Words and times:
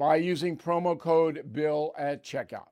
by 0.00 0.16
using 0.16 0.56
promo 0.56 0.98
code 0.98 1.52
BILL 1.52 1.94
at 1.98 2.24
checkout. 2.24 2.68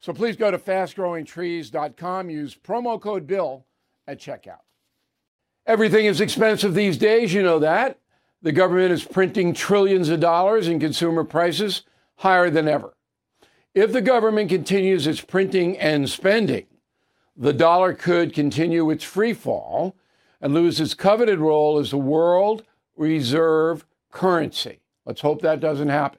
So 0.00 0.12
please 0.12 0.34
go 0.34 0.50
to 0.50 0.58
fastgrowingtrees.com, 0.58 2.30
use 2.30 2.56
promo 2.56 3.00
code 3.00 3.28
BILL 3.28 3.64
at 4.08 4.18
checkout. 4.18 4.62
Everything 5.66 6.06
is 6.06 6.20
expensive 6.20 6.74
these 6.74 6.98
days, 6.98 7.32
you 7.32 7.44
know 7.44 7.60
that. 7.60 8.00
The 8.42 8.50
government 8.50 8.90
is 8.90 9.04
printing 9.04 9.54
trillions 9.54 10.08
of 10.08 10.18
dollars 10.18 10.66
and 10.66 10.80
consumer 10.80 11.22
prices 11.22 11.82
higher 12.16 12.50
than 12.50 12.66
ever. 12.66 12.96
If 13.72 13.92
the 13.92 14.02
government 14.02 14.48
continues 14.48 15.06
its 15.06 15.20
printing 15.20 15.78
and 15.78 16.10
spending, 16.10 16.66
the 17.36 17.52
dollar 17.52 17.94
could 17.94 18.34
continue 18.34 18.90
its 18.90 19.04
free 19.04 19.32
fall 19.32 19.94
and 20.40 20.54
lose 20.54 20.80
its 20.80 20.94
coveted 20.94 21.38
role 21.38 21.78
as 21.78 21.92
the 21.92 21.98
world 21.98 22.64
reserve 22.96 23.86
currency. 24.10 24.80
Let's 25.06 25.20
hope 25.20 25.40
that 25.42 25.60
doesn't 25.60 25.90
happen. 25.90 26.18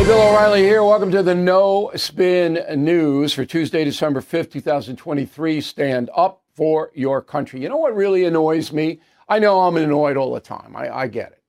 Hey, 0.00 0.06
Bill 0.06 0.30
O'Reilly 0.30 0.62
here. 0.62 0.82
Welcome 0.82 1.10
to 1.10 1.22
the 1.22 1.34
No 1.34 1.90
Spin 1.94 2.58
News 2.82 3.34
for 3.34 3.44
Tuesday, 3.44 3.84
December 3.84 4.22
5th, 4.22 4.50
2023. 4.50 5.60
Stand 5.60 6.08
up 6.16 6.40
for 6.54 6.90
your 6.94 7.20
country. 7.20 7.60
You 7.60 7.68
know 7.68 7.76
what 7.76 7.94
really 7.94 8.24
annoys 8.24 8.72
me? 8.72 9.00
I 9.28 9.38
know 9.38 9.60
I'm 9.60 9.76
annoyed 9.76 10.16
all 10.16 10.32
the 10.32 10.40
time. 10.40 10.74
I, 10.74 10.88
I 10.88 11.06
get 11.06 11.32
it. 11.32 11.42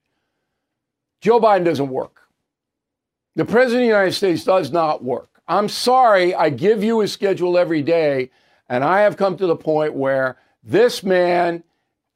Joe 1.22 1.40
Biden 1.40 1.64
doesn't 1.64 1.88
work. 1.88 2.24
The 3.38 3.46
President 3.46 3.84
of 3.84 3.88
the 3.88 3.98
United 3.98 4.12
States 4.12 4.44
does 4.44 4.70
not 4.70 5.02
work. 5.02 5.42
I'm 5.48 5.70
sorry, 5.70 6.36
I 6.36 6.50
give 6.50 6.84
you 6.84 7.00
his 7.00 7.14
schedule 7.14 7.58
every 7.58 7.82
day, 7.82 8.32
and 8.68 8.84
I 8.84 9.00
have 9.00 9.16
come 9.16 9.38
to 9.38 9.48
the 9.48 9.56
point 9.56 9.94
where 9.94 10.36
this 10.62 11.04
man 11.04 11.64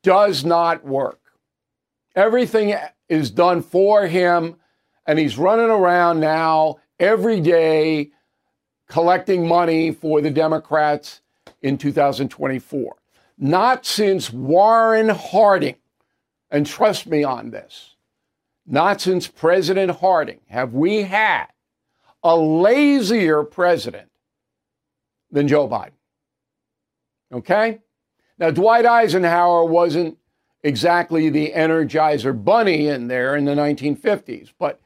does 0.04 0.44
not 0.44 0.84
work. 0.84 1.22
Everything 2.14 2.76
is 3.08 3.32
done 3.32 3.62
for 3.62 4.06
him 4.06 4.58
and 5.06 5.20
he's 5.20 5.38
running 5.38 5.70
around 5.70 6.20
now 6.20 6.78
every 7.00 7.40
day 7.42 8.12
collecting 8.88 9.48
money 9.48 9.92
for 9.92 10.22
the 10.22 10.32
Democrats 10.32 11.22
in 11.62 11.78
2024. 11.78 12.96
Not 13.38 13.86
since 13.86 14.32
Warren 14.32 15.10
Harding, 15.10 15.76
and 16.50 16.66
trust 16.66 17.08
me 17.08 17.24
on 17.24 17.50
this, 17.52 17.96
not 18.66 19.02
since 19.02 19.28
President 19.28 19.92
Harding 20.00 20.40
have 20.48 20.74
we 20.74 21.04
had 21.04 21.48
a 22.24 22.36
lazier 22.36 23.44
president 23.44 24.10
than 25.32 25.48
Joe 25.48 25.68
Biden. 25.68 25.92
Okay? 27.32 27.80
Now, 28.38 28.52
Dwight 28.52 28.86
Eisenhower 28.86 29.66
wasn't 29.66 30.18
exactly 30.64 31.30
the 31.30 31.52
Energizer 31.52 32.44
Bunny 32.44 32.88
in 32.88 33.08
there 33.08 33.36
in 33.36 33.46
the 33.46 33.54
1950s, 33.54 34.52
but 34.58 34.80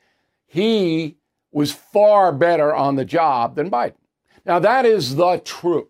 he 0.50 1.16
was 1.52 1.72
far 1.72 2.32
better 2.32 2.74
on 2.74 2.96
the 2.96 3.06
job 3.06 3.56
than 3.56 3.70
Biden. 3.72 3.94
Now, 4.46 4.60
that 4.60 4.86
is 4.86 5.16
the 5.16 5.38
truth. 5.38 5.88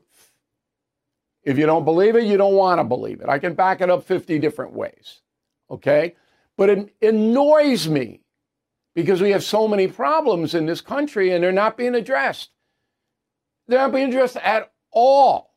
If 1.43 1.57
you 1.57 1.65
don't 1.65 1.85
believe 1.85 2.15
it, 2.15 2.25
you 2.25 2.37
don't 2.37 2.55
want 2.55 2.79
to 2.79 2.83
believe 2.83 3.21
it. 3.21 3.29
I 3.29 3.39
can 3.39 3.53
back 3.53 3.81
it 3.81 3.89
up 3.89 4.03
50 4.03 4.37
different 4.39 4.73
ways. 4.73 5.21
Okay? 5.71 6.15
But 6.57 6.69
it 6.69 6.93
annoys 7.01 7.87
me 7.87 8.21
because 8.93 9.21
we 9.21 9.31
have 9.31 9.43
so 9.43 9.65
many 9.67 9.87
problems 9.87 10.53
in 10.53 10.65
this 10.65 10.81
country 10.81 11.31
and 11.31 11.41
they're 11.41 11.53
not 11.53 11.77
being 11.77 11.95
addressed. 11.95 12.49
They're 13.67 13.79
not 13.79 13.93
being 13.93 14.09
addressed 14.09 14.35
at 14.37 14.71
all. 14.91 15.55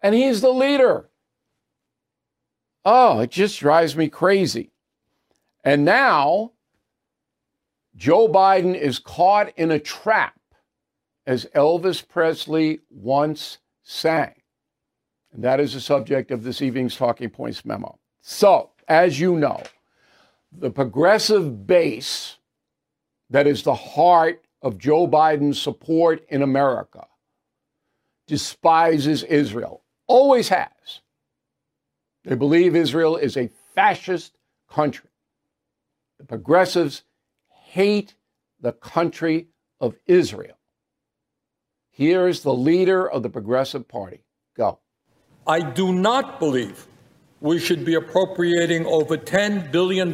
And 0.00 0.14
he's 0.14 0.40
the 0.40 0.52
leader. 0.52 1.10
Oh, 2.84 3.20
it 3.20 3.30
just 3.30 3.58
drives 3.58 3.96
me 3.96 4.08
crazy. 4.08 4.70
And 5.64 5.84
now 5.84 6.52
Joe 8.02 8.26
Biden 8.26 8.74
is 8.74 8.98
caught 8.98 9.56
in 9.56 9.70
a 9.70 9.78
trap, 9.78 10.34
as 11.24 11.46
Elvis 11.54 12.02
Presley 12.04 12.80
once 12.90 13.58
sang. 13.84 14.34
And 15.32 15.44
that 15.44 15.60
is 15.60 15.74
the 15.74 15.80
subject 15.80 16.32
of 16.32 16.42
this 16.42 16.60
evening's 16.62 16.96
Talking 16.96 17.30
Points 17.30 17.64
memo. 17.64 18.00
So, 18.20 18.70
as 18.88 19.20
you 19.20 19.36
know, 19.36 19.62
the 20.50 20.68
progressive 20.68 21.64
base 21.64 22.38
that 23.30 23.46
is 23.46 23.62
the 23.62 23.72
heart 23.72 24.42
of 24.62 24.78
Joe 24.78 25.06
Biden's 25.06 25.62
support 25.62 26.26
in 26.28 26.42
America 26.42 27.06
despises 28.26 29.22
Israel, 29.22 29.84
always 30.08 30.48
has. 30.48 31.02
They 32.24 32.34
believe 32.34 32.74
Israel 32.74 33.16
is 33.16 33.36
a 33.36 33.48
fascist 33.76 34.36
country. 34.68 35.10
The 36.18 36.24
progressives 36.24 37.04
hate 37.72 38.14
the 38.60 38.72
country 38.72 39.46
of 39.80 39.96
Israel. 40.04 40.58
Here 41.90 42.28
is 42.28 42.42
the 42.42 42.52
leader 42.52 43.10
of 43.10 43.22
the 43.22 43.30
Progressive 43.30 43.88
Party. 43.88 44.26
Go. 44.54 44.80
I 45.46 45.60
do 45.60 45.90
not 45.90 46.38
believe 46.38 46.86
we 47.40 47.58
should 47.58 47.82
be 47.86 47.94
appropriating 47.94 48.84
over 48.84 49.16
$10 49.16 49.72
billion 49.72 50.12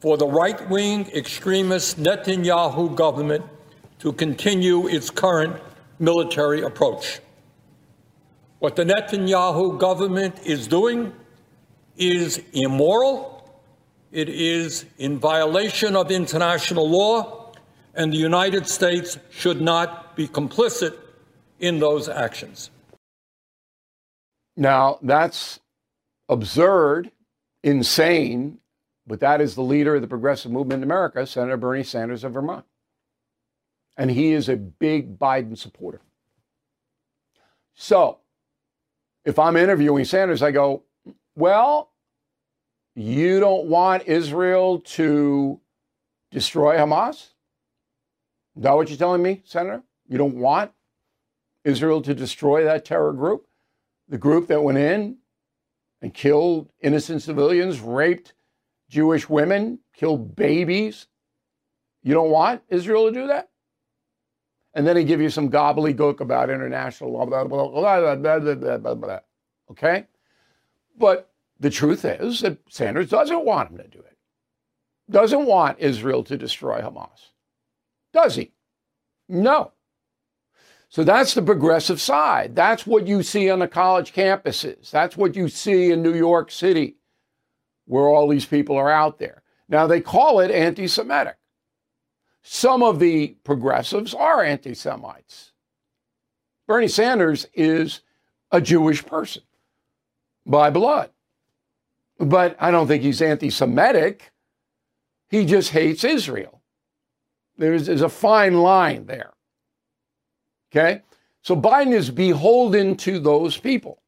for 0.00 0.18
the 0.18 0.26
right 0.26 0.68
wing 0.68 1.10
extremist 1.14 1.98
Netanyahu 1.98 2.94
government 2.94 3.46
to 4.00 4.12
continue 4.12 4.88
its 4.88 5.08
current 5.08 5.56
military 5.98 6.60
approach. 6.60 7.20
What 8.58 8.76
the 8.76 8.84
Netanyahu 8.84 9.78
government 9.78 10.38
is 10.44 10.68
doing 10.68 11.14
is 11.96 12.42
immoral, 12.52 13.39
it 14.12 14.28
is 14.28 14.86
in 14.98 15.18
violation 15.18 15.94
of 15.96 16.10
international 16.10 16.88
law, 16.88 17.52
and 17.94 18.12
the 18.12 18.16
United 18.16 18.66
States 18.66 19.18
should 19.30 19.60
not 19.60 20.16
be 20.16 20.26
complicit 20.26 20.96
in 21.58 21.78
those 21.78 22.08
actions. 22.08 22.70
Now, 24.56 24.98
that's 25.02 25.60
absurd, 26.28 27.10
insane, 27.62 28.58
but 29.06 29.20
that 29.20 29.40
is 29.40 29.54
the 29.54 29.62
leader 29.62 29.94
of 29.94 30.02
the 30.02 30.08
progressive 30.08 30.50
movement 30.50 30.78
in 30.78 30.82
America, 30.82 31.26
Senator 31.26 31.56
Bernie 31.56 31.82
Sanders 31.82 32.24
of 32.24 32.32
Vermont. 32.32 32.64
And 33.96 34.10
he 34.10 34.32
is 34.32 34.48
a 34.48 34.56
big 34.56 35.18
Biden 35.18 35.56
supporter. 35.56 36.00
So, 37.74 38.18
if 39.24 39.38
I'm 39.38 39.56
interviewing 39.56 40.04
Sanders, 40.04 40.42
I 40.42 40.50
go, 40.50 40.82
well, 41.34 41.89
you 43.00 43.40
don't 43.40 43.66
want 43.66 44.04
Israel 44.06 44.80
to 44.80 45.60
destroy 46.30 46.76
Hamas? 46.76 47.30
Is 48.56 48.62
that 48.62 48.74
what 48.74 48.88
you're 48.88 48.98
telling 48.98 49.22
me, 49.22 49.42
Senator? 49.44 49.82
You 50.08 50.18
don't 50.18 50.36
want 50.36 50.72
Israel 51.64 52.02
to 52.02 52.14
destroy 52.14 52.64
that 52.64 52.84
terror 52.84 53.12
group? 53.12 53.46
The 54.08 54.18
group 54.18 54.48
that 54.48 54.62
went 54.62 54.78
in 54.78 55.16
and 56.02 56.12
killed 56.12 56.70
innocent 56.80 57.22
civilians, 57.22 57.80
raped 57.80 58.34
Jewish 58.88 59.28
women, 59.28 59.78
killed 59.94 60.34
babies? 60.34 61.06
You 62.02 62.14
don't 62.14 62.30
want 62.30 62.62
Israel 62.68 63.06
to 63.06 63.12
do 63.12 63.26
that? 63.28 63.50
And 64.74 64.86
then 64.86 64.96
he 64.96 65.04
give 65.04 65.20
you 65.20 65.30
some 65.30 65.50
gobbledygook 65.50 66.20
about 66.20 66.50
international 66.50 67.12
law, 67.12 67.26
blah, 67.26 67.44
blah, 67.44 67.68
blah, 67.68 68.16
blah, 68.16 68.78
blah, 68.78 68.94
blah, 68.94 69.20
okay? 69.70 70.06
But 70.96 71.29
the 71.60 71.70
truth 71.70 72.04
is 72.04 72.40
that 72.40 72.58
Sanders 72.68 73.10
doesn't 73.10 73.44
want 73.44 73.70
him 73.70 73.76
to 73.76 73.86
do 73.86 73.98
it. 73.98 74.16
Doesn't 75.10 75.46
want 75.46 75.78
Israel 75.78 76.24
to 76.24 76.36
destroy 76.36 76.80
Hamas. 76.80 77.30
Does 78.12 78.36
he? 78.36 78.52
No. 79.28 79.72
So 80.88 81.04
that's 81.04 81.34
the 81.34 81.42
progressive 81.42 82.00
side. 82.00 82.56
That's 82.56 82.86
what 82.86 83.06
you 83.06 83.22
see 83.22 83.50
on 83.50 83.60
the 83.60 83.68
college 83.68 84.12
campuses. 84.12 84.90
That's 84.90 85.16
what 85.16 85.36
you 85.36 85.48
see 85.48 85.92
in 85.92 86.02
New 86.02 86.14
York 86.14 86.50
City, 86.50 86.96
where 87.84 88.08
all 88.08 88.26
these 88.26 88.46
people 88.46 88.76
are 88.76 88.90
out 88.90 89.18
there. 89.18 89.42
Now, 89.68 89.86
they 89.86 90.00
call 90.00 90.40
it 90.40 90.50
anti 90.50 90.88
Semitic. 90.88 91.36
Some 92.42 92.82
of 92.82 92.98
the 92.98 93.36
progressives 93.44 94.14
are 94.14 94.42
anti 94.42 94.74
Semites. 94.74 95.52
Bernie 96.66 96.88
Sanders 96.88 97.46
is 97.54 98.00
a 98.50 98.60
Jewish 98.60 99.04
person 99.04 99.42
by 100.46 100.70
blood. 100.70 101.10
But 102.20 102.54
I 102.60 102.70
don't 102.70 102.86
think 102.86 103.02
he's 103.02 103.22
anti 103.22 103.48
Semitic. 103.50 104.30
He 105.30 105.46
just 105.46 105.70
hates 105.70 106.04
Israel. 106.04 106.60
There's, 107.56 107.86
there's 107.86 108.02
a 108.02 108.08
fine 108.08 108.60
line 108.60 109.06
there. 109.06 109.32
Okay? 110.70 111.02
So 111.42 111.56
Biden 111.56 111.92
is 111.92 112.10
beholden 112.10 112.96
to 112.98 113.18
those 113.18 113.56
people. 113.56 114.02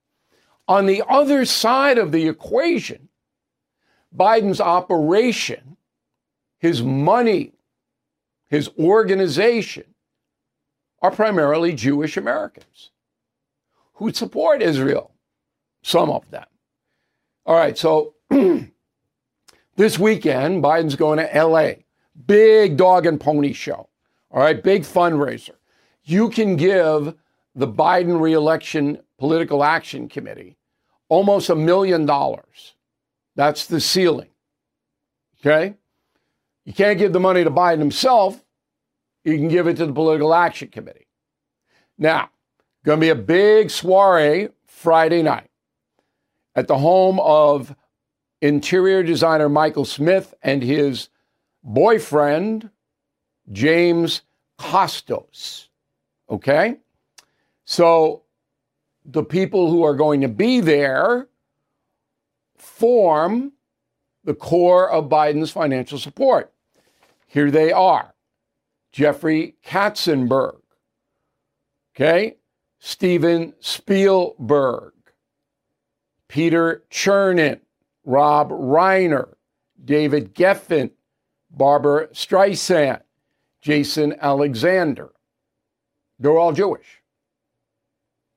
On 0.69 0.87
the 0.87 1.03
other 1.09 1.45
side 1.45 1.99
of 1.99 2.13
the 2.13 2.29
equation, 2.29 3.09
Biden's 4.15 4.61
operation, 4.61 5.77
his 6.59 6.83
money, 6.83 7.53
his 8.49 8.69
organization 8.79 9.85
are 11.01 11.11
primarily 11.11 11.73
Jewish 11.73 12.17
Americans 12.17 12.91
who 13.95 14.13
support 14.13 14.63
Israel, 14.63 15.13
some 15.83 16.11
of 16.11 16.31
them. 16.31 16.45
All 17.45 17.57
right, 17.57 17.77
so 17.77 18.15
this 19.77 19.99
weekend, 19.99 20.63
Biden's 20.63 20.95
going 20.95 21.19
to 21.19 21.45
LA. 21.45 21.83
Big 22.27 22.77
dog 22.77 23.05
and 23.07 23.21
pony 23.21 23.53
show. 23.53 23.89
All 24.31 24.41
right, 24.41 24.63
big 24.63 24.83
fundraiser. 24.83 25.57
You 26.05 26.29
can 26.31 26.57
give 26.57 27.15
the 27.55 27.69
Biden 27.69 28.21
reelection 28.21 28.99
political 29.19 29.65
action 29.65 30.09
committee 30.09 30.57
almost 31.09 31.51
a 31.51 31.55
million 31.55 32.07
dollars. 32.07 32.75
That's 33.37 33.67
the 33.67 33.81
ceiling. 33.81 34.31
Okay? 35.41 35.75
You 36.65 36.73
can't 36.73 36.99
give 36.99 37.13
the 37.13 37.21
money 37.21 37.45
to 37.45 37.51
Biden 37.51 37.81
himself. 37.81 38.43
You 39.25 39.37
can 39.37 39.49
give 39.49 39.67
it 39.67 39.77
to 39.77 39.87
the 39.87 39.93
political 39.93 40.33
action 40.33 40.69
committee. 40.69 41.07
Now, 41.99 42.31
going 42.85 42.99
to 42.99 43.05
be 43.05 43.11
a 43.11 43.15
big 43.15 43.71
soiree 43.71 44.49
Friday 44.67 45.23
night 45.23 45.51
at 46.55 46.69
the 46.69 46.79
home 46.79 47.21
of 47.21 47.75
interior 48.41 49.03
designer 49.03 49.49
Michael 49.49 49.85
Smith 49.85 50.35
and 50.43 50.63
his 50.63 51.09
boyfriend, 51.63 52.71
James 53.51 54.23
Costos. 54.59 55.69
Okay? 56.29 56.77
So 57.65 58.23
the 59.05 59.25
people 59.25 59.71
who 59.71 59.83
are 59.83 59.95
going 59.95 60.21
to 60.21 60.29
be 60.29 60.61
there 60.61 61.29
form 62.57 63.53
the 64.25 64.35
core 64.35 64.91
of 64.91 65.09
Biden's 65.09 65.51
financial 65.51 65.99
support. 65.99 66.53
Here 67.27 67.51
they 67.51 67.73
are 67.73 68.15
Jeffrey 68.93 69.57
Katzenberg, 69.65 70.61
okay? 71.95 72.37
Steven 72.79 73.55
Spielberg, 73.61 74.93
Peter 76.33 76.83
Chernin, 76.91 77.61
Rob 78.07 78.49
Reiner, 78.49 79.35
David 79.85 80.35
Geffen, 80.35 80.91
Barbra 81.51 82.07
Streisand, 82.09 83.03
Jason 83.61 84.15
Alexander. 84.19 85.13
They're 86.19 86.39
all 86.39 86.55
Jewish. 86.55 87.03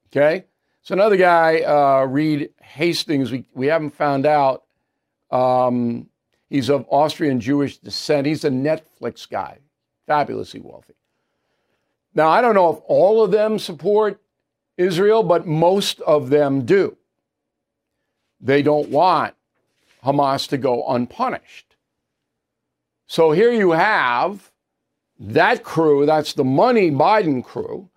Okay? 0.07 0.43
So 0.81 0.91
another 0.91 1.15
guy, 1.15 1.61
uh, 1.61 2.05
Reed 2.05 2.49
Hastings, 2.61 3.31
we, 3.31 3.45
we 3.53 3.67
haven't 3.67 3.95
found 3.95 4.25
out. 4.25 4.65
Um, 5.31 6.09
he's 6.49 6.69
of 6.69 6.85
Austrian 6.89 7.39
Jewish 7.39 7.77
descent. 7.77 8.27
He's 8.27 8.43
a 8.43 8.49
Netflix 8.49 9.29
guy, 9.29 9.59
fabulously 10.05 10.59
wealthy. 10.59 10.95
Now, 12.13 12.27
I 12.27 12.41
don't 12.41 12.55
know 12.55 12.73
if 12.73 12.81
all 12.87 13.23
of 13.23 13.31
them 13.31 13.57
support 13.57 14.21
Israel, 14.77 15.23
but 15.23 15.47
most 15.47 16.01
of 16.01 16.29
them 16.29 16.65
do. 16.65 16.97
They 18.39 18.61
don't 18.61 18.89
want 18.89 19.33
Hamas 20.03 20.47
to 20.49 20.57
go 20.57 20.87
unpunished. 20.87 21.75
So 23.07 23.31
here 23.31 23.51
you 23.51 23.71
have 23.71 24.51
that 25.19 25.63
crew, 25.63 26.05
that's 26.05 26.33
the 26.33 26.43
money 26.43 26.91
Biden 26.91 27.43
crew, 27.43 27.89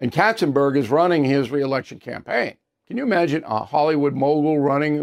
and 0.00 0.12
Katzenberg 0.12 0.76
is 0.76 0.90
running 0.90 1.24
his 1.24 1.50
reelection 1.50 1.98
campaign. 1.98 2.56
Can 2.86 2.96
you 2.96 3.04
imagine 3.04 3.44
a 3.44 3.64
Hollywood 3.64 4.14
mogul 4.14 4.58
running? 4.58 4.96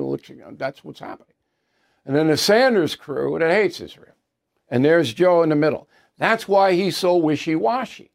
That's 0.58 0.84
what's 0.84 1.00
happening. 1.00 1.34
And 2.06 2.16
then 2.16 2.28
the 2.28 2.38
Sanders 2.38 2.96
crew 2.96 3.38
that 3.40 3.50
hates 3.50 3.80
Israel. 3.82 4.16
And 4.70 4.86
there's 4.86 5.14
Joe 5.14 5.42
in 5.42 5.50
the 5.50 5.56
middle. 5.56 5.88
That's 6.18 6.48
why 6.48 6.74
he's 6.74 6.98
so 6.98 7.16
wishy 7.16 7.56
washy. 7.56 8.12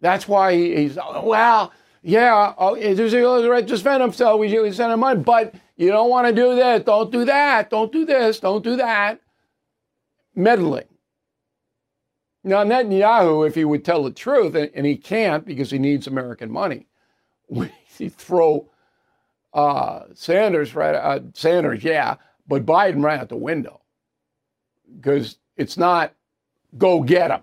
That's 0.00 0.26
why 0.26 0.56
he's, 0.56 0.96
well, 0.96 1.72
yeah, 2.02 2.54
oh, 2.58 2.74
there's 2.74 3.14
a 3.14 3.48
right 3.48 3.66
to 3.66 3.76
defend 3.76 4.02
himself. 4.02 4.40
We 4.40 4.72
send 4.72 4.92
him 4.92 5.00
money, 5.00 5.20
but 5.20 5.54
you 5.76 5.88
don't 5.88 6.10
want 6.10 6.26
to 6.26 6.32
do 6.34 6.54
this. 6.56 6.82
Don't 6.84 7.12
do 7.12 7.24
that. 7.24 7.70
Don't 7.70 7.92
do 7.92 8.04
this. 8.04 8.40
Don't 8.40 8.64
do 8.64 8.76
that. 8.76 9.20
Meddling. 10.34 10.86
Now, 12.44 12.64
Netanyahu, 12.64 13.46
if 13.46 13.54
he 13.54 13.64
would 13.64 13.84
tell 13.84 14.02
the 14.02 14.10
truth, 14.10 14.54
and 14.56 14.84
he 14.84 14.96
can't 14.96 15.44
because 15.44 15.70
he 15.70 15.78
needs 15.78 16.08
American 16.08 16.50
money, 16.50 16.86
he 17.98 18.08
throw 18.08 18.68
uh, 19.54 20.04
Sanders 20.14 20.74
right, 20.74 20.94
uh, 20.94 21.20
Sanders, 21.34 21.84
yeah, 21.84 22.16
but 22.48 22.66
Biden 22.66 23.04
right 23.04 23.20
out 23.20 23.28
the 23.28 23.36
window 23.36 23.80
because 24.96 25.36
it's 25.56 25.76
not 25.76 26.14
go 26.76 27.02
get 27.02 27.30
him. 27.30 27.42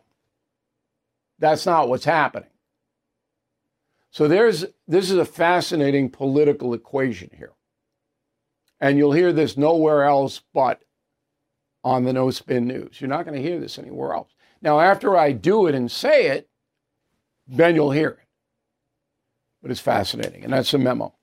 That's 1.38 1.66
not 1.66 1.88
what's 1.88 2.06
happening. 2.06 2.50
So 4.12 4.28
there's 4.28 4.66
this 4.88 5.10
is 5.10 5.18
a 5.18 5.26
fascinating 5.26 6.10
political 6.10 6.74
equation 6.74 7.30
here. 7.38 7.54
And 8.82 8.98
you'll 8.98 9.14
hear 9.14 9.34
this 9.34 9.58
nowhere 9.58 10.04
else 10.04 10.42
but 10.54 10.82
on 11.84 12.04
the 12.04 12.14
No 12.14 12.32
Spin 12.32 12.68
News. 12.68 13.00
You're 13.00 13.10
not 13.10 13.26
going 13.26 13.42
to 13.42 13.48
hear 13.48 13.60
this 13.60 13.78
anywhere 13.78 14.14
else. 14.14 14.32
Now, 14.62 14.80
after 14.80 15.18
I 15.18 15.32
do 15.32 15.68
it 15.68 15.76
and 15.76 15.92
say 15.92 16.28
it, 16.28 16.50
then 17.48 17.76
you'll 17.76 17.92
hear 17.92 18.10
it. 18.10 18.28
But 19.62 19.72
it's 19.72 19.80
fascinating, 19.80 20.44
and 20.44 20.54
that's 20.54 20.74
a 20.74 20.78
memo. 20.78 21.14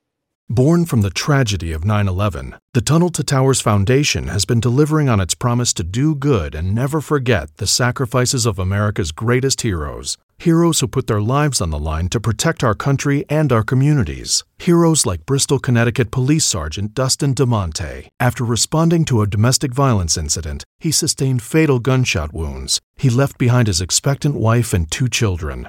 Born 0.49 0.85
from 0.85 1.01
the 1.01 1.11
tragedy 1.11 1.73
of 1.73 1.85
9 1.85 2.07
11, 2.07 2.55
the 2.73 2.81
Tunnel 2.81 3.11
to 3.11 3.25
Towers 3.25 3.61
Foundation 3.61 4.29
has 4.29 4.45
been 4.45 4.61
delivering 4.61 5.09
on 5.09 5.21
its 5.21 5.35
promise 5.35 5.73
to 5.73 5.83
do 5.83 6.15
good 6.15 6.55
and 6.55 6.75
never 6.75 7.01
forget 7.01 7.57
the 7.57 7.67
sacrifices 7.67 8.47
of 8.47 8.59
America's 8.59 9.11
greatest 9.11 9.63
heroes. 9.63 10.17
Heroes 10.39 10.81
who 10.81 10.89
put 10.89 11.07
their 11.07 11.21
lives 11.21 11.61
on 11.61 11.71
the 11.71 11.79
line 11.79 12.09
to 12.11 12.21
protect 12.21 12.63
our 12.63 12.75
country 12.75 13.25
and 13.29 13.53
our 13.53 13.63
communities. 13.63 14.45
Heroes 14.59 15.07
like 15.07 15.27
Bristol, 15.27 15.59
Connecticut 15.59 16.11
Police 16.11 16.45
Sergeant 16.45 16.95
Dustin 16.95 17.35
DeMonte. 17.35 18.09
After 18.21 18.45
responding 18.45 19.05
to 19.07 19.23
a 19.23 19.27
domestic 19.27 19.73
violence 19.73 20.17
incident, 20.17 20.65
he 20.79 20.93
sustained 20.93 21.43
fatal 21.43 21.79
gunshot 21.79 22.33
wounds. 22.33 22.81
He 22.97 23.11
left 23.11 23.39
behind 23.39 23.67
his 23.67 23.81
expectant 23.81 24.35
wife 24.37 24.73
and 24.73 24.91
two 24.91 25.09
children. 25.09 25.69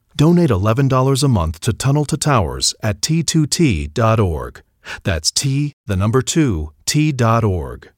Donate 0.21 0.51
$11 0.51 1.23
a 1.23 1.27
month 1.27 1.59
to 1.61 1.73
Tunnel 1.73 2.05
to 2.05 2.15
Towers 2.15 2.75
at 2.83 3.01
t2t.org. 3.01 4.61
That's 5.01 5.31
T, 5.31 5.73
the 5.87 5.95
number 5.95 6.21
2, 6.21 6.71
t.org. 6.85 7.89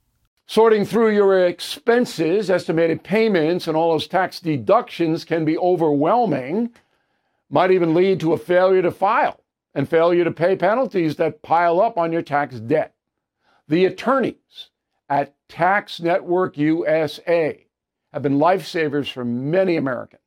Sorting 0.48 0.86
through 0.86 1.14
your 1.14 1.46
expenses, 1.46 2.50
estimated 2.50 3.04
payments, 3.04 3.68
and 3.68 3.76
all 3.76 3.92
those 3.92 4.08
tax 4.08 4.40
deductions 4.40 5.26
can 5.26 5.44
be 5.44 5.58
overwhelming, 5.58 6.70
might 7.50 7.72
even 7.72 7.94
lead 7.94 8.22
to 8.22 8.32
a 8.32 8.38
failure 8.38 8.84
to 8.84 8.92
file 8.92 9.42
and 9.76 9.90
failure 9.90 10.24
to 10.24 10.32
pay 10.32 10.56
penalties 10.56 11.18
that 11.18 11.42
pile 11.42 11.82
up 11.82 11.98
on 11.98 12.14
your 12.14 12.22
tax 12.22 12.58
debt. 12.62 12.96
The 13.68 13.84
attorneys 13.84 14.70
at 15.10 15.36
Tax 15.50 16.00
Network 16.00 16.58
USA 16.58 17.66
have 18.14 18.22
been 18.22 18.38
lifesavers 18.38 19.12
for 19.12 19.26
many 19.26 19.76
Americans. 19.76 20.22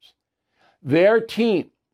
Their 0.82 1.20
team 1.20 1.70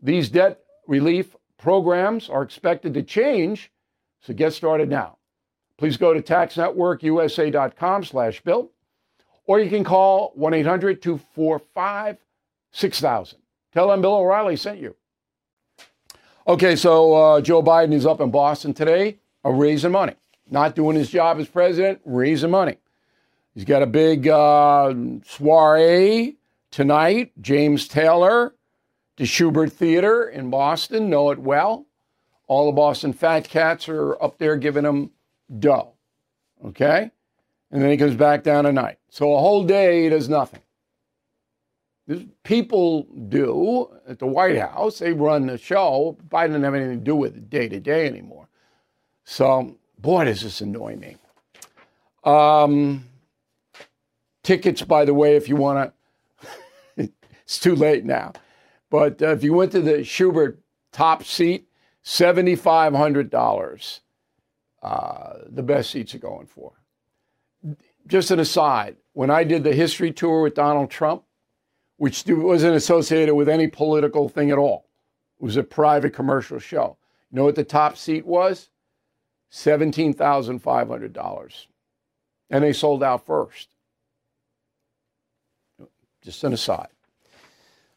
These 0.00 0.30
debt 0.30 0.60
relief 0.86 1.36
programs 1.58 2.28
are 2.28 2.42
expected 2.42 2.94
to 2.94 3.02
change, 3.02 3.72
so 4.20 4.32
get 4.34 4.52
started 4.52 4.88
now. 4.88 5.16
Please 5.78 5.96
go 5.96 6.14
to 6.14 6.22
taxnetworkusa.com 6.22 8.04
slash 8.04 8.40
bill, 8.42 8.70
or 9.46 9.58
you 9.60 9.68
can 9.68 9.84
call 9.84 10.32
1-800-245-6000. 10.38 13.34
Tell 13.72 13.88
them 13.88 14.00
Bill 14.00 14.14
O'Reilly 14.14 14.56
sent 14.56 14.80
you. 14.80 14.96
Okay, 16.48 16.76
so 16.76 17.14
uh, 17.14 17.40
Joe 17.40 17.62
Biden 17.62 17.92
is 17.92 18.06
up 18.06 18.20
in 18.20 18.30
Boston 18.30 18.72
today, 18.72 19.18
uh, 19.44 19.50
raising 19.50 19.90
money, 19.90 20.14
not 20.48 20.76
doing 20.76 20.96
his 20.96 21.10
job 21.10 21.38
as 21.38 21.48
president, 21.48 22.00
raising 22.04 22.50
money. 22.50 22.76
He's 23.54 23.64
got 23.64 23.82
a 23.82 23.86
big 23.86 24.28
uh, 24.28 24.94
soiree 25.24 26.36
tonight. 26.70 27.32
James 27.40 27.88
Taylor, 27.88 28.54
the 29.16 29.24
Shubert 29.24 29.72
Theater 29.72 30.28
in 30.28 30.50
Boston, 30.50 31.10
know 31.10 31.30
it 31.30 31.38
well. 31.38 31.86
All 32.48 32.66
the 32.66 32.72
Boston 32.72 33.12
Fat 33.12 33.48
Cats 33.48 33.88
are 33.88 34.20
up 34.22 34.38
there 34.38 34.56
giving 34.56 34.84
him 34.84 35.10
dough. 35.58 35.94
Okay? 36.64 37.10
And 37.70 37.82
then 37.82 37.90
he 37.90 37.96
comes 37.96 38.14
back 38.14 38.42
down 38.42 38.64
tonight. 38.64 38.98
So 39.10 39.34
a 39.34 39.38
whole 39.38 39.64
day 39.64 40.04
he 40.04 40.08
does 40.08 40.28
nothing 40.28 40.60
people 42.44 43.02
do 43.28 43.88
at 44.06 44.18
the 44.18 44.26
White 44.26 44.58
House. 44.58 44.98
They 44.98 45.12
run 45.12 45.46
the 45.46 45.58
show. 45.58 46.16
Biden 46.28 46.48
doesn't 46.48 46.62
have 46.62 46.74
anything 46.74 46.98
to 46.98 47.04
do 47.04 47.16
with 47.16 47.36
it 47.36 47.50
day 47.50 47.68
to 47.68 47.80
day 47.80 48.06
anymore. 48.06 48.48
So, 49.24 49.76
boy, 49.98 50.26
does 50.26 50.42
this 50.42 50.60
annoy 50.60 50.96
me. 50.96 51.16
Um, 52.22 53.04
tickets, 54.42 54.82
by 54.82 55.04
the 55.04 55.14
way, 55.14 55.36
if 55.36 55.48
you 55.48 55.56
want 55.56 55.92
to, 56.96 57.10
it's 57.44 57.58
too 57.58 57.74
late 57.74 58.04
now. 58.04 58.32
But 58.96 59.20
uh, 59.20 59.32
if 59.32 59.44
you 59.44 59.52
went 59.52 59.72
to 59.72 59.82
the 59.82 59.98
Shubert 59.98 60.56
top 60.90 61.22
seat, 61.22 61.68
$7,500. 62.02 64.00
Uh, 64.82 65.32
the 65.50 65.62
best 65.62 65.90
seats 65.90 66.14
are 66.14 66.18
going 66.18 66.46
for. 66.46 66.72
Just 68.06 68.30
an 68.30 68.40
aside, 68.40 68.96
when 69.12 69.30
I 69.30 69.44
did 69.44 69.64
the 69.64 69.74
history 69.74 70.12
tour 70.12 70.40
with 70.40 70.54
Donald 70.54 70.90
Trump, 70.90 71.24
which 71.98 72.24
wasn't 72.26 72.74
associated 72.74 73.34
with 73.34 73.50
any 73.50 73.68
political 73.68 74.30
thing 74.30 74.50
at 74.50 74.56
all. 74.56 74.88
It 75.38 75.44
was 75.44 75.58
a 75.58 75.62
private 75.62 76.14
commercial 76.14 76.58
show. 76.58 76.96
You 77.30 77.36
know 77.36 77.44
what 77.44 77.56
the 77.56 77.64
top 77.64 77.98
seat 77.98 78.24
was? 78.24 78.70
$17,500. 79.52 81.66
And 82.48 82.64
they 82.64 82.72
sold 82.72 83.02
out 83.02 83.26
first. 83.26 83.68
Just 86.22 86.42
an 86.44 86.54
aside. 86.54 86.88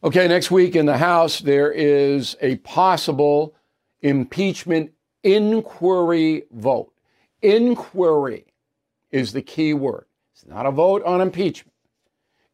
Okay, 0.02 0.26
next 0.28 0.50
week 0.50 0.76
in 0.76 0.86
the 0.86 0.96
House, 0.96 1.40
there 1.40 1.70
is 1.70 2.34
a 2.40 2.56
possible 2.56 3.54
impeachment 4.00 4.92
inquiry 5.22 6.44
vote. 6.50 6.94
Inquiry 7.42 8.46
is 9.10 9.34
the 9.34 9.42
key 9.42 9.74
word. 9.74 10.06
It's 10.32 10.46
not 10.46 10.64
a 10.64 10.70
vote 10.70 11.02
on 11.04 11.20
impeachment. 11.20 11.74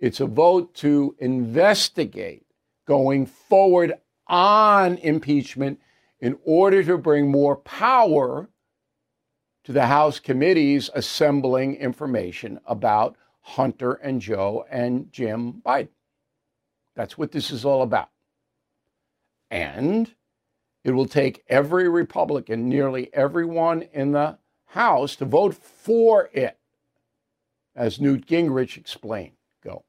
It's 0.00 0.19
a 0.19 0.26
vote 0.26 0.75
to 0.76 1.15
investigate 1.21 2.45
going 2.85 3.26
forward 3.26 3.95
on 4.26 4.99
impeachment 4.99 5.79
in 6.19 6.37
order 6.45 6.83
to 6.83 6.99
bring 6.99 7.31
more 7.31 7.55
power 7.55 8.50
to 9.62 9.73
the 9.73 9.87
House 9.87 10.19
committees 10.19 10.91
assembling 10.95 11.76
information 11.76 12.59
about 12.67 13.15
Hunter 13.43 13.93
and 13.93 14.21
Joe 14.21 14.67
and 14.69 15.12
Jim 15.12 15.62
Biden. 15.65 15.91
That's 16.97 17.17
what 17.17 17.31
this 17.31 17.50
is 17.50 17.65
all 17.65 17.83
about. 17.83 18.09
And 19.50 20.12
it 20.83 20.93
will 20.93 21.07
take 21.07 21.45
every 21.49 21.88
Republican, 21.88 22.69
nearly 22.69 23.12
everyone 23.15 23.83
in 23.93 24.12
the 24.12 24.38
House, 24.71 25.15
to 25.17 25.25
vote 25.25 25.55
for 25.55 26.29
it, 26.33 26.59
as 27.76 28.00
Newt 28.00 28.26
Gingrich 28.26 28.76
explained 28.76 29.33
Go. 29.62 29.85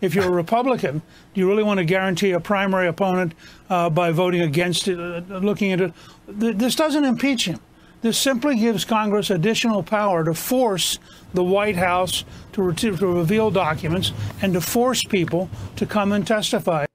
if 0.00 0.14
you're 0.14 0.24
a 0.24 0.30
Republican, 0.30 1.02
do 1.34 1.40
you 1.40 1.48
really 1.48 1.62
want 1.62 1.78
to 1.78 1.84
guarantee 1.84 2.30
a 2.30 2.40
primary 2.40 2.88
opponent 2.88 3.34
uh, 3.68 3.90
by 3.90 4.12
voting 4.12 4.40
against 4.40 4.88
it, 4.88 4.98
uh, 4.98 5.38
looking 5.38 5.72
at 5.72 5.80
it? 5.80 5.92
This 6.26 6.74
doesn't 6.74 7.04
impeach 7.04 7.46
him. 7.46 7.60
This 8.00 8.16
simply 8.16 8.56
gives 8.56 8.84
Congress 8.84 9.30
additional 9.30 9.82
power 9.82 10.24
to 10.24 10.34
force 10.34 10.98
the 11.34 11.42
White 11.42 11.76
House 11.76 12.24
to, 12.52 12.62
re- 12.62 12.74
to 12.74 12.92
reveal 12.92 13.50
documents 13.50 14.12
and 14.40 14.52
to 14.52 14.60
force 14.60 15.02
people 15.02 15.50
to 15.76 15.84
come 15.84 16.12
and 16.12 16.26
testify. 16.26 16.86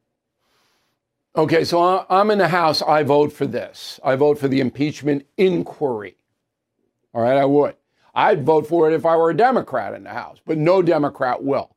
Okay, 1.36 1.66
so 1.66 2.06
I'm 2.10 2.32
in 2.32 2.38
the 2.38 2.48
House. 2.48 2.82
I 2.82 3.04
vote 3.04 3.34
for 3.34 3.46
this. 3.46 4.00
I 4.04 4.16
vote 4.16 4.38
for 4.40 4.48
the 4.48 4.62
impeachment 4.62 5.26
inquiry. 5.38 6.16
All 7.14 7.22
right, 7.22 7.38
I 7.38 7.46
would. 7.46 7.76
I'd 8.16 8.46
vote 8.46 8.68
for 8.68 8.90
it 8.90 8.94
if 8.94 9.06
I 9.06 9.18
were 9.18 9.32
a 9.32 9.38
Democrat 9.38 9.94
in 9.94 10.04
the 10.04 10.12
House, 10.12 10.38
but 10.46 10.58
no 10.58 10.82
Democrat 10.82 11.44
will. 11.44 11.76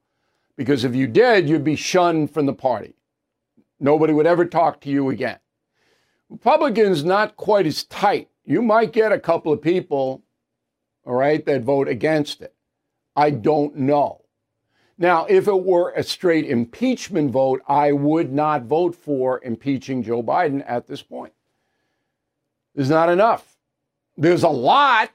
Because 0.57 0.85
if 0.85 0.95
you 0.95 1.07
did, 1.07 1.49
you'd 1.49 1.65
be 1.65 1.77
shunned 1.77 2.31
from 2.31 2.47
the 2.47 2.53
party. 2.53 2.95
Nobody 3.81 4.13
would 4.13 4.27
ever 4.27 4.45
talk 4.45 4.81
to 4.83 4.91
you 4.91 5.09
again. 5.11 5.39
Republicans 6.29 7.05
not 7.05 7.37
quite 7.37 7.67
as 7.67 7.85
tight. 7.85 8.29
You 8.47 8.63
might 8.63 8.93
get 8.93 9.11
a 9.11 9.19
couple 9.19 9.53
of 9.53 9.61
people, 9.61 10.23
all 11.05 11.15
right, 11.15 11.45
that 11.45 11.63
vote 11.63 11.89
against 11.89 12.41
it. 12.41 12.55
I 13.17 13.31
don't 13.31 13.77
know. 13.77 14.23
Now, 14.99 15.27
if 15.27 15.49
it 15.49 15.65
were 15.65 15.91
a 15.91 16.03
straight 16.03 16.47
impeachment 16.47 17.31
vote, 17.33 17.61
I 17.67 17.93
would 17.93 18.33
not 18.33 18.63
vote 18.63 18.95
for 18.95 19.43
impeaching 19.45 20.03
Joe 20.03 20.23
Biden 20.23 20.65
at 20.67 20.87
this 20.87 21.03
point. 21.03 21.33
There's 22.75 22.89
not 22.89 23.09
enough. 23.09 23.57
There's 24.17 24.43
a 24.43 24.49
lot. 24.49 25.11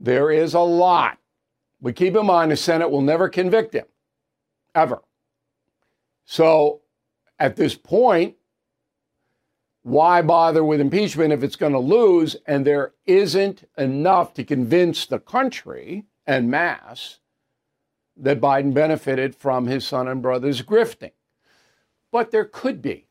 There 0.00 0.30
is 0.30 0.54
a 0.54 0.60
lot. 0.60 1.18
But 1.80 1.94
keep 1.94 2.16
in 2.16 2.26
mind, 2.26 2.50
the 2.50 2.56
Senate 2.56 2.90
will 2.90 3.02
never 3.02 3.28
convict 3.28 3.74
him 3.74 3.86
ever. 4.74 5.02
So 6.24 6.80
at 7.38 7.56
this 7.56 7.74
point, 7.74 8.36
why 9.82 10.22
bother 10.22 10.64
with 10.64 10.80
impeachment 10.80 11.32
if 11.32 11.42
it's 11.42 11.56
going 11.56 11.72
to 11.72 11.78
lose? 11.78 12.36
And 12.46 12.64
there 12.64 12.92
isn't 13.06 13.68
enough 13.76 14.34
to 14.34 14.44
convince 14.44 15.06
the 15.06 15.18
country 15.18 16.04
en 16.26 16.48
masse 16.48 17.18
that 18.16 18.40
Biden 18.40 18.72
benefited 18.74 19.34
from 19.34 19.66
his 19.66 19.86
son 19.86 20.06
and 20.06 20.22
brother's 20.22 20.62
grifting. 20.62 21.12
But 22.12 22.30
there 22.30 22.44
could 22.44 22.80
be. 22.82 23.06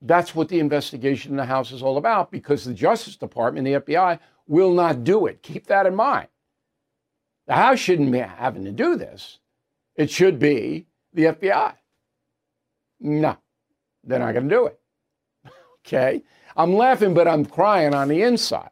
That's 0.00 0.34
what 0.34 0.48
the 0.48 0.60
investigation 0.60 1.32
in 1.32 1.38
the 1.38 1.46
House 1.46 1.72
is 1.72 1.82
all 1.82 1.96
about 1.96 2.30
because 2.30 2.64
the 2.64 2.74
Justice 2.74 3.16
Department, 3.16 3.64
the 3.64 3.80
FBI, 3.80 4.18
will 4.46 4.72
not 4.72 5.02
do 5.02 5.26
it. 5.26 5.42
Keep 5.42 5.66
that 5.66 5.86
in 5.86 5.94
mind. 5.94 6.28
The 7.46 7.54
House 7.54 7.78
shouldn't 7.78 8.12
be 8.12 8.18
having 8.18 8.64
to 8.64 8.72
do 8.72 8.96
this. 8.96 9.38
It 9.96 10.10
should 10.10 10.38
be 10.38 10.86
the 11.14 11.24
FBI. 11.24 11.74
No, 13.00 13.36
they're 14.02 14.18
not 14.18 14.32
going 14.32 14.48
to 14.48 14.54
do 14.54 14.66
it. 14.66 14.78
Okay? 15.86 16.22
I'm 16.56 16.74
laughing, 16.74 17.14
but 17.14 17.28
I'm 17.28 17.44
crying 17.44 17.94
on 17.94 18.08
the 18.08 18.22
inside. 18.22 18.70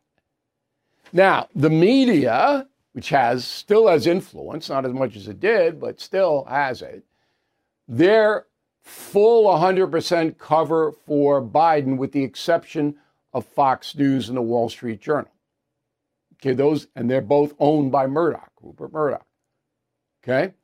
Now, 1.12 1.48
the 1.54 1.70
media, 1.70 2.66
which 2.92 3.10
has 3.10 3.44
still 3.44 3.88
has 3.88 4.06
influence, 4.06 4.68
not 4.68 4.86
as 4.86 4.92
much 4.92 5.16
as 5.16 5.28
it 5.28 5.40
did, 5.40 5.80
but 5.80 6.00
still 6.00 6.44
has 6.48 6.80
it, 6.82 7.04
they're 7.88 8.46
full 8.82 9.44
100% 9.44 10.38
cover 10.38 10.92
for 11.06 11.42
Biden, 11.42 11.96
with 11.96 12.12
the 12.12 12.24
exception 12.24 12.96
of 13.34 13.44
Fox 13.44 13.94
News 13.96 14.28
and 14.28 14.36
the 14.36 14.42
Wall 14.42 14.68
Street 14.68 15.00
Journal. 15.00 15.30
Okay, 16.34 16.54
those, 16.54 16.88
and 16.96 17.10
they're 17.10 17.20
both 17.20 17.54
owned 17.58 17.92
by 17.92 18.06
Murdoch, 18.06 18.50
Rupert 18.60 18.92
Murdoch. 18.92 19.26
Okay? 20.24 20.54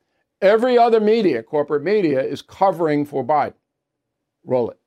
Every 0.41 0.77
other 0.77 0.99
media, 0.99 1.43
corporate 1.43 1.83
media, 1.83 2.21
is 2.21 2.41
covering 2.41 3.05
for 3.05 3.23
Biden. 3.23 3.53
Roll 4.43 4.71
it. 4.71 4.78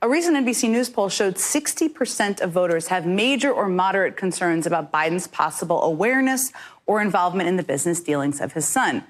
A 0.00 0.08
recent 0.08 0.36
NBC 0.36 0.70
News 0.70 0.88
poll 0.88 1.08
showed 1.08 1.34
60% 1.34 2.40
of 2.40 2.52
voters 2.52 2.86
have 2.86 3.04
major 3.04 3.50
or 3.50 3.68
moderate 3.68 4.16
concerns 4.16 4.64
about 4.64 4.92
Biden's 4.92 5.26
possible 5.26 5.82
awareness 5.82 6.52
or 6.86 7.02
involvement 7.02 7.48
in 7.48 7.56
the 7.56 7.64
business 7.64 8.00
dealings 8.00 8.40
of 8.40 8.52
his 8.52 8.64
son, 8.64 9.02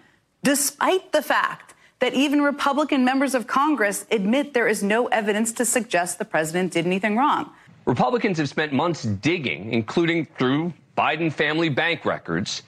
despite 0.42 1.12
the 1.12 1.21
fact 1.21 1.75
that 1.99 2.14
even 2.14 2.40
Republican 2.40 3.04
members 3.04 3.35
of 3.35 3.47
Congress 3.47 4.07
admit 4.11 4.54
there 4.54 4.66
is 4.66 4.83
no 4.83 5.09
evidence 5.09 5.52
to 5.52 5.66
suggest 5.66 6.18
the 6.18 6.25
president 6.25 6.73
did 6.73 6.87
anything 6.87 7.18
wrong. 7.18 7.50
Republicans 7.85 8.38
have 8.38 8.49
spent 8.49 8.73
months 8.73 9.02
digging, 9.02 9.71
including 9.71 10.25
through 10.38 10.73
Biden 10.97 11.30
family 11.30 11.68
bank 11.68 12.07
records, 12.07 12.62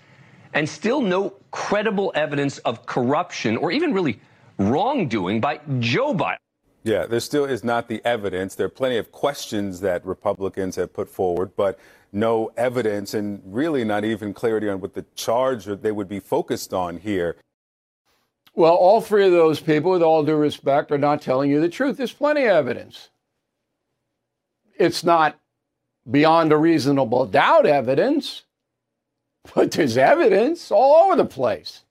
and 0.53 0.69
still 0.69 1.00
no 1.00 1.33
credible 1.53 2.12
evidence 2.15 2.59
of 2.59 2.85
corruption 2.85 3.57
or 3.57 3.73
even 3.73 3.95
really 3.95 4.21
wrongdoing 4.59 5.41
by 5.41 5.59
Joe 5.79 6.12
Biden. 6.12 6.37
Yeah, 6.82 7.06
there 7.06 7.20
still 7.20 7.44
is 7.44 7.62
not 7.62 7.88
the 7.88 8.00
evidence. 8.04 8.54
There 8.54 8.66
are 8.66 8.70
plenty 8.70 8.96
of 8.96 9.12
questions 9.12 9.80
that 9.80 10.04
Republicans 10.06 10.76
have 10.76 10.92
put 10.92 11.10
forward, 11.10 11.52
but 11.56 11.78
no 12.12 12.50
evidence 12.56 13.12
and 13.14 13.42
really 13.44 13.84
not 13.84 14.04
even 14.04 14.32
clarity 14.32 14.68
on 14.68 14.80
what 14.80 14.94
the 14.94 15.04
charge 15.14 15.66
they 15.66 15.92
would 15.92 16.08
be 16.08 16.20
focused 16.20 16.72
on 16.72 16.99
here. 16.99 17.37
Well, 18.54 18.75
all 18.75 19.00
three 19.00 19.26
of 19.26 19.32
those 19.32 19.60
people, 19.60 19.92
with 19.92 20.02
all 20.02 20.25
due 20.25 20.37
respect, 20.37 20.90
are 20.90 20.99
not 20.99 21.22
telling 21.22 21.50
you 21.50 21.60
the 21.60 21.68
truth. 21.68 21.99
There's 21.99 22.12
plenty 22.12 22.44
of 22.44 22.50
evidence. 22.50 23.10
It's 24.78 25.04
not 25.04 25.38
beyond 26.10 26.50
a 26.50 26.56
reasonable 26.56 27.26
doubt 27.26 27.66
evidence, 27.66 28.42
but 29.54 29.70
there's 29.70 29.96
evidence 29.96 30.70
all 30.70 31.04
over 31.04 31.16
the 31.16 31.26
place. 31.26 31.84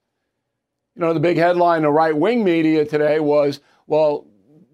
You 0.96 1.02
know, 1.02 1.14
the 1.14 1.20
big 1.20 1.38
headline 1.38 1.78
in 1.78 1.84
the 1.84 1.92
right 1.92 2.18
wing 2.18 2.44
media 2.44 2.84
today 2.84 3.20
was, 3.20 3.62
well, 3.88 4.26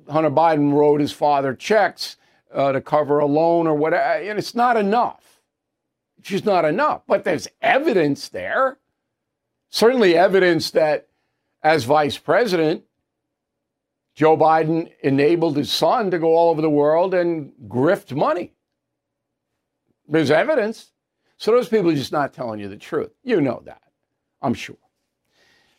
Hunter 0.09 0.31
Biden 0.31 0.73
wrote 0.73 0.99
his 0.99 1.11
father 1.11 1.53
checks 1.53 2.17
uh, 2.53 2.71
to 2.71 2.81
cover 2.81 3.19
a 3.19 3.25
loan 3.25 3.67
or 3.67 3.75
whatever. 3.75 4.03
And 4.03 4.39
it's 4.39 4.55
not 4.55 4.77
enough. 4.77 5.41
It's 6.17 6.29
just 6.29 6.45
not 6.45 6.65
enough. 6.65 7.01
But 7.07 7.23
there's 7.23 7.47
evidence 7.61 8.29
there. 8.29 8.77
Certainly 9.69 10.17
evidence 10.17 10.71
that 10.71 11.07
as 11.63 11.83
vice 11.83 12.17
president, 12.17 12.83
Joe 14.13 14.37
Biden 14.37 14.91
enabled 15.01 15.57
his 15.57 15.71
son 15.71 16.09
to 16.11 16.19
go 16.19 16.35
all 16.35 16.51
over 16.51 16.61
the 16.61 16.69
world 16.69 17.13
and 17.13 17.51
grift 17.67 18.15
money. 18.15 18.53
There's 20.07 20.31
evidence. 20.31 20.91
So 21.37 21.51
those 21.51 21.67
people 21.67 21.91
are 21.91 21.95
just 21.95 22.13
not 22.13 22.33
telling 22.33 22.59
you 22.59 22.69
the 22.69 22.77
truth. 22.77 23.11
You 23.23 23.41
know 23.41 23.61
that, 23.65 23.81
I'm 24.41 24.53
sure. 24.53 24.77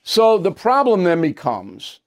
So 0.03 0.37
the 0.37 0.53
problem 0.53 1.05
then 1.05 1.23
becomes 1.23 2.01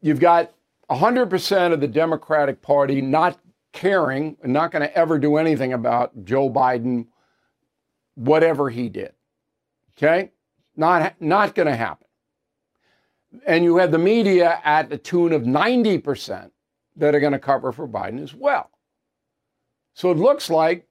you've 0.00 0.20
got 0.20 0.52
100% 0.90 1.72
of 1.72 1.80
the 1.80 1.88
Democratic 1.88 2.62
Party 2.62 3.00
not 3.00 3.38
caring 3.72 4.36
not 4.42 4.72
going 4.72 4.82
to 4.82 4.96
ever 4.96 5.18
do 5.18 5.36
anything 5.36 5.72
about 5.72 6.24
Joe 6.24 6.50
Biden, 6.50 7.06
whatever 8.14 8.70
he 8.70 8.88
did. 8.88 9.12
Okay? 9.96 10.32
Not, 10.76 11.20
not 11.20 11.54
going 11.54 11.68
to 11.68 11.76
happen. 11.76 12.06
And 13.46 13.62
you 13.62 13.76
have 13.76 13.92
the 13.92 13.98
media 13.98 14.60
at 14.64 14.88
the 14.88 14.96
tune 14.96 15.32
of 15.32 15.42
90% 15.42 16.50
that 16.96 17.14
are 17.14 17.20
going 17.20 17.32
to 17.32 17.38
cover 17.38 17.72
for 17.72 17.86
Biden 17.86 18.22
as 18.22 18.34
well. 18.34 18.70
So 19.94 20.10
it 20.10 20.16
looks 20.16 20.48
like 20.48 20.86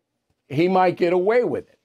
he 0.47 0.67
might 0.67 0.97
get 0.97 1.13
away 1.13 1.43
with 1.43 1.67
it 1.67 1.79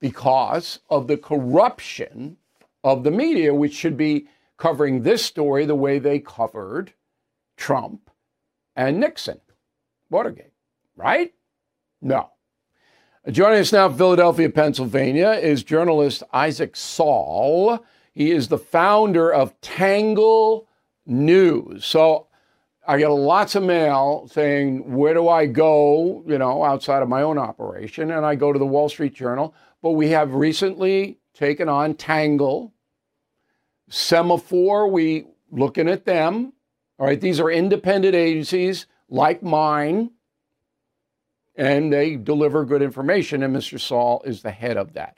because 0.00 0.80
of 0.88 1.06
the 1.06 1.16
corruption 1.16 2.38
of 2.82 3.04
the 3.04 3.10
media, 3.10 3.54
which 3.54 3.74
should 3.74 3.96
be 3.96 4.28
covering 4.56 5.02
this 5.02 5.24
story 5.24 5.66
the 5.66 5.74
way 5.74 5.98
they 5.98 6.18
covered 6.18 6.92
Trump 7.58 8.08
and 8.74 8.98
Nixon, 8.98 9.40
Watergate, 10.08 10.52
right? 10.96 11.34
No. 12.00 12.30
Joining 13.28 13.58
us 13.58 13.72
now 13.72 13.90
Philadelphia, 13.90 14.48
Pennsylvania, 14.48 15.32
is 15.32 15.62
journalist 15.62 16.22
Isaac 16.32 16.76
Saul. 16.76 17.84
He 18.14 18.30
is 18.30 18.48
the 18.48 18.56
founder 18.56 19.30
of 19.30 19.60
Tangle 19.60 20.66
News. 21.04 21.84
So 21.84 22.28
I 22.86 22.96
get 22.96 23.08
lots 23.08 23.54
of 23.54 23.64
mail 23.64 24.28
saying, 24.32 24.94
Where 24.94 25.12
do 25.12 25.28
I 25.28 25.44
go, 25.44 26.22
you 26.26 26.38
know, 26.38 26.64
outside 26.64 27.02
of 27.02 27.08
my 27.08 27.20
own 27.20 27.36
operation? 27.36 28.12
And 28.12 28.24
I 28.24 28.34
go 28.34 28.52
to 28.52 28.58
the 28.58 28.64
Wall 28.64 28.88
Street 28.88 29.14
Journal. 29.14 29.54
But 29.82 29.90
we 29.90 30.08
have 30.08 30.34
recently 30.34 31.18
taken 31.34 31.68
on 31.68 31.94
Tangle, 31.94 32.72
Semafor, 33.90 34.90
we 34.90 35.26
looking 35.50 35.88
at 35.88 36.04
them. 36.04 36.52
All 36.98 37.06
right, 37.06 37.20
these 37.20 37.38
are 37.38 37.50
independent 37.50 38.14
agencies 38.14 38.86
like 39.08 39.42
mine, 39.42 40.10
and 41.54 41.92
they 41.92 42.16
deliver 42.16 42.64
good 42.64 42.82
information, 42.82 43.42
and 43.42 43.54
Mr. 43.54 43.78
Saul 43.78 44.22
is 44.24 44.42
the 44.42 44.50
head 44.50 44.76
of 44.76 44.94
that. 44.94 45.16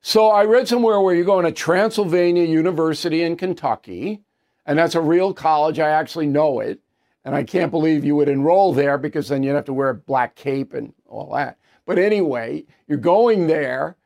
So 0.00 0.28
I 0.28 0.44
read 0.44 0.68
somewhere 0.68 1.00
where 1.00 1.14
you're 1.14 1.24
going 1.24 1.44
to 1.44 1.52
Transylvania 1.52 2.44
University 2.44 3.22
in 3.22 3.36
Kentucky, 3.36 4.22
and 4.64 4.78
that's 4.78 4.94
a 4.94 5.00
real 5.00 5.34
college. 5.34 5.78
I 5.78 5.90
actually 5.90 6.26
know 6.26 6.60
it, 6.60 6.80
and 7.24 7.34
I 7.34 7.42
can't 7.42 7.70
believe 7.70 8.04
you 8.04 8.16
would 8.16 8.28
enroll 8.28 8.72
there 8.72 8.96
because 8.96 9.28
then 9.28 9.42
you'd 9.42 9.54
have 9.54 9.66
to 9.66 9.74
wear 9.74 9.90
a 9.90 9.94
black 9.94 10.34
cape 10.34 10.72
and 10.72 10.94
all 11.06 11.34
that. 11.34 11.58
But 11.84 11.98
anyway, 11.98 12.64
you're 12.86 12.96
going 12.96 13.48
there 13.48 13.96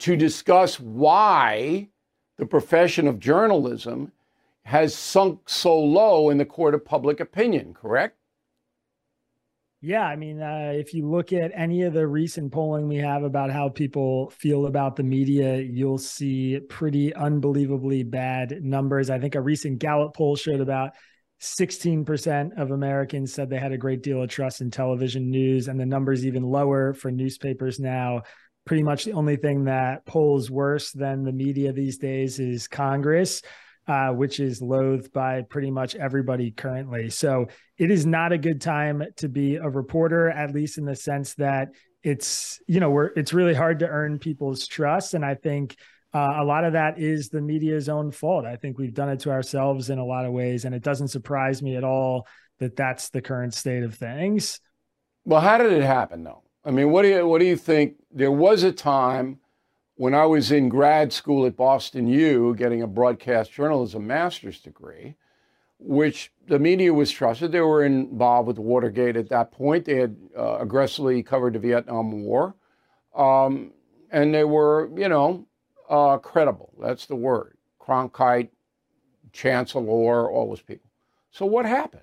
to 0.00 0.16
discuss 0.16 0.80
why 0.80 1.90
the 2.38 2.46
profession 2.46 3.06
of 3.06 3.20
journalism 3.20 4.12
has 4.66 4.96
sunk 4.96 5.48
so 5.48 5.78
low 5.78 6.28
in 6.28 6.38
the 6.38 6.44
court 6.44 6.74
of 6.74 6.84
public 6.84 7.20
opinion, 7.20 7.72
correct? 7.72 8.18
Yeah, 9.80 10.02
I 10.02 10.16
mean, 10.16 10.42
uh, 10.42 10.72
if 10.74 10.92
you 10.92 11.08
look 11.08 11.32
at 11.32 11.52
any 11.54 11.82
of 11.82 11.92
the 11.92 12.04
recent 12.04 12.50
polling 12.50 12.88
we 12.88 12.96
have 12.96 13.22
about 13.22 13.52
how 13.52 13.68
people 13.68 14.30
feel 14.30 14.66
about 14.66 14.96
the 14.96 15.04
media, 15.04 15.58
you'll 15.58 15.98
see 15.98 16.58
pretty 16.68 17.14
unbelievably 17.14 18.02
bad 18.04 18.60
numbers. 18.60 19.08
I 19.08 19.20
think 19.20 19.36
a 19.36 19.40
recent 19.40 19.78
Gallup 19.78 20.16
poll 20.16 20.34
showed 20.34 20.60
about 20.60 20.94
16% 21.40 22.60
of 22.60 22.72
Americans 22.72 23.32
said 23.32 23.48
they 23.48 23.60
had 23.60 23.70
a 23.70 23.78
great 23.78 24.02
deal 24.02 24.20
of 24.20 24.30
trust 24.30 24.62
in 24.62 24.72
television 24.72 25.30
news, 25.30 25.68
and 25.68 25.78
the 25.78 25.86
numbers 25.86 26.26
even 26.26 26.42
lower 26.42 26.92
for 26.92 27.12
newspapers 27.12 27.78
now. 27.78 28.22
Pretty 28.64 28.82
much 28.82 29.04
the 29.04 29.12
only 29.12 29.36
thing 29.36 29.66
that 29.66 30.04
polls 30.06 30.50
worse 30.50 30.90
than 30.90 31.22
the 31.22 31.30
media 31.30 31.72
these 31.72 31.98
days 31.98 32.40
is 32.40 32.66
Congress 32.66 33.42
uh, 33.86 34.10
which 34.10 34.40
is 34.40 34.60
loathed 34.60 35.12
by 35.12 35.42
pretty 35.42 35.70
much 35.70 35.94
everybody 35.94 36.50
currently. 36.50 37.10
So 37.10 37.46
it 37.78 37.90
is 37.90 38.06
not 38.06 38.32
a 38.32 38.38
good 38.38 38.60
time 38.60 39.02
to 39.16 39.28
be 39.28 39.56
a 39.56 39.68
reporter, 39.68 40.28
at 40.28 40.54
least 40.54 40.78
in 40.78 40.84
the 40.84 40.96
sense 40.96 41.34
that 41.34 41.68
it's 42.02 42.60
you 42.66 42.78
know 42.80 42.90
we're 42.90 43.10
it's 43.16 43.32
really 43.32 43.54
hard 43.54 43.80
to 43.80 43.88
earn 43.88 44.18
people's 44.18 44.66
trust, 44.66 45.14
and 45.14 45.24
I 45.24 45.34
think. 45.34 45.76
Uh, 46.14 46.36
a 46.38 46.44
lot 46.44 46.64
of 46.64 46.72
that 46.72 46.98
is 46.98 47.28
the 47.28 47.42
media's 47.42 47.90
own 47.90 48.10
fault. 48.10 48.46
I 48.46 48.56
think 48.56 48.78
we've 48.78 48.94
done 48.94 49.10
it 49.10 49.20
to 49.20 49.30
ourselves 49.30 49.90
in 49.90 49.98
a 49.98 50.04
lot 50.04 50.24
of 50.24 50.32
ways, 50.32 50.64
and 50.64 50.74
it 50.74 50.82
doesn't 50.82 51.08
surprise 51.08 51.60
me 51.60 51.76
at 51.76 51.84
all 51.84 52.26
that 52.58 52.74
that's 52.74 53.10
the 53.10 53.20
current 53.20 53.52
state 53.52 53.82
of 53.82 53.94
things. 53.94 54.60
Well, 55.26 55.40
how 55.40 55.58
did 55.58 55.72
it 55.72 55.82
happen, 55.82 56.24
though? 56.24 56.42
I 56.64 56.70
mean, 56.70 56.90
what 56.90 57.02
do 57.02 57.08
you 57.08 57.26
what 57.26 57.40
do 57.40 57.44
you 57.44 57.56
think? 57.56 57.96
There 58.10 58.32
was 58.32 58.62
a 58.62 58.72
time 58.72 59.40
when 59.96 60.14
I 60.14 60.26
was 60.26 60.52
in 60.52 60.68
grad 60.68 61.12
school 61.12 61.46
at 61.46 61.56
Boston 61.56 62.06
U, 62.06 62.54
getting 62.56 62.82
a 62.82 62.86
broadcast 62.86 63.52
journalism 63.52 64.06
master's 64.06 64.60
degree, 64.60 65.16
which 65.78 66.32
the 66.46 66.58
media 66.58 66.92
was 66.92 67.10
trusted. 67.10 67.52
They 67.52 67.60
were 67.60 67.84
involved 67.84 68.46
with 68.46 68.58
Watergate 68.58 69.16
at 69.16 69.30
that 69.30 69.52
point. 69.52 69.84
They 69.84 69.96
had 69.96 70.16
uh, 70.36 70.58
aggressively 70.58 71.22
covered 71.22 71.54
the 71.54 71.58
Vietnam 71.58 72.22
War. 72.22 72.54
Um, 73.14 73.72
and 74.10 74.34
they 74.34 74.44
were, 74.44 74.90
you 74.94 75.08
know, 75.08 75.46
uh, 75.88 76.18
credible. 76.18 76.72
That's 76.80 77.06
the 77.06 77.16
word. 77.16 77.56
Cronkite, 77.80 78.50
Chancellor, 79.32 80.30
all 80.30 80.48
those 80.48 80.62
people. 80.62 80.90
So 81.30 81.46
what 81.46 81.64
happened? 81.64 82.02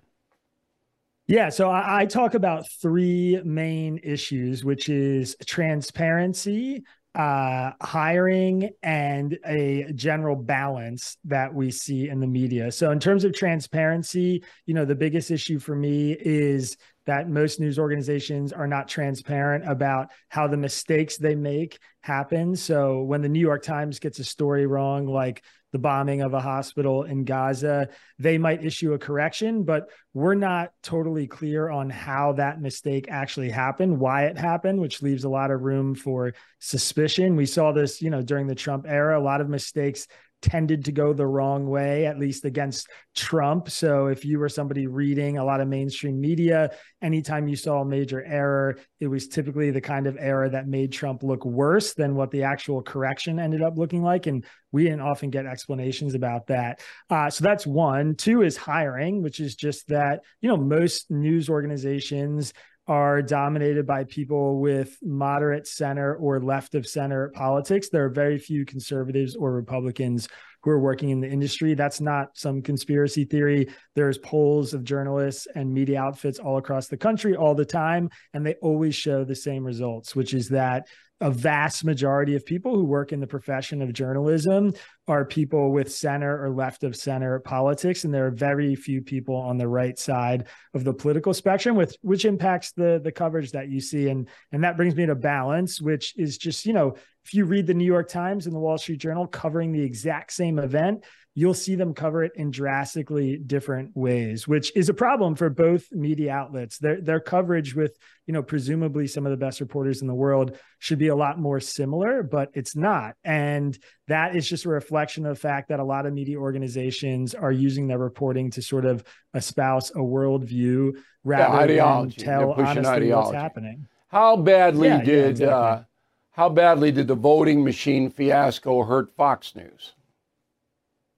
Yeah, 1.28 1.50
so 1.50 1.70
I, 1.70 2.02
I 2.02 2.06
talk 2.06 2.34
about 2.34 2.66
three 2.82 3.40
main 3.46 4.00
issues, 4.04 4.66
which 4.66 4.90
is 4.90 5.36
transparency, 5.46 6.84
uh, 7.16 7.72
hiring 7.80 8.72
and 8.82 9.38
a 9.46 9.86
general 9.94 10.36
balance 10.36 11.18
that 11.26 11.54
we 11.54 11.70
see 11.70 12.10
in 12.10 12.20
the 12.20 12.28
media. 12.28 12.72
So, 12.72 12.92
in 12.92 13.00
terms 13.00 13.24
of 13.24 13.34
transparency, 13.34 14.44
you 14.66 14.74
know, 14.74 14.86
the 14.86 14.96
biggest 14.96 15.30
issue 15.30 15.60
for 15.60 15.76
me 15.76 16.14
is 16.20 16.76
that 17.06 17.30
most 17.30 17.60
news 17.60 17.78
organizations 17.78 18.52
are 18.52 18.68
not 18.68 18.88
transparent 18.88 19.70
about 19.70 20.10
how 20.30 20.48
the 20.48 20.58
mistakes 20.58 21.18
they 21.18 21.36
make 21.36 21.78
happen. 22.02 22.56
So, 22.56 23.04
when 23.04 23.22
the 23.22 23.30
New 23.30 23.40
York 23.40 23.62
Times 23.62 24.00
gets 24.00 24.18
a 24.18 24.24
story 24.24 24.66
wrong, 24.66 25.06
like 25.06 25.44
the 25.74 25.80
bombing 25.80 26.22
of 26.22 26.34
a 26.34 26.40
hospital 26.40 27.04
in 27.04 27.26
Gaza, 27.26 27.90
they 28.20 28.38
might 28.38 28.64
issue 28.64 28.94
a 28.94 29.00
correction, 29.00 29.64
but 29.64 29.90
we're 30.14 30.36
not 30.36 30.72
totally 30.84 31.26
clear 31.28 31.70
on 31.70 31.90
how 31.90 32.34
that 32.34 32.62
mistake 32.62 33.08
actually 33.10 33.50
happened, 33.50 34.00
why 34.00 34.26
it 34.26 34.38
happened, 34.38 34.80
which 34.80 35.02
leaves 35.02 35.24
a 35.24 35.30
lot 35.30 35.50
of 35.50 35.62
room 35.62 35.96
for 35.96 36.34
suspicion. 36.60 37.36
We 37.36 37.48
saw 37.48 37.72
this, 37.72 38.02
you 38.04 38.12
know, 38.12 38.22
during 38.22 38.46
the 38.46 38.56
Trump 38.56 38.86
era, 38.88 39.20
a 39.20 39.22
lot 39.22 39.42
of 39.42 39.50
mistakes 39.50 40.08
tended 40.44 40.86
to 40.86 40.92
go 40.92 41.14
the 41.14 41.26
wrong 41.26 41.68
way, 41.68 42.06
at 42.06 42.20
least 42.20 42.46
against 42.46 42.88
Trump. 43.16 43.70
So 43.70 44.08
if 44.08 44.26
you 44.26 44.38
were 44.38 44.50
somebody 44.50 44.86
reading 44.86 45.38
a 45.38 45.46
lot 45.46 45.62
of 45.62 45.68
mainstream 45.68 46.22
media, 46.22 46.70
anytime 47.02 47.48
you 47.48 47.56
saw 47.56 47.82
a 47.82 47.86
major 47.86 48.24
error, 48.24 48.78
it 49.00 49.08
was 49.08 49.28
typically 49.28 49.72
the 49.72 49.82
kind 49.82 50.06
of 50.06 50.18
error 50.20 50.50
that 50.50 50.68
made 50.68 50.92
Trump 50.92 51.24
look 51.24 51.46
worse 51.46 51.94
than 51.94 52.16
what 52.16 52.30
the 52.30 52.44
actual 52.44 52.82
correction 52.82 53.40
ended 53.40 53.64
up 53.64 53.78
looking 53.78 54.04
like. 54.04 54.28
And 54.28 54.46
we 54.72 54.84
didn't 54.84 55.02
often 55.02 55.30
get 55.30 55.46
explanations 55.46 56.14
about 56.14 56.48
that. 56.48 56.82
Uh, 57.10 57.30
so 57.30 57.44
that's 57.44 57.66
one. 57.66 58.16
Two 58.16 58.42
is 58.42 58.58
hiring, 58.58 59.24
which 59.24 59.40
is 59.40 59.56
just 59.56 59.88
that, 59.88 60.22
you 60.42 60.50
know, 60.50 60.58
most 60.58 61.10
news 61.10 61.50
organizations 61.50 62.54
are 62.88 63.22
dominated 63.22 63.88
by 63.88 64.04
people 64.04 64.60
with 64.60 64.98
moderate 65.02 65.68
center 65.68 66.16
or 66.16 66.42
left 66.42 66.76
of 66.76 66.86
center 66.86 67.30
politics. 67.30 67.90
There 67.90 68.06
are 68.06 68.10
very 68.10 68.38
few 68.38 68.66
conservatives 68.66 69.36
or 69.36 69.54
Republicans 69.54 70.28
who 70.64 70.72
are 70.72 70.80
working 70.80 71.10
in 71.10 71.20
the 71.20 71.30
industry. 71.30 71.74
That's 71.74 72.02
not 72.02 72.38
some 72.38 72.62
conspiracy 72.62 73.26
theory. 73.26 73.68
There's 73.96 74.18
polls 74.18 74.74
of 74.74 74.84
journalists 74.84 75.48
and 75.56 75.74
media 75.74 76.02
outfits 76.02 76.40
all 76.40 76.58
across 76.58 76.88
the 76.88 76.98
country 76.98 77.36
all 77.36 77.54
the 77.54 77.66
time, 77.66 78.10
and 78.34 78.46
they 78.46 78.56
always 78.56 78.96
show 78.96 79.24
the 79.24 79.36
same 79.36 79.66
results, 79.66 80.16
which 80.16 80.34
is 80.34 80.50
that 80.50 80.88
a 81.22 81.32
vast 81.32 81.86
majority 81.86 82.36
of 82.36 82.46
people 82.46 82.76
who 82.76 82.84
work 82.84 83.12
in 83.12 83.20
the 83.20 83.28
profession 83.28 83.82
of 83.82 83.94
journalism 83.94 84.74
are 85.08 85.24
people 85.24 85.72
with 85.72 85.92
center 85.92 86.44
or 86.44 86.50
left 86.50 86.84
of 86.84 86.96
center 86.96 87.40
politics 87.40 88.04
and 88.04 88.14
there 88.14 88.26
are 88.26 88.32
very 88.32 88.76
few 88.76 89.02
people 89.02 89.36
on 89.36 89.58
the 89.58 89.68
right 89.68 89.98
side 89.98 90.48
of 90.74 90.84
the 90.84 90.94
political 90.94 91.34
spectrum 91.34 91.76
with 91.76 91.96
which 92.02 92.26
impacts 92.26 92.72
the 92.74 93.00
the 93.04 93.12
coverage 93.12 93.52
that 93.52 93.70
you 93.70 93.80
see. 93.80 94.10
And 94.10 94.28
and 94.52 94.64
that 94.64 94.76
brings 94.76 94.96
me 94.96 95.06
to 95.06 95.16
balance 95.16 95.82
which 95.82 96.14
is 96.18 96.38
just 96.38 96.66
you 96.66 96.74
know 96.74 96.96
if 97.26 97.34
you 97.34 97.46
read 97.46 97.68
the 97.68 97.74
New 97.74 97.86
York 97.86 98.10
Times 98.10 98.46
and 98.46 98.56
the 98.56 98.60
Wall 98.60 98.78
Street 98.78 99.00
Journal 99.00 99.28
covering 99.28 99.72
the 99.72 99.82
exact 99.82 100.34
same 100.34 100.60
event 100.60 101.06
you'll 101.36 101.54
see 101.54 101.76
them 101.76 101.94
cover 101.94 102.24
it 102.24 102.32
in 102.36 102.52
drastically 102.52 103.38
different 103.38 103.96
ways, 103.96 104.48
which 104.48 104.72
is 104.76 104.90
a 104.90 104.94
problem 104.94 105.36
for 105.36 105.50
both 105.50 105.92
media 105.92 106.32
outlets. 106.32 106.78
Their 106.78 107.02
their 107.02 107.20
coverage 107.20 107.76
with, 107.76 107.98
you 108.28 108.34
know, 108.34 108.44
presumably 108.44 109.08
some 109.08 109.26
of 109.26 109.32
the 109.32 109.38
best 109.38 109.60
reporters 109.60 110.02
in 110.02 110.08
the 110.08 110.14
world 110.14 110.58
should 110.80 111.00
be 111.00 111.08
a 111.08 111.16
lot 111.16 111.40
more 111.40 111.60
similar, 111.60 112.22
but 112.22 112.50
it's 112.54 112.76
not. 112.76 113.16
And 113.24 113.78
that 114.08 114.36
is 114.36 114.48
just 114.48 114.66
a 114.66 114.70
reflection 114.70 115.26
of 115.26 115.36
the 115.36 115.42
fact 115.42 115.70
that 115.70 115.80
a 115.80 115.84
lot 115.84 116.06
of 116.06 116.14
media 116.14 116.38
organizations 116.38 117.34
are 117.34 117.52
using 117.52 117.88
their 117.88 117.98
reporting 117.98 118.52
to 118.52 118.62
sort 118.62 118.86
of 118.86 119.04
espouse 119.34 119.90
a 119.92 120.00
worldview 120.00 120.92
rather 121.24 121.74
yeah, 121.74 122.02
than 122.02 122.12
tell 122.12 122.52
honestly 122.54 122.86
ideology. 122.88 123.12
what's 123.12 123.32
happening. 123.32 123.88
How 124.10 124.38
badly 124.38 124.90
yeah, 124.90 125.02
did 125.02 125.08
yeah, 125.08 125.30
exactly. 125.30 125.48
uh, 125.48 125.84
how 126.32 126.50
badly 126.50 126.92
did 126.92 127.08
the 127.08 127.16
voting 127.16 127.64
machine 127.64 128.10
fiasco 128.10 128.84
hurt 128.84 129.16
Fox 129.16 129.56
News? 129.56 129.94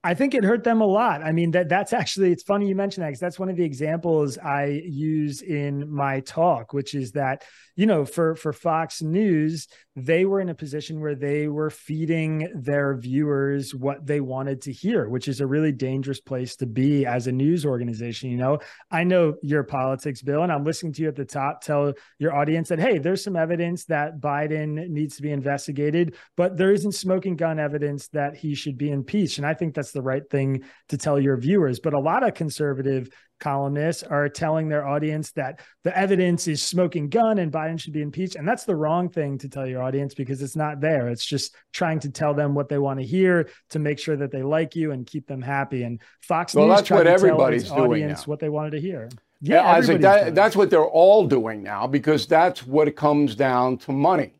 I 0.06 0.14
think 0.14 0.36
it 0.36 0.44
hurt 0.44 0.64
them 0.64 0.82
a 0.82 0.86
lot. 0.86 1.24
I 1.24 1.32
mean, 1.32 1.50
that 1.52 1.68
that's 1.68 1.92
actually 1.92 2.32
it's 2.32 2.44
funny 2.44 2.68
you 2.68 2.76
mentioned 2.76 3.04
that 3.04 3.08
because 3.08 3.20
that's 3.20 3.40
one 3.40 3.50
of 3.50 3.56
the 3.56 3.64
examples 3.64 4.38
I 4.38 4.66
use 4.86 5.42
in 5.42 5.92
my 5.92 6.20
talk, 6.20 6.74
which 6.74 6.94
is 6.94 7.14
that 7.14 7.44
you 7.76 7.86
know 7.86 8.06
for 8.06 8.36
for 8.36 8.54
Fox 8.54 9.02
News, 9.02 9.68
they 9.96 10.26
were 10.26 10.42
in 10.42 10.50
a 10.50 10.56
position 10.56 11.00
where 11.00 11.16
they 11.16 11.48
were 11.48 11.70
feeding 11.70 12.50
their 12.56 12.98
viewers 12.98 13.74
what 13.74 14.06
they 14.06 14.22
wanted 14.22 14.62
to 14.64 14.72
hear, 14.72 15.10
which 15.10 15.28
is 15.28 15.42
a 15.42 15.48
really 15.48 15.72
dangerous 15.72 16.20
place 16.20 16.56
to 16.58 16.66
be 16.66 17.06
as 17.06 17.28
a 17.28 17.32
news 17.32 17.66
organization. 17.66 18.30
You 18.30 18.38
know, 18.38 18.60
I 18.92 19.04
know 19.04 19.36
your 19.42 19.64
politics, 19.64 20.22
Bill, 20.22 20.44
and 20.44 20.52
I'm 20.52 20.64
listening 20.64 20.94
to 20.94 21.02
you 21.02 21.08
at 21.08 21.16
the 21.16 21.26
top 21.26 21.62
tell 21.62 21.94
your 22.20 22.36
audience 22.36 22.70
that 22.70 22.80
hey, 22.80 22.98
there's 22.98 23.24
some 23.24 23.36
evidence 23.36 23.86
that 23.86 24.20
Biden 24.20 24.90
needs 24.90 25.18
to 25.18 25.22
be 25.22 25.32
investigated, 25.32 26.16
but 26.38 26.58
there 26.58 26.72
isn't 26.72 26.94
smoking 26.94 27.36
gun 27.36 27.60
evidence 27.60 28.08
that 28.10 28.36
he 28.36 28.56
should 28.56 28.78
be 28.78 28.92
impeached, 28.92 29.38
and 29.38 29.48
I 29.48 29.54
think 29.54 29.76
that's 29.76 29.92
the 29.92 30.02
right 30.02 30.28
thing 30.30 30.64
to 30.90 30.98
tell 30.98 31.20
your 31.20 31.38
viewers. 31.38 31.80
But 31.80 31.94
a 31.94 32.00
lot 32.00 32.24
of 32.28 32.34
conservative 32.34 33.10
columnists 33.40 34.04
are 34.04 34.30
telling 34.30 34.70
their 34.70 34.88
audience 34.88 35.32
that 35.32 35.60
the 35.84 35.98
evidence 35.98 36.48
is 36.48 36.62
smoking 36.62 37.10
gun 37.10 37.40
and 37.40 37.52
Biden 37.52 37.80
should 37.80 37.94
be 37.94 38.02
impeached. 38.02 38.36
And 38.36 38.48
that's 38.48 38.66
the 38.66 38.76
wrong 38.76 39.10
thing 39.10 39.38
to 39.40 39.50
tell 39.50 39.68
your 39.68 39.84
audience 39.84 40.14
because 40.14 40.42
it's 40.42 40.56
not 40.56 40.80
there. 40.80 41.10
It's 41.10 41.26
just 41.26 41.56
trying 41.74 42.00
to 42.02 42.10
tell 42.10 42.34
them 42.34 42.56
what 42.56 42.70
they 42.70 42.78
want 42.78 43.00
to 43.00 43.06
hear 43.06 43.50
to 43.70 43.80
make 43.80 44.00
sure 44.00 44.16
that 44.18 44.32
they 44.32 44.44
like 44.44 44.76
you 44.76 44.92
and 44.92 45.06
keep 45.06 45.28
them 45.28 45.42
happy. 45.42 45.84
And 45.84 46.02
Fox 46.22 46.56
well, 46.56 46.68
News 46.68 46.78
that's 46.78 46.92
what 46.92 47.08
everybody's 47.08 47.70
doing 47.70 47.92
audience 47.92 48.22
now. 48.22 48.32
what 48.32 48.40
they 48.40 48.50
wanted 48.50 48.72
to 48.72 48.82
hear. 48.82 49.10
Yeah, 49.42 49.56
yeah 49.56 49.72
Isaac, 49.72 50.02
that, 50.02 50.36
that's 50.36 50.56
what 50.56 50.70
they're 50.70 50.84
all 50.84 51.28
doing 51.28 51.62
now 51.62 51.88
because 51.88 52.28
that's 52.28 52.66
what 52.66 52.88
it 52.88 52.96
comes 52.96 53.36
down 53.36 53.78
to 53.80 53.92
money. 53.92 54.34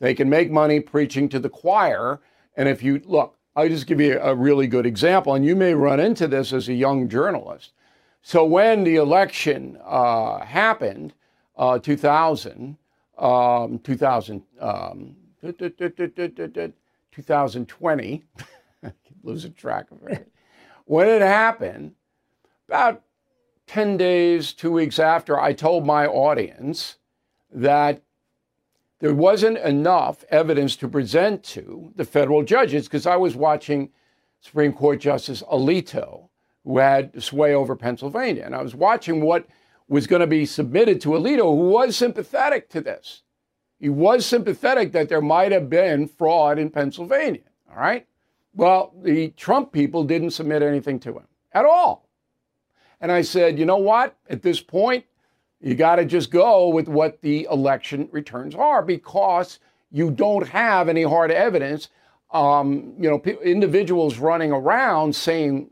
They 0.00 0.14
can 0.14 0.28
make 0.28 0.50
money 0.50 0.80
preaching 0.80 1.28
to 1.30 1.38
the 1.38 1.48
choir. 1.48 2.20
And 2.56 2.68
if 2.68 2.82
you 2.82 3.00
look, 3.04 3.36
I'll 3.56 3.68
just 3.68 3.86
give 3.86 4.00
you 4.00 4.18
a 4.20 4.34
really 4.34 4.66
good 4.66 4.84
example, 4.84 5.34
and 5.34 5.44
you 5.44 5.54
may 5.54 5.74
run 5.74 6.00
into 6.00 6.26
this 6.26 6.52
as 6.52 6.68
a 6.68 6.74
young 6.74 7.08
journalist. 7.08 7.72
So 8.26 8.46
when 8.46 8.84
the 8.84 8.96
election 8.96 9.76
uh, 9.84 10.42
happened, 10.46 11.12
uh, 11.58 11.78
2000, 11.78 12.78
um, 13.18 13.78
2000, 13.80 14.42
um, 14.60 15.14
2020, 15.42 18.24
losing 19.22 19.52
track 19.52 19.90
of 19.90 20.02
it. 20.08 20.32
When 20.86 21.06
it 21.06 21.20
happened, 21.20 21.92
about 22.66 23.02
10 23.66 23.98
days, 23.98 24.54
two 24.54 24.72
weeks 24.72 24.98
after, 24.98 25.38
I 25.38 25.52
told 25.52 25.84
my 25.84 26.06
audience 26.06 26.96
that 27.52 28.00
there 29.00 29.14
wasn't 29.14 29.58
enough 29.58 30.24
evidence 30.30 30.76
to 30.76 30.88
present 30.88 31.42
to 31.42 31.92
the 31.94 32.06
federal 32.06 32.42
judges 32.42 32.86
because 32.86 33.06
I 33.06 33.16
was 33.16 33.36
watching 33.36 33.90
Supreme 34.40 34.72
Court 34.72 34.98
Justice 34.98 35.42
Alito, 35.42 36.23
who 36.64 36.78
had 36.78 37.22
sway 37.22 37.54
over 37.54 37.76
Pennsylvania. 37.76 38.42
And 38.44 38.54
I 38.54 38.62
was 38.62 38.74
watching 38.74 39.20
what 39.20 39.46
was 39.88 40.06
going 40.06 40.20
to 40.20 40.26
be 40.26 40.46
submitted 40.46 41.00
to 41.02 41.10
Alito, 41.10 41.42
who 41.42 41.68
was 41.68 41.96
sympathetic 41.96 42.70
to 42.70 42.80
this. 42.80 43.22
He 43.78 43.88
was 43.88 44.24
sympathetic 44.24 44.92
that 44.92 45.08
there 45.08 45.20
might 45.20 45.52
have 45.52 45.68
been 45.68 46.08
fraud 46.08 46.58
in 46.58 46.70
Pennsylvania. 46.70 47.42
All 47.70 47.76
right. 47.76 48.06
Well, 48.54 48.94
the 49.02 49.28
Trump 49.30 49.72
people 49.72 50.04
didn't 50.04 50.30
submit 50.30 50.62
anything 50.62 50.98
to 51.00 51.12
him 51.12 51.26
at 51.52 51.66
all. 51.66 52.08
And 53.00 53.12
I 53.12 53.22
said, 53.22 53.58
you 53.58 53.66
know 53.66 53.76
what? 53.76 54.16
At 54.30 54.42
this 54.42 54.60
point, 54.60 55.04
you 55.60 55.74
got 55.74 55.96
to 55.96 56.04
just 56.04 56.30
go 56.30 56.68
with 56.68 56.88
what 56.88 57.20
the 57.20 57.46
election 57.50 58.08
returns 58.12 58.54
are 58.54 58.82
because 58.82 59.58
you 59.90 60.10
don't 60.10 60.48
have 60.48 60.88
any 60.88 61.02
hard 61.02 61.30
evidence. 61.30 61.88
Um, 62.30 62.94
you 62.98 63.10
know, 63.10 63.20
individuals 63.42 64.18
running 64.18 64.52
around 64.52 65.14
saying 65.14 65.70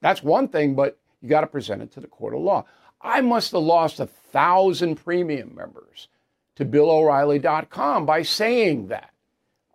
that's 0.00 0.22
one 0.22 0.48
thing, 0.48 0.74
but 0.74 0.98
you 1.20 1.28
got 1.28 1.40
to 1.42 1.46
present 1.46 1.82
it 1.82 1.92
to 1.92 2.00
the 2.00 2.06
court 2.06 2.34
of 2.34 2.40
law. 2.40 2.64
I 3.00 3.20
must 3.20 3.52
have 3.52 3.62
lost 3.62 4.00
a 4.00 4.06
thousand 4.06 4.96
premium 4.96 5.54
members 5.54 6.08
to 6.56 6.64
BillO'Reilly.com 6.64 8.06
by 8.06 8.22
saying 8.22 8.88
that. 8.88 9.10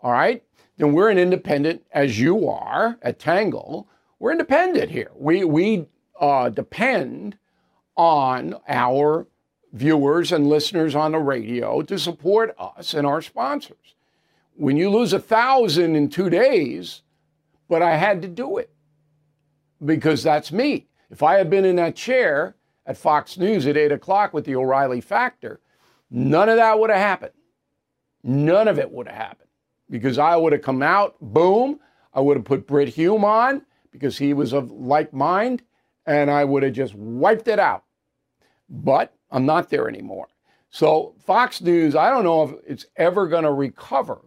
All 0.01 0.11
right? 0.11 0.43
Then 0.77 0.93
we're 0.93 1.09
an 1.09 1.17
independent, 1.17 1.85
as 1.91 2.19
you 2.19 2.49
are 2.49 2.97
at 3.01 3.19
Tangle. 3.19 3.87
We're 4.19 4.31
independent 4.31 4.91
here. 4.91 5.11
We, 5.15 5.43
we 5.43 5.87
uh, 6.19 6.49
depend 6.49 7.37
on 7.95 8.55
our 8.67 9.27
viewers 9.71 10.31
and 10.31 10.47
listeners 10.47 10.95
on 10.95 11.13
the 11.13 11.19
radio 11.19 11.81
to 11.83 11.97
support 11.97 12.55
us 12.57 12.93
and 12.93 13.07
our 13.07 13.21
sponsors. 13.21 13.95
When 14.55 14.77
you 14.77 14.89
lose 14.89 15.13
a 15.13 15.19
thousand 15.19 15.95
in 15.95 16.09
two 16.09 16.29
days, 16.29 17.01
but 17.69 17.81
I 17.81 17.95
had 17.97 18.21
to 18.21 18.27
do 18.27 18.57
it 18.57 18.69
because 19.83 20.23
that's 20.23 20.51
me. 20.51 20.87
If 21.09 21.23
I 21.23 21.35
had 21.35 21.49
been 21.49 21.65
in 21.65 21.75
that 21.77 21.95
chair 21.95 22.55
at 22.85 22.97
Fox 22.97 23.37
News 23.37 23.67
at 23.67 23.77
8 23.77 23.91
o'clock 23.91 24.33
with 24.33 24.45
the 24.45 24.55
O'Reilly 24.55 25.01
factor, 25.01 25.59
none 26.09 26.49
of 26.49 26.57
that 26.57 26.79
would 26.79 26.89
have 26.89 26.99
happened. 26.99 27.33
None 28.23 28.67
of 28.67 28.79
it 28.79 28.91
would 28.91 29.07
have 29.07 29.15
happened 29.15 29.49
because 29.89 30.17
I 30.17 30.35
would 30.35 30.53
have 30.53 30.61
come 30.61 30.81
out, 30.81 31.15
boom, 31.21 31.79
I 32.13 32.21
would 32.21 32.37
have 32.37 32.45
put 32.45 32.67
Brit 32.67 32.89
Hume 32.89 33.25
on 33.25 33.63
because 33.91 34.17
he 34.17 34.33
was 34.33 34.53
of 34.53 34.71
like 34.71 35.13
mind, 35.13 35.61
and 36.05 36.31
I 36.31 36.43
would 36.45 36.63
have 36.63 36.73
just 36.73 36.95
wiped 36.95 37.47
it 37.47 37.59
out. 37.59 37.83
But 38.69 39.13
I'm 39.29 39.45
not 39.45 39.69
there 39.69 39.87
anymore. 39.87 40.27
So 40.69 41.13
Fox 41.19 41.61
News, 41.61 41.95
I 41.95 42.09
don't 42.09 42.23
know 42.23 42.43
if 42.43 42.55
it's 42.65 42.85
ever 42.95 43.27
going 43.27 43.43
to 43.43 43.51
recover 43.51 44.19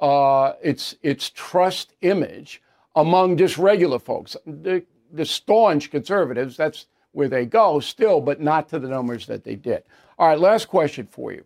uh, 0.00 0.54
its 0.62 0.96
its 1.02 1.30
trust 1.30 1.94
image 2.00 2.62
among 2.94 3.36
just 3.36 3.58
regular 3.58 3.98
folks. 3.98 4.36
The, 4.46 4.84
the 5.12 5.24
staunch 5.24 5.90
conservatives, 5.90 6.56
that's 6.56 6.86
where 7.12 7.28
they 7.28 7.46
go 7.46 7.80
still, 7.80 8.20
but 8.20 8.40
not 8.40 8.68
to 8.68 8.78
the 8.78 8.88
numbers 8.88 9.26
that 9.26 9.44
they 9.44 9.56
did. 9.56 9.82
All 10.18 10.28
right, 10.28 10.38
last 10.38 10.68
question 10.68 11.08
for 11.10 11.32
you. 11.32 11.44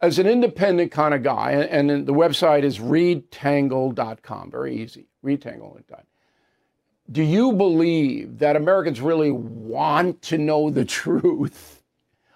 As 0.00 0.18
an 0.18 0.26
independent 0.26 0.90
kind 0.90 1.12
of 1.12 1.22
guy, 1.22 1.52
and, 1.52 1.90
and 1.90 2.06
the 2.06 2.14
website 2.14 2.62
is 2.62 2.78
readtangle.com, 2.78 4.50
very 4.50 4.76
easy, 4.76 5.06
readtangle.com. 5.24 6.04
Do 7.12 7.22
you 7.22 7.52
believe 7.52 8.38
that 8.38 8.56
Americans 8.56 9.00
really 9.00 9.32
want 9.32 10.22
to 10.22 10.38
know 10.38 10.70
the 10.70 10.84
truth, 10.86 11.82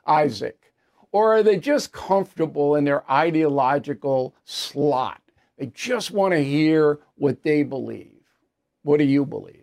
Isaac? 0.07 0.73
Or 1.13 1.37
are 1.37 1.43
they 1.45 1.59
just 1.59 1.93
comfortable 1.93 2.75
in 2.75 2.85
their 2.85 3.09
ideological 3.11 4.35
slot? 4.45 5.23
They 5.57 5.67
just 5.67 6.11
want 6.11 6.33
to 6.33 6.43
hear 6.43 6.99
what 7.15 7.45
they 7.45 7.63
believe. 7.63 8.14
What 8.85 8.99
do 8.99 9.05
you 9.05 9.25
believe? 9.25 9.63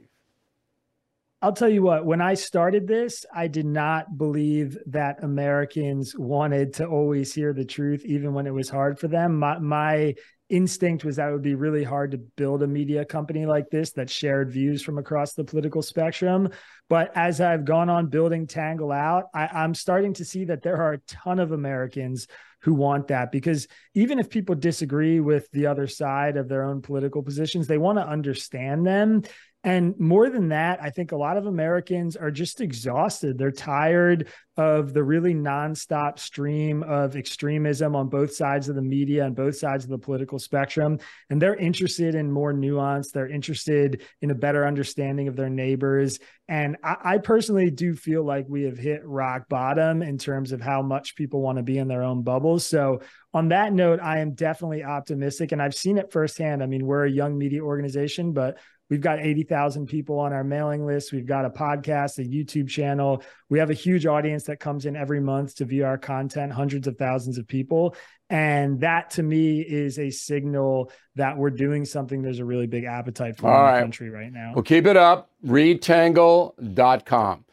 I'll 1.44 1.54
tell 1.54 1.70
you 1.70 1.82
what, 1.82 2.06
when 2.06 2.22
I 2.22 2.34
started 2.34 2.88
this, 2.88 3.26
I 3.34 3.48
did 3.48 3.66
not 3.66 4.18
believe 4.18 4.78
that 4.88 5.24
Americans 5.24 6.16
wanted 6.16 6.74
to 6.76 6.86
always 6.86 7.34
hear 7.34 7.54
the 7.54 7.66
truth, 7.66 8.04
even 8.06 8.34
when 8.34 8.46
it 8.46 8.54
was 8.54 8.70
hard 8.70 9.00
for 9.00 9.08
them. 9.08 9.40
My, 9.40 9.58
my 9.58 10.16
instinct 10.50 11.04
was 11.04 11.16
that 11.16 11.30
it 11.30 11.32
would 11.32 11.42
be 11.42 11.56
really 11.56 11.84
hard 11.84 12.12
to 12.12 12.18
build 12.18 12.62
a 12.62 12.68
media 12.68 13.06
company 13.06 13.46
like 13.46 13.70
this 13.72 13.92
that 13.94 14.10
shared 14.10 14.52
views 14.52 14.84
from 14.84 14.98
across 14.98 15.34
the 15.34 15.44
political 15.44 15.82
spectrum. 15.82 16.50
But 16.90 17.12
as 17.16 17.42
I've 17.42 17.66
gone 17.66 17.90
on 17.90 18.08
building 18.08 18.46
Tangle 18.46 18.92
out, 18.92 19.26
I, 19.34 19.48
I'm 19.48 19.74
starting 19.74 20.14
to 20.16 20.26
see 20.26 20.46
that 20.46 20.62
there 20.62 20.78
are 20.78 20.94
a 20.94 21.02
ton 21.08 21.40
of 21.40 21.52
Americans 21.52 22.28
who 22.62 22.74
want 22.74 23.08
that 23.08 23.32
because 23.32 23.68
even 23.94 24.20
if 24.20 24.30
people 24.30 24.56
disagree 24.56 25.20
with 25.20 25.50
the 25.52 25.66
other 25.66 25.88
side 25.88 26.38
of 26.38 26.48
their 26.48 26.64
own 26.64 26.82
political 26.82 27.24
positions, 27.24 27.68
they 27.68 27.78
want 27.78 27.98
to 27.98 28.08
understand 28.08 28.86
them 28.86 29.24
and 29.64 30.00
more 30.00 30.30
than 30.30 30.50
that, 30.50 30.80
I 30.82 30.90
think 30.90 31.12
a 31.12 31.18
lot 31.18 31.38
of 31.38 31.46
Americans 31.46 32.16
are 32.16 32.32
just 32.32 32.62
exhausted. 32.62 33.38
They're 33.38 33.52
tired 33.52 34.28
of 34.58 34.94
the 34.94 35.04
really 35.04 35.36
nonstop 35.36 36.18
stream 36.18 36.82
of 36.82 37.16
extremism 37.16 37.96
on 37.96 38.10
both 38.10 38.34
sides 38.34 38.70
of 38.70 38.76
the 38.76 38.82
media 38.82 39.24
and 39.24 39.36
both 39.36 39.56
sides 39.56 39.84
of 39.84 39.92
the 39.92 40.00
political 40.00 40.40
spectrum. 40.40 40.98
And 41.30 41.40
they're 41.40 41.56
interested 41.56 42.16
in 42.16 42.32
more 42.32 42.54
nuance. 42.54 43.12
They're 43.12 43.30
interested 43.30 44.02
in 44.22 44.32
a 44.32 44.36
better 44.36 44.66
understanding 44.66 45.28
of 45.28 45.36
their 45.36 45.50
neighbors. 45.50 46.18
And 46.48 46.78
I, 46.84 46.96
I 47.04 47.18
personally 47.20 47.70
do 47.70 47.96
feel 47.96 48.24
like 48.26 48.46
we 48.50 48.64
have 48.64 48.80
hit 48.80 49.06
rock 49.06 49.48
bottom 49.48 50.02
in 50.02 50.18
terms 50.18 50.54
of 50.54 50.60
how 50.60 50.82
much 50.82 51.16
people 51.16 51.42
want 51.42 51.60
to 51.60 51.64
be 51.64 51.78
in 51.78 51.88
their 51.88 52.04
own 52.04 52.24
bubbles. 52.24 52.66
So, 52.66 53.02
on 53.34 53.48
that 53.50 53.72
note, 53.72 54.02
I 54.02 54.20
am 54.20 54.34
definitely 54.34 54.84
optimistic. 54.84 55.54
And 55.54 55.62
I've 55.62 55.74
seen 55.74 55.98
it 55.98 56.12
firsthand. 56.12 56.62
I 56.62 56.66
mean, 56.66 56.86
we're 56.86 57.06
a 57.06 57.12
young 57.12 57.38
media 57.38 57.62
organization, 57.62 58.34
but 58.34 58.58
We've 58.92 59.00
got 59.00 59.20
80,000 59.20 59.88
people 59.88 60.20
on 60.20 60.34
our 60.34 60.44
mailing 60.44 60.86
list. 60.86 61.14
We've 61.14 61.26
got 61.26 61.46
a 61.46 61.50
podcast, 61.50 62.20
a 62.20 62.28
YouTube 62.28 62.68
channel. 62.68 63.24
We 63.48 63.58
have 63.58 63.70
a 63.70 63.74
huge 63.74 64.06
audience 64.06 64.44
that 64.44 64.60
comes 64.60 64.86
in 64.86 64.98
every 64.98 65.22
month 65.22 65.56
to 65.56 65.66
view 65.66 65.86
our 65.86 65.98
content, 65.98 66.52
hundreds 66.52 66.88
of 66.88 66.98
thousands 66.98 67.38
of 67.38 67.48
people. 67.48 67.96
And 68.30 68.82
that 68.82 69.12
to 69.12 69.24
me 69.24 69.62
is 69.62 69.98
a 69.98 70.10
signal 70.10 70.92
that 71.16 71.38
we're 71.38 71.52
doing 71.52 71.86
something 71.86 72.22
there's 72.22 72.40
a 72.40 72.46
really 72.46 72.68
big 72.68 72.84
appetite 72.84 73.38
for 73.38 73.50
All 73.50 73.60
in 73.60 73.64
right. 73.64 73.78
the 73.78 73.84
country 73.84 74.10
right 74.10 74.32
now. 74.32 74.52
Well, 74.56 74.64
keep 74.64 74.86
it 74.86 74.98
up. 74.98 75.30
Readtangle.com. 75.46 77.46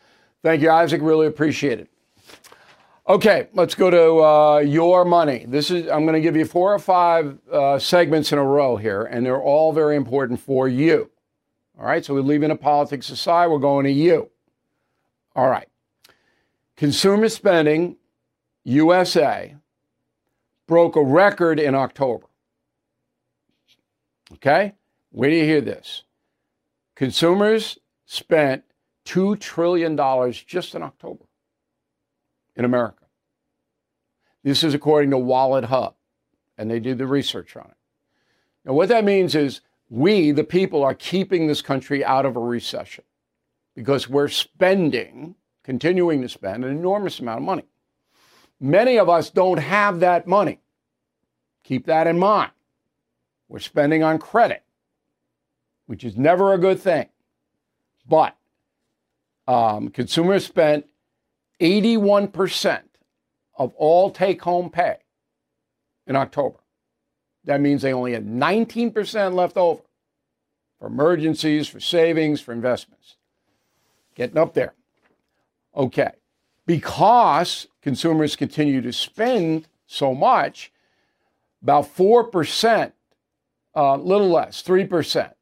Thank 0.42 0.62
you, 0.62 0.70
Isaac. 0.72 1.02
Really 1.02 1.28
appreciate 1.28 1.78
it. 1.78 1.88
Okay, 3.08 3.46
let's 3.54 3.76
go 3.76 3.90
to 3.90 4.24
uh, 4.24 4.58
your 4.58 5.04
money. 5.04 5.44
This 5.46 5.70
is 5.70 5.88
I'm 5.88 6.02
going 6.02 6.14
to 6.14 6.20
give 6.20 6.34
you 6.34 6.44
four 6.44 6.74
or 6.74 6.80
five 6.80 7.38
uh, 7.50 7.78
segments 7.78 8.32
in 8.32 8.38
a 8.38 8.44
row 8.44 8.76
here, 8.76 9.04
and 9.04 9.24
they're 9.24 9.40
all 9.40 9.72
very 9.72 9.94
important 9.94 10.40
for 10.40 10.68
you. 10.68 11.10
All 11.78 11.86
right, 11.86 12.04
so 12.04 12.12
we're 12.12 12.20
leaving 12.20 12.48
the 12.48 12.56
politics 12.56 13.08
aside. 13.10 13.46
We're 13.46 13.58
going 13.58 13.84
to 13.84 13.92
you. 13.92 14.30
All 15.36 15.48
right. 15.48 15.68
Consumer 16.76 17.28
spending, 17.28 17.96
USA, 18.64 19.54
broke 20.66 20.96
a 20.96 21.02
record 21.02 21.60
in 21.60 21.76
October. 21.76 22.26
Okay? 24.34 24.74
Where 25.10 25.30
do 25.30 25.36
you 25.36 25.44
hear 25.44 25.60
this? 25.60 26.02
Consumers 26.96 27.78
spent 28.06 28.64
$2 29.06 29.38
trillion 29.38 29.96
just 30.46 30.74
in 30.74 30.82
October 30.82 31.24
in 32.56 32.64
America. 32.64 33.04
This 34.42 34.64
is 34.64 34.74
according 34.74 35.10
to 35.10 35.18
Wallet 35.18 35.64
Hub, 35.64 35.94
and 36.56 36.70
they 36.70 36.80
did 36.80 36.98
the 36.98 37.06
research 37.06 37.56
on 37.56 37.66
it. 37.66 37.76
Now, 38.64 38.72
what 38.72 38.88
that 38.88 39.04
means 39.04 39.34
is 39.34 39.60
we, 39.90 40.30
the 40.32 40.44
people, 40.44 40.84
are 40.84 40.94
keeping 40.94 41.46
this 41.46 41.62
country 41.62 42.04
out 42.04 42.26
of 42.26 42.36
a 42.36 42.40
recession 42.40 43.04
because 43.74 44.08
we're 44.08 44.28
spending, 44.28 45.34
continuing 45.62 46.20
to 46.22 46.28
spend 46.28 46.64
an 46.64 46.70
enormous 46.70 47.20
amount 47.20 47.38
of 47.38 47.44
money. 47.44 47.64
Many 48.60 48.98
of 48.98 49.08
us 49.08 49.30
don't 49.30 49.58
have 49.58 50.00
that 50.00 50.26
money. 50.26 50.60
Keep 51.64 51.86
that 51.86 52.06
in 52.06 52.18
mind. 52.18 52.50
We're 53.48 53.60
spending 53.60 54.02
on 54.02 54.18
credit, 54.18 54.62
which 55.86 56.04
is 56.04 56.16
never 56.16 56.52
a 56.52 56.58
good 56.58 56.80
thing. 56.80 57.08
But 58.06 58.36
um, 59.46 59.88
consumers 59.88 60.44
spent 60.44 60.86
81% 61.60 62.82
of 63.56 63.74
all 63.74 64.10
take 64.10 64.42
home 64.42 64.70
pay 64.70 64.96
in 66.06 66.16
October. 66.16 66.58
That 67.48 67.62
means 67.62 67.80
they 67.80 67.94
only 67.94 68.12
had 68.12 68.26
19% 68.26 69.32
left 69.32 69.56
over 69.56 69.80
for 70.78 70.86
emergencies, 70.86 71.66
for 71.66 71.80
savings, 71.80 72.42
for 72.42 72.52
investments. 72.52 73.16
Getting 74.14 74.36
up 74.36 74.52
there. 74.52 74.74
Okay. 75.74 76.10
Because 76.66 77.66
consumers 77.80 78.36
continue 78.36 78.82
to 78.82 78.92
spend 78.92 79.66
so 79.86 80.14
much, 80.14 80.70
about 81.62 81.86
4%, 81.96 82.92
a 83.74 83.80
uh, 83.80 83.96
little 83.96 84.28
less, 84.28 84.62
3% 84.62 85.32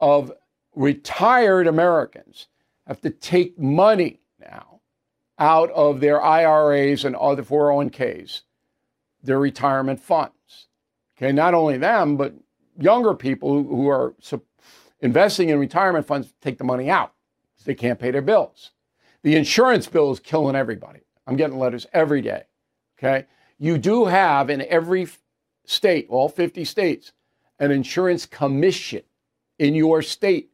of 0.00 0.32
retired 0.74 1.68
Americans 1.68 2.48
have 2.84 3.00
to 3.02 3.10
take 3.10 3.56
money 3.60 4.18
now 4.40 4.80
out 5.38 5.70
of 5.70 6.00
their 6.00 6.20
IRAs 6.20 7.04
and 7.04 7.14
other 7.14 7.44
401ks, 7.44 8.40
their 9.22 9.38
retirement 9.38 10.00
funds. 10.00 10.63
Okay, 11.16 11.32
not 11.32 11.54
only 11.54 11.78
them, 11.78 12.16
but 12.16 12.34
younger 12.78 13.14
people 13.14 13.62
who 13.62 13.88
are 13.88 14.14
investing 15.00 15.48
in 15.48 15.58
retirement 15.58 16.06
funds 16.06 16.32
take 16.40 16.58
the 16.58 16.64
money 16.64 16.90
out 16.90 17.12
because 17.52 17.66
they 17.66 17.74
can't 17.74 17.98
pay 17.98 18.10
their 18.10 18.22
bills. 18.22 18.72
The 19.22 19.36
insurance 19.36 19.86
bill 19.86 20.10
is 20.10 20.20
killing 20.20 20.56
everybody. 20.56 21.00
I'm 21.26 21.36
getting 21.36 21.58
letters 21.58 21.86
every 21.92 22.20
day. 22.20 22.44
Okay, 22.98 23.26
you 23.58 23.78
do 23.78 24.06
have 24.06 24.50
in 24.50 24.62
every 24.62 25.08
state, 25.64 26.06
all 26.08 26.28
50 26.28 26.64
states, 26.64 27.12
an 27.58 27.70
insurance 27.70 28.26
commission 28.26 29.02
in 29.58 29.74
your 29.74 30.02
state. 30.02 30.50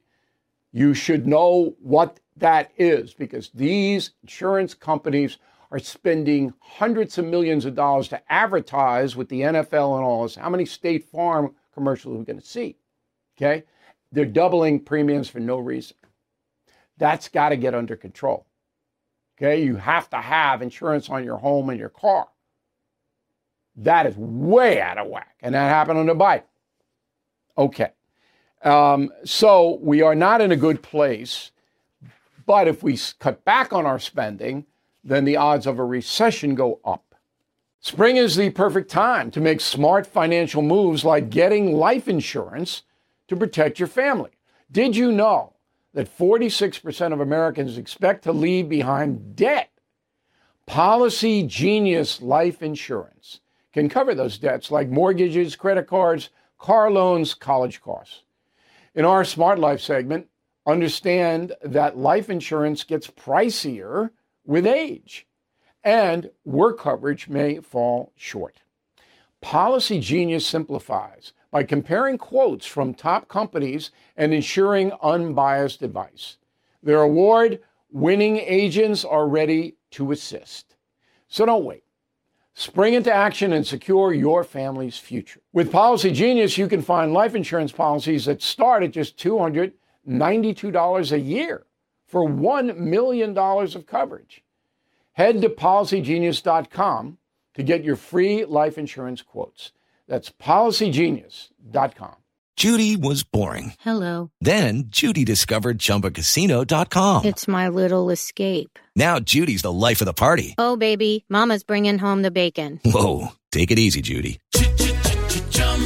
You 0.73 0.94
should 0.94 1.27
know 1.27 1.75
what 1.81 2.20
that 2.37 2.70
is 2.77 3.12
because 3.14 3.51
these 3.51 4.12
insurance 4.23 4.75
companies 4.75 5.38
are 5.70 5.78
spending 5.78 6.52
hundreds 6.61 7.16
of 7.18 7.24
millions 7.24 7.64
of 7.64 7.74
dollars 7.74 8.09
to 8.09 8.33
advertise 8.33 9.14
with 9.14 9.28
the 9.28 9.42
NFL 9.42 9.96
and 9.96 10.04
all 10.04 10.24
this. 10.24 10.35
How 10.35 10.50
many 10.50 10.66
State 10.66 11.04
Farm 11.04 11.54
commercials 11.72 12.14
are 12.14 12.18
we 12.18 12.24
going 12.24 12.40
to 12.40 12.46
see? 12.46 12.76
Okay. 13.37 13.64
They're 14.12 14.24
doubling 14.24 14.80
premiums 14.80 15.28
for 15.28 15.38
no 15.38 15.59
reason. 15.59 15.96
That's 16.98 17.28
got 17.28 17.50
to 17.50 17.56
get 17.56 17.74
under 17.74 17.96
control. 17.96 18.46
Okay. 19.38 19.62
You 19.62 19.76
have 19.76 20.11
to 20.11 20.16
have 20.16 20.61
insurance 20.61 21.09
on 21.09 21.24
your 21.24 21.37
home 21.37 21.70
and 21.70 21.78
your 21.78 21.88
car. 21.88 22.28
That 23.76 24.06
is 24.06 24.16
way 24.16 24.80
out 24.80 24.98
of 24.98 25.06
whack. 25.06 25.37
And 25.40 25.54
that 25.54 25.68
happened 25.68 26.00
on 26.00 26.06
the 26.06 26.14
bike. 26.14 26.46
Okay. 27.56 27.92
Um, 28.62 29.11
so 29.24 29.78
we 29.80 30.02
are 30.02 30.16
not 30.16 30.40
in 30.40 30.52
a 30.52 30.56
good 30.56 30.83
place. 30.83 31.52
But 32.44 32.66
if 32.66 32.83
we 32.83 32.98
cut 33.20 33.44
back 33.44 33.72
on 33.72 33.87
our 33.87 34.00
spending, 34.00 34.66
then 35.03 35.25
the 35.25 35.37
odds 35.37 35.67
of 35.67 35.79
a 35.79 35.85
recession 35.85 36.55
go 36.55 36.81
up. 36.85 37.15
Spring 37.81 38.17
is 38.17 38.37
the 38.37 38.51
perfect 38.51 38.91
time 38.91 39.31
to 39.31 39.41
make 39.41 39.61
smart 39.61 40.07
financial 40.07 40.63
moves 40.63 41.05
like 41.05 41.31
getting 41.31 41.73
life 41.73 42.09
insurance 42.09 42.83
to 43.29 43.37
protect 43.37 43.79
your 43.79 43.89
family. 43.89 44.31
Did 44.71 44.95
you 44.97 45.11
know 45.11 45.55
that 45.93 46.17
46% 46.17 47.13
of 47.13 47.21
Americans 47.21 47.79
expect 47.79 48.25
to 48.25 48.33
leave 48.33 48.69
behind 48.69 49.35
debt. 49.37 49.71
Policy 50.67 51.43
Genius 51.43 52.23
Life 52.23 52.63
Insurance 52.63 53.41
can 53.73 53.89
cover 53.89 54.15
those 54.15 54.39
debts 54.39 54.71
like 54.71 54.89
mortgages, 54.89 55.57
credit 55.57 55.87
cards, 55.87 56.31
car 56.59 56.91
loans, 56.91 57.35
college 57.35 57.81
costs. 57.81 58.23
In 58.95 59.05
our 59.05 59.25
Smart 59.25 59.59
Life 59.59 59.81
segment, 59.81 60.29
understand 60.67 61.55
that 61.63 61.97
life 61.97 62.31
insurance 62.31 62.85
gets 62.85 63.09
pricier 63.09 64.11
with 64.44 64.66
age 64.66 65.26
and 65.83 66.31
work 66.44 66.79
coverage 66.79 67.29
may 67.29 67.61
fall 67.61 68.12
short. 68.16 68.62
Policy 69.40 70.00
Genius 70.00 70.46
simplifies 70.46 71.33
by 71.50 71.62
comparing 71.64 72.18
quotes 72.18 72.66
from 72.66 72.94
top 72.94 73.29
companies 73.29 73.90
and 74.16 74.33
ensuring 74.33 74.92
unbiased 75.03 75.83
advice. 75.83 76.37
Their 76.83 77.00
award 77.03 77.61
winning 77.90 78.37
agents 78.38 79.05
are 79.05 79.26
ready 79.26 79.76
to 79.92 80.12
assist. 80.12 80.76
So 81.29 81.46
don't 81.46 81.64
wait. 81.64 81.85
Spring 82.55 82.94
into 82.94 83.12
action 83.12 83.53
and 83.53 83.66
secure 83.66 84.12
your 84.12 84.44
family's 84.44 84.98
future. 84.98 85.40
With 85.53 85.72
Policy 85.72 86.12
Genius, 86.12 86.59
you 86.59 86.68
can 86.68 86.83
find 86.83 87.12
life 87.12 87.35
insurance 87.35 87.72
policies 87.72 88.26
that 88.26 88.42
start 88.42 88.83
at 88.83 88.90
just 88.90 89.16
$292 89.16 91.12
a 91.12 91.18
year 91.18 91.64
for 92.11 92.29
$1 92.29 92.77
million 92.77 93.37
of 93.38 93.87
coverage. 93.87 94.42
Head 95.12 95.40
to 95.42 95.49
policygenius.com 95.49 97.18
to 97.55 97.62
get 97.62 97.85
your 97.85 97.96
free 97.96 98.44
life 98.44 98.79
insurance 98.79 99.23
quotes. 99.23 99.73
That's 100.09 100.31
policygenius.com. 100.31 102.16
Judy 102.57 102.96
was 102.96 103.23
boring. 103.23 103.73
Hello. 103.81 104.31
Then 104.40 104.85
Judy 104.88 105.25
discovered 105.25 105.79
chumbacasino.com. 105.79 107.25
It's 107.25 107.49
my 107.49 107.68
little 107.68 108.11
escape. 108.11 108.79
Now 108.94 109.18
Judy's 109.18 109.62
the 109.62 109.73
life 109.73 110.03
of 110.03 110.07
the 110.07 110.12
party. 110.12 110.55
Oh, 110.59 110.77
baby, 110.77 111.25
Mama's 111.29 111.62
bringing 111.62 111.99
home 111.99 112.23
the 112.23 112.31
bacon. 112.31 112.81
Whoa. 112.85 113.29
Take 113.51 113.70
it 113.70 113.79
easy, 113.79 114.03
Judy. 114.03 114.40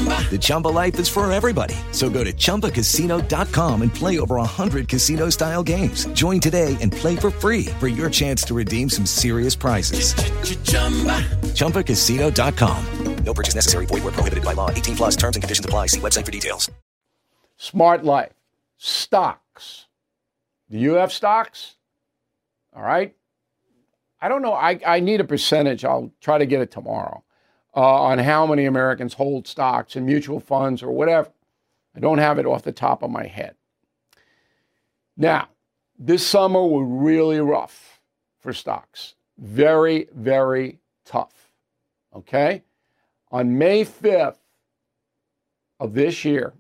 The 0.04 0.38
Chumba 0.38 0.68
life 0.68 0.98
is 0.98 1.08
for 1.08 1.30
everybody. 1.30 1.76
So 1.92 2.10
go 2.10 2.24
to 2.24 2.32
ChumbaCasino.com 2.32 3.82
and 3.82 3.94
play 3.94 4.18
over 4.18 4.36
100 4.36 4.88
casino 4.88 5.30
style 5.30 5.62
games. 5.62 6.06
Join 6.06 6.40
today 6.40 6.76
and 6.80 6.90
play 6.90 7.14
for 7.14 7.30
free 7.30 7.66
for 7.78 7.86
your 7.86 8.10
chance 8.10 8.42
to 8.44 8.54
redeem 8.54 8.90
some 8.90 9.06
serious 9.06 9.54
prizes. 9.54 10.14
ChumbaCasino.com. 11.54 12.84
No 13.24 13.34
purchase 13.34 13.54
necessary. 13.54 13.86
Void 13.86 14.02
where 14.04 14.12
prohibited 14.12 14.44
by 14.44 14.52
law. 14.52 14.70
18 14.70 14.96
plus 14.96 15.16
terms 15.16 15.36
and 15.36 15.42
conditions 15.42 15.64
apply. 15.64 15.86
See 15.86 16.00
website 16.00 16.26
for 16.26 16.32
details. 16.32 16.70
Smart 17.56 18.04
Life. 18.04 18.32
Stocks. 18.76 19.86
Do 20.70 20.78
you 20.78 20.94
have 20.94 21.12
stocks? 21.12 21.76
All 22.76 22.82
right. 22.82 23.14
I 24.20 24.28
don't 24.28 24.42
know. 24.42 24.52
I, 24.52 24.78
I 24.86 25.00
need 25.00 25.20
a 25.20 25.24
percentage. 25.24 25.84
I'll 25.84 26.10
try 26.20 26.36
to 26.36 26.46
get 26.46 26.60
it 26.60 26.70
tomorrow 26.70 27.24
uh, 27.76 28.02
on 28.02 28.18
how 28.18 28.46
many 28.46 28.66
Americans 28.66 29.14
hold 29.14 29.46
stocks 29.46 29.96
and 29.96 30.06
mutual 30.06 30.40
funds 30.40 30.82
or 30.82 30.90
whatever. 30.90 31.30
I 31.96 32.00
don't 32.00 32.18
have 32.18 32.38
it 32.38 32.46
off 32.46 32.62
the 32.62 32.72
top 32.72 33.02
of 33.02 33.10
my 33.10 33.26
head. 33.26 33.54
Now, 35.16 35.48
this 35.98 36.26
summer 36.26 36.62
was 36.62 36.86
really 36.88 37.40
rough 37.40 38.00
for 38.38 38.52
stocks. 38.52 39.14
Very, 39.38 40.08
very 40.12 40.78
tough. 41.04 41.50
Okay? 42.14 42.62
On 43.30 43.58
May 43.58 43.84
5th 43.84 44.38
of 45.80 45.94
this 45.94 46.24
year, 46.24 46.52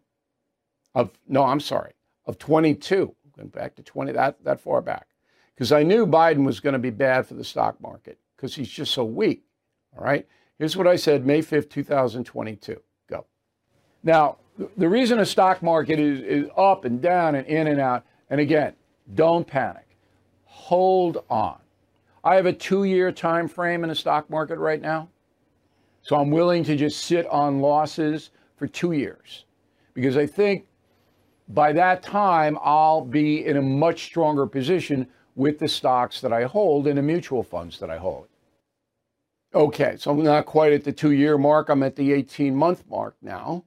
of 0.94 1.10
no, 1.28 1.44
I'm 1.44 1.60
sorry, 1.60 1.92
of 2.26 2.38
22, 2.38 3.14
going 3.36 3.48
back 3.48 3.74
to 3.76 3.82
20, 3.82 4.12
that, 4.12 4.42
that 4.44 4.60
far 4.60 4.80
back, 4.80 5.08
because 5.54 5.72
I 5.72 5.82
knew 5.82 6.06
Biden 6.06 6.44
was 6.44 6.60
going 6.60 6.72
to 6.72 6.78
be 6.78 6.90
bad 6.90 7.26
for 7.26 7.34
the 7.34 7.44
stock 7.44 7.80
market 7.80 8.18
because 8.36 8.54
he's 8.54 8.68
just 8.68 8.92
so 8.92 9.04
weak. 9.04 9.44
All 9.96 10.04
right? 10.04 10.26
Here's 10.64 10.78
what 10.78 10.86
I 10.86 10.96
said 10.96 11.26
May 11.26 11.40
5th, 11.40 11.68
2022. 11.68 12.80
Go. 13.10 13.26
Now, 14.02 14.38
the 14.78 14.88
reason 14.88 15.18
a 15.18 15.26
stock 15.26 15.62
market 15.62 16.00
is, 16.00 16.22
is 16.22 16.50
up 16.56 16.86
and 16.86 17.02
down 17.02 17.34
and 17.34 17.46
in 17.46 17.66
and 17.66 17.78
out, 17.78 18.06
and 18.30 18.40
again, 18.40 18.72
don't 19.14 19.46
panic. 19.46 19.86
Hold 20.46 21.22
on. 21.28 21.58
I 22.24 22.36
have 22.36 22.46
a 22.46 22.52
two 22.54 22.84
year 22.84 23.12
time 23.12 23.46
frame 23.46 23.82
in 23.84 23.90
the 23.90 23.94
stock 23.94 24.30
market 24.30 24.56
right 24.58 24.80
now. 24.80 25.10
So 26.00 26.16
I'm 26.16 26.30
willing 26.30 26.64
to 26.64 26.76
just 26.76 27.04
sit 27.04 27.26
on 27.26 27.60
losses 27.60 28.30
for 28.56 28.66
two 28.66 28.92
years 28.92 29.44
because 29.92 30.16
I 30.16 30.24
think 30.24 30.66
by 31.50 31.74
that 31.74 32.02
time 32.02 32.56
I'll 32.62 33.04
be 33.04 33.44
in 33.44 33.58
a 33.58 33.62
much 33.62 34.04
stronger 34.04 34.46
position 34.46 35.08
with 35.36 35.58
the 35.58 35.68
stocks 35.68 36.22
that 36.22 36.32
I 36.32 36.44
hold 36.44 36.86
and 36.86 36.96
the 36.96 37.02
mutual 37.02 37.42
funds 37.42 37.78
that 37.80 37.90
I 37.90 37.98
hold. 37.98 38.28
Okay, 39.54 39.94
so 39.98 40.10
I'm 40.10 40.24
not 40.24 40.46
quite 40.46 40.72
at 40.72 40.82
the 40.82 40.92
two 40.92 41.12
year 41.12 41.38
mark. 41.38 41.68
I'm 41.68 41.84
at 41.84 41.94
the 41.94 42.12
18 42.12 42.56
month 42.56 42.82
mark 42.88 43.14
now, 43.22 43.64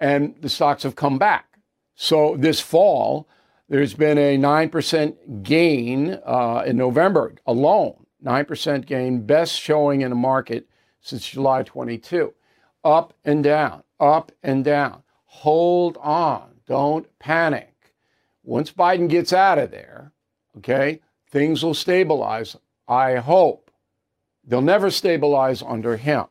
and 0.00 0.34
the 0.40 0.48
stocks 0.48 0.82
have 0.82 0.96
come 0.96 1.16
back. 1.16 1.58
So 1.94 2.36
this 2.36 2.60
fall, 2.60 3.28
there's 3.68 3.94
been 3.94 4.18
a 4.18 4.36
9% 4.36 5.42
gain 5.44 6.18
uh, 6.24 6.64
in 6.66 6.76
November 6.76 7.34
alone, 7.46 8.06
9% 8.24 8.84
gain, 8.84 9.26
best 9.26 9.60
showing 9.60 10.00
in 10.00 10.10
the 10.10 10.16
market 10.16 10.68
since 11.00 11.28
July 11.28 11.62
22. 11.62 12.34
Up 12.82 13.14
and 13.24 13.44
down, 13.44 13.84
up 14.00 14.32
and 14.42 14.64
down. 14.64 15.02
Hold 15.26 15.98
on, 15.98 16.56
don't 16.66 17.06
panic. 17.20 17.94
Once 18.42 18.72
Biden 18.72 19.08
gets 19.08 19.32
out 19.32 19.58
of 19.58 19.70
there, 19.70 20.12
okay, 20.56 21.00
things 21.30 21.62
will 21.62 21.74
stabilize, 21.74 22.56
I 22.88 23.16
hope. 23.16 23.67
They'll 24.48 24.62
never 24.62 24.90
stabilize 24.90 25.62
under 25.62 25.96
him. 25.98 26.24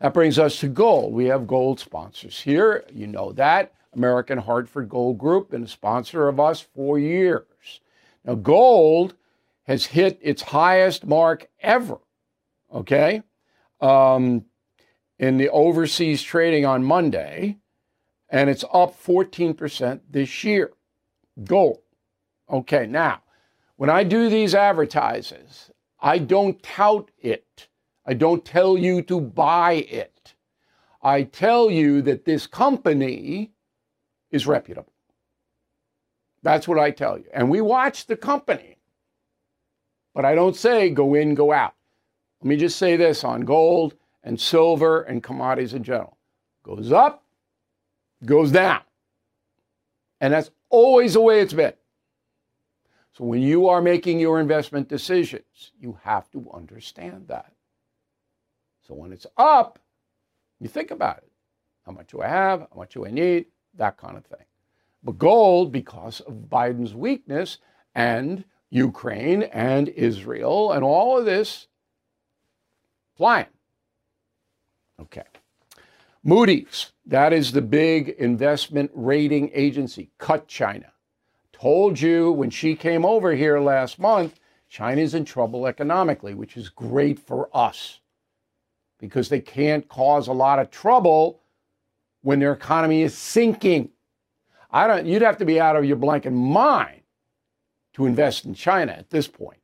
That 0.00 0.12
brings 0.12 0.38
us 0.38 0.60
to 0.60 0.68
gold. 0.68 1.14
We 1.14 1.24
have 1.26 1.46
gold 1.46 1.80
sponsors 1.80 2.40
here. 2.40 2.84
You 2.92 3.06
know 3.06 3.32
that. 3.32 3.72
American 3.94 4.36
Hartford 4.36 4.90
Gold 4.90 5.16
Group, 5.16 5.50
been 5.50 5.64
a 5.64 5.68
sponsor 5.68 6.28
of 6.28 6.38
us 6.38 6.60
for 6.60 6.98
years. 6.98 7.80
Now, 8.26 8.34
gold 8.34 9.14
has 9.62 9.86
hit 9.86 10.18
its 10.20 10.42
highest 10.42 11.06
mark 11.06 11.48
ever, 11.60 11.98
okay, 12.72 13.22
um, 13.80 14.44
in 15.18 15.38
the 15.38 15.48
overseas 15.48 16.22
trading 16.22 16.66
on 16.66 16.84
Monday, 16.84 17.56
and 18.28 18.50
it's 18.50 18.64
up 18.64 19.02
14% 19.02 20.00
this 20.10 20.44
year. 20.44 20.72
Gold. 21.42 21.80
Okay, 22.50 22.86
now, 22.86 23.22
when 23.76 23.88
I 23.88 24.04
do 24.04 24.28
these 24.28 24.54
advertises, 24.54 25.70
I 26.00 26.18
don't 26.18 26.62
tout 26.62 27.10
it. 27.18 27.68
I 28.04 28.14
don't 28.14 28.44
tell 28.44 28.78
you 28.78 29.02
to 29.02 29.20
buy 29.20 29.72
it. 29.72 30.34
I 31.02 31.22
tell 31.22 31.70
you 31.70 32.02
that 32.02 32.24
this 32.24 32.46
company 32.46 33.52
is 34.30 34.46
reputable. 34.46 34.92
That's 36.42 36.68
what 36.68 36.78
I 36.78 36.90
tell 36.90 37.18
you. 37.18 37.24
And 37.32 37.50
we 37.50 37.60
watch 37.60 38.06
the 38.06 38.16
company. 38.16 38.76
But 40.14 40.24
I 40.24 40.34
don't 40.34 40.56
say 40.56 40.90
go 40.90 41.14
in, 41.14 41.34
go 41.34 41.52
out. 41.52 41.74
Let 42.40 42.48
me 42.48 42.56
just 42.56 42.78
say 42.78 42.96
this 42.96 43.24
on 43.24 43.42
gold 43.42 43.94
and 44.22 44.40
silver 44.40 45.02
and 45.02 45.22
commodities 45.22 45.74
in 45.74 45.82
general 45.82 46.16
goes 46.62 46.90
up, 46.90 47.22
goes 48.24 48.50
down. 48.50 48.80
And 50.20 50.32
that's 50.32 50.50
always 50.68 51.14
the 51.14 51.20
way 51.20 51.40
it's 51.40 51.52
been. 51.52 51.72
So 53.16 53.24
when 53.24 53.40
you 53.40 53.66
are 53.68 53.80
making 53.80 54.20
your 54.20 54.40
investment 54.40 54.88
decisions, 54.88 55.72
you 55.80 55.98
have 56.02 56.30
to 56.32 56.50
understand 56.52 57.28
that. 57.28 57.50
So 58.86 58.92
when 58.92 59.10
it's 59.10 59.26
up, 59.38 59.78
you 60.60 60.68
think 60.68 60.90
about 60.90 61.18
it. 61.18 61.32
How 61.86 61.92
much 61.92 62.08
do 62.08 62.20
I 62.20 62.28
have? 62.28 62.60
How 62.60 62.76
much 62.76 62.92
do 62.92 63.06
I 63.06 63.10
need? 63.10 63.46
That 63.78 63.96
kind 63.96 64.18
of 64.18 64.26
thing. 64.26 64.44
But 65.02 65.16
gold, 65.16 65.72
because 65.72 66.20
of 66.20 66.34
Biden's 66.50 66.94
weakness 66.94 67.56
and 67.94 68.44
Ukraine 68.68 69.44
and 69.44 69.88
Israel 69.88 70.72
and 70.72 70.84
all 70.84 71.18
of 71.18 71.24
this, 71.24 71.68
flying. 73.16 73.46
Okay. 75.00 75.24
Moody's, 76.22 76.92
that 77.06 77.32
is 77.32 77.52
the 77.52 77.62
big 77.62 78.10
investment 78.10 78.90
rating 78.92 79.50
agency, 79.54 80.10
cut 80.18 80.46
China 80.48 80.92
told 81.60 82.00
you 82.00 82.32
when 82.32 82.50
she 82.50 82.74
came 82.74 83.04
over 83.04 83.32
here 83.32 83.58
last 83.58 83.98
month, 83.98 84.38
China's 84.68 85.14
in 85.14 85.24
trouble 85.24 85.66
economically, 85.66 86.34
which 86.34 86.56
is 86.56 86.68
great 86.68 87.18
for 87.18 87.48
us 87.54 88.00
because 88.98 89.28
they 89.28 89.40
can't 89.40 89.88
cause 89.88 90.28
a 90.28 90.32
lot 90.32 90.58
of 90.58 90.70
trouble 90.70 91.40
when 92.22 92.40
their 92.40 92.52
economy 92.52 93.02
is 93.02 93.16
sinking. 93.16 93.90
I 94.70 94.86
don't 94.86 95.06
you'd 95.06 95.22
have 95.22 95.38
to 95.38 95.44
be 95.44 95.60
out 95.60 95.76
of 95.76 95.84
your 95.84 95.96
blanket 95.96 96.32
mind 96.32 97.02
to 97.94 98.06
invest 98.06 98.44
in 98.44 98.54
China 98.54 98.92
at 98.92 99.10
this 99.10 99.28
point. 99.28 99.60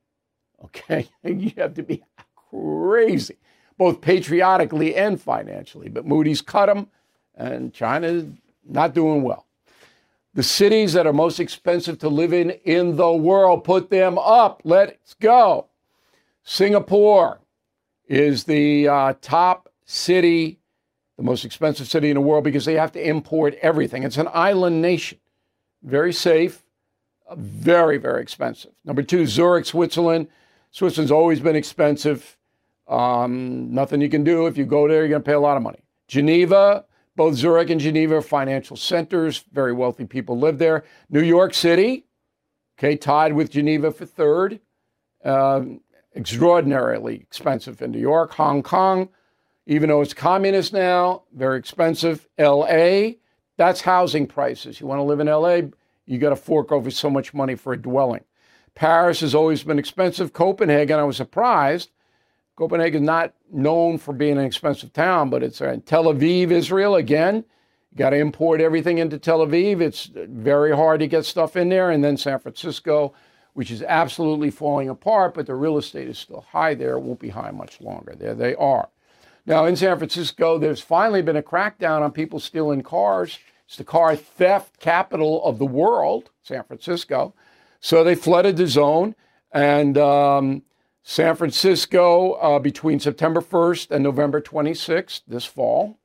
Okay? 0.64 1.08
You 1.24 1.52
have 1.58 1.74
to 1.74 1.82
be 1.82 2.02
crazy, 2.50 3.36
both 3.76 4.00
patriotically 4.00 4.94
and 4.94 5.20
financially. 5.20 5.88
But 5.88 6.06
Moody's 6.06 6.40
cut 6.40 6.66
them, 6.66 6.88
and 7.34 7.72
China's 7.72 8.24
not 8.64 8.94
doing 8.94 9.22
well. 9.22 9.46
The 10.34 10.42
cities 10.42 10.94
that 10.94 11.06
are 11.06 11.12
most 11.12 11.40
expensive 11.40 11.98
to 11.98 12.08
live 12.08 12.32
in 12.32 12.50
in 12.64 12.96
the 12.96 13.12
world, 13.12 13.64
put 13.64 13.90
them 13.90 14.18
up. 14.18 14.62
Let's 14.64 15.14
go. 15.14 15.66
Singapore 16.42 17.40
is 18.08 18.44
the 18.44 18.88
uh, 18.88 19.14
top 19.20 19.68
city, 19.84 20.58
the 21.16 21.22
most 21.22 21.44
expensive 21.44 21.86
city 21.86 22.10
in 22.10 22.14
the 22.14 22.20
world 22.20 22.44
because 22.44 22.64
they 22.64 22.74
have 22.74 22.92
to 22.92 23.06
import 23.06 23.54
everything. 23.60 24.04
It's 24.04 24.16
an 24.16 24.28
island 24.32 24.80
nation, 24.80 25.18
very 25.82 26.12
safe, 26.12 26.62
very, 27.36 27.98
very 27.98 28.22
expensive. 28.22 28.72
Number 28.84 29.02
two, 29.02 29.26
Zurich, 29.26 29.66
Switzerland. 29.66 30.28
Switzerland's 30.70 31.12
always 31.12 31.40
been 31.40 31.56
expensive. 31.56 32.36
Um, 32.88 33.72
nothing 33.72 34.00
you 34.00 34.08
can 34.08 34.24
do. 34.24 34.46
If 34.46 34.56
you 34.56 34.64
go 34.64 34.88
there, 34.88 35.00
you're 35.00 35.08
going 35.08 35.22
to 35.22 35.26
pay 35.26 35.34
a 35.34 35.40
lot 35.40 35.56
of 35.56 35.62
money. 35.62 35.80
Geneva, 36.08 36.84
both 37.16 37.34
Zurich 37.34 37.70
and 37.70 37.80
Geneva 37.80 38.16
are 38.16 38.22
financial 38.22 38.76
centers. 38.76 39.44
Very 39.52 39.72
wealthy 39.72 40.04
people 40.04 40.38
live 40.38 40.58
there. 40.58 40.84
New 41.10 41.22
York 41.22 41.54
City, 41.54 42.06
okay, 42.78 42.96
tied 42.96 43.32
with 43.34 43.50
Geneva 43.50 43.90
for 43.90 44.06
third. 44.06 44.60
Um, 45.24 45.80
extraordinarily 46.14 47.16
expensive 47.16 47.80
in 47.82 47.90
New 47.90 47.98
York. 47.98 48.32
Hong 48.34 48.62
Kong, 48.62 49.08
even 49.66 49.88
though 49.88 50.00
it's 50.00 50.14
communist 50.14 50.72
now, 50.72 51.22
very 51.34 51.58
expensive. 51.58 52.26
LA, 52.38 53.12
that's 53.56 53.80
housing 53.80 54.26
prices. 54.26 54.80
You 54.80 54.86
want 54.86 54.98
to 54.98 55.04
live 55.04 55.20
in 55.20 55.26
LA, 55.26 55.68
you 56.06 56.18
got 56.18 56.30
to 56.30 56.36
fork 56.36 56.72
over 56.72 56.90
so 56.90 57.08
much 57.08 57.32
money 57.32 57.54
for 57.54 57.72
a 57.72 57.80
dwelling. 57.80 58.24
Paris 58.74 59.20
has 59.20 59.34
always 59.34 59.62
been 59.62 59.78
expensive. 59.78 60.32
Copenhagen, 60.32 60.98
I 60.98 61.04
was 61.04 61.16
surprised. 61.16 61.90
Copenhagen 62.56 63.02
is 63.02 63.06
not 63.06 63.34
known 63.50 63.98
for 63.98 64.12
being 64.12 64.38
an 64.38 64.44
expensive 64.44 64.92
town, 64.92 65.30
but 65.30 65.42
it's 65.42 65.60
in 65.60 65.80
Tel 65.82 66.04
Aviv, 66.04 66.50
Israel. 66.50 66.96
Again, 66.96 67.44
you 67.90 67.98
got 67.98 68.10
to 68.10 68.16
import 68.16 68.60
everything 68.60 68.98
into 68.98 69.18
Tel 69.18 69.46
Aviv. 69.46 69.80
It's 69.80 70.10
very 70.14 70.74
hard 70.74 71.00
to 71.00 71.06
get 71.06 71.24
stuff 71.24 71.56
in 71.56 71.68
there. 71.70 71.90
And 71.90 72.04
then 72.04 72.16
San 72.16 72.38
Francisco, 72.38 73.14
which 73.54 73.70
is 73.70 73.82
absolutely 73.82 74.50
falling 74.50 74.88
apart, 74.88 75.34
but 75.34 75.46
the 75.46 75.54
real 75.54 75.78
estate 75.78 76.08
is 76.08 76.18
still 76.18 76.44
high 76.50 76.74
there. 76.74 76.96
It 76.96 77.00
won't 77.00 77.20
be 77.20 77.30
high 77.30 77.50
much 77.50 77.80
longer. 77.80 78.14
There 78.14 78.34
they 78.34 78.54
are. 78.54 78.88
Now, 79.44 79.64
in 79.64 79.74
San 79.74 79.98
Francisco, 79.98 80.58
there's 80.58 80.80
finally 80.80 81.22
been 81.22 81.36
a 81.36 81.42
crackdown 81.42 82.02
on 82.02 82.12
people 82.12 82.38
stealing 82.38 82.82
cars. 82.82 83.38
It's 83.66 83.76
the 83.76 83.84
car 83.84 84.14
theft 84.14 84.78
capital 84.78 85.42
of 85.44 85.58
the 85.58 85.66
world, 85.66 86.30
San 86.42 86.62
Francisco. 86.64 87.34
So 87.80 88.04
they 88.04 88.14
flooded 88.14 88.56
the 88.56 88.66
zone. 88.66 89.14
And 89.52 89.98
um, 89.98 90.62
San 91.02 91.36
Francisco, 91.36 92.32
uh, 92.32 92.58
between 92.58 93.00
September 93.00 93.40
1st 93.40 93.90
and 93.90 94.04
November 94.04 94.40
26th, 94.40 95.22
this 95.26 95.44
fall, 95.44 95.98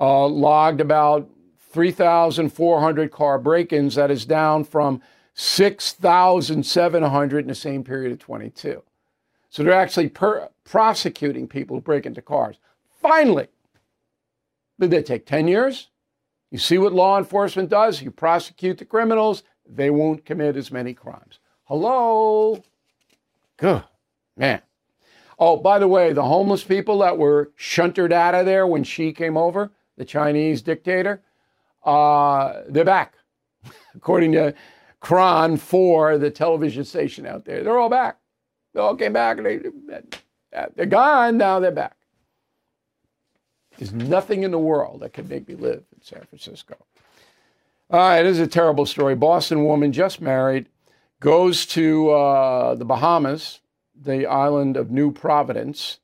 uh, 0.00 0.26
logged 0.26 0.80
about 0.80 1.28
3,400 1.72 3.10
car 3.10 3.38
break 3.38 3.72
ins. 3.72 3.96
That 3.96 4.10
is 4.10 4.24
down 4.24 4.64
from 4.64 5.02
6,700 5.34 7.38
in 7.38 7.48
the 7.48 7.54
same 7.54 7.84
period 7.84 8.12
of 8.12 8.18
22. 8.18 8.82
So 9.50 9.62
they're 9.62 9.72
actually 9.72 10.08
per- 10.08 10.48
prosecuting 10.64 11.46
people 11.46 11.76
who 11.76 11.82
break 11.82 12.06
into 12.06 12.22
cars. 12.22 12.56
Finally, 13.00 13.48
did 14.78 14.90
they 14.90 15.02
take 15.02 15.26
10 15.26 15.48
years? 15.48 15.88
You 16.50 16.58
see 16.58 16.78
what 16.78 16.92
law 16.92 17.18
enforcement 17.18 17.68
does? 17.68 18.02
You 18.02 18.10
prosecute 18.10 18.78
the 18.78 18.84
criminals, 18.84 19.42
they 19.68 19.90
won't 19.90 20.24
commit 20.24 20.56
as 20.56 20.72
many 20.72 20.94
crimes. 20.94 21.38
Hello? 21.64 22.62
Good, 23.56 23.84
man. 24.40 24.62
Oh, 25.38 25.56
by 25.56 25.78
the 25.78 25.88
way, 25.88 26.12
the 26.12 26.24
homeless 26.24 26.64
people 26.64 26.98
that 26.98 27.16
were 27.16 27.52
shunted 27.54 28.12
out 28.12 28.34
of 28.34 28.46
there 28.46 28.66
when 28.66 28.82
she 28.82 29.12
came 29.12 29.36
over, 29.36 29.70
the 29.96 30.04
Chinese 30.04 30.62
dictator, 30.62 31.22
uh, 31.84 32.62
they're 32.68 32.84
back. 32.84 33.14
According 33.94 34.32
to 34.32 34.54
KRON 35.00 35.58
4, 35.58 36.18
the 36.18 36.30
television 36.30 36.84
station 36.84 37.26
out 37.26 37.44
there, 37.44 37.62
they're 37.62 37.78
all 37.78 37.88
back. 37.88 38.18
They 38.74 38.80
all 38.80 38.96
came 38.96 39.12
back. 39.12 39.42
They, 39.42 39.60
they're 40.74 40.86
gone. 40.86 41.36
Now 41.36 41.60
they're 41.60 41.70
back. 41.70 41.96
There's 43.78 43.92
nothing 43.92 44.42
in 44.42 44.50
the 44.50 44.58
world 44.58 45.00
that 45.00 45.14
could 45.14 45.28
make 45.28 45.48
me 45.48 45.54
live 45.54 45.84
in 45.94 46.02
San 46.02 46.22
Francisco. 46.28 46.76
All 47.88 47.98
right, 47.98 48.22
this 48.22 48.32
is 48.32 48.40
a 48.40 48.46
terrible 48.46 48.84
story. 48.84 49.14
Boston 49.14 49.64
woman 49.64 49.90
just 49.92 50.20
married 50.20 50.66
goes 51.18 51.66
to 51.66 52.10
uh, 52.10 52.74
the 52.74 52.84
Bahamas, 52.84 53.59
the 54.02 54.26
island 54.26 54.76
of 54.76 54.90
New 54.90 55.12
Providence, 55.12 55.98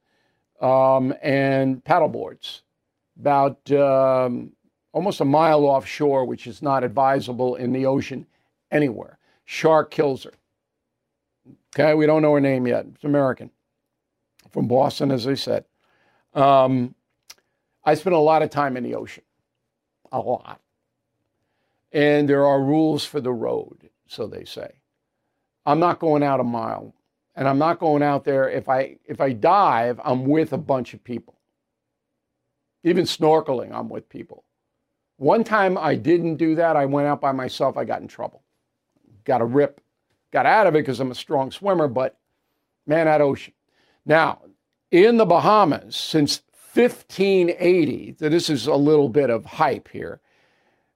um, 0.60 1.14
and 1.22 1.82
paddleboards 1.84 2.62
about 3.18 3.70
um, 3.72 4.52
almost 4.92 5.20
a 5.20 5.24
mile 5.24 5.64
offshore, 5.64 6.24
which 6.24 6.46
is 6.46 6.62
not 6.62 6.84
advisable 6.84 7.56
in 7.56 7.72
the 7.72 7.86
ocean 7.86 8.26
anywhere. 8.70 9.18
Shark 9.44 9.90
kills 9.90 10.24
her. 10.24 10.32
Okay, 11.74 11.94
we 11.94 12.06
don't 12.06 12.22
know 12.22 12.34
her 12.34 12.40
name 12.40 12.66
yet. 12.66 12.86
It's 12.94 13.04
American 13.04 13.50
from 14.50 14.68
Boston, 14.68 15.10
as 15.10 15.26
I 15.26 15.34
said. 15.34 15.64
Um, 16.34 16.94
I 17.84 17.94
spent 17.94 18.16
a 18.16 18.18
lot 18.18 18.42
of 18.42 18.50
time 18.50 18.76
in 18.76 18.84
the 18.84 18.94
ocean, 18.94 19.24
a 20.10 20.18
lot. 20.18 20.60
And 21.92 22.28
there 22.28 22.44
are 22.44 22.60
rules 22.60 23.04
for 23.04 23.20
the 23.20 23.32
road, 23.32 23.90
so 24.06 24.26
they 24.26 24.44
say. 24.44 24.80
I'm 25.64 25.78
not 25.78 26.00
going 26.00 26.22
out 26.22 26.40
a 26.40 26.44
mile, 26.44 26.94
and 27.36 27.46
I'm 27.46 27.58
not 27.58 27.78
going 27.78 28.02
out 28.02 28.24
there. 28.24 28.48
If 28.48 28.68
I 28.68 28.96
if 29.04 29.20
I 29.20 29.32
dive, 29.32 30.00
I'm 30.02 30.24
with 30.24 30.52
a 30.52 30.58
bunch 30.58 30.94
of 30.94 31.04
people. 31.04 31.38
Even 32.82 33.04
snorkeling, 33.04 33.72
I'm 33.72 33.88
with 33.88 34.08
people. 34.08 34.44
One 35.18 35.44
time 35.44 35.78
I 35.78 35.94
didn't 35.94 36.36
do 36.36 36.54
that. 36.56 36.76
I 36.76 36.86
went 36.86 37.08
out 37.08 37.20
by 37.20 37.32
myself. 37.32 37.76
I 37.76 37.84
got 37.84 38.00
in 38.00 38.08
trouble. 38.08 38.42
Got 39.24 39.40
a 39.40 39.44
rip. 39.44 39.80
Got 40.30 40.46
out 40.46 40.66
of 40.66 40.74
it 40.74 40.80
because 40.80 41.00
I'm 41.00 41.10
a 41.10 41.14
strong 41.14 41.50
swimmer, 41.50 41.88
but 41.88 42.18
man, 42.86 43.06
that 43.06 43.20
ocean. 43.20 43.54
Now, 44.04 44.40
in 44.90 45.16
the 45.16 45.26
Bahamas, 45.26 45.96
since 45.96 46.42
1580, 46.74 48.16
so 48.18 48.28
this 48.28 48.50
is 48.50 48.66
a 48.66 48.74
little 48.74 49.08
bit 49.08 49.30
of 49.30 49.44
hype 49.44 49.88
here. 49.88 50.20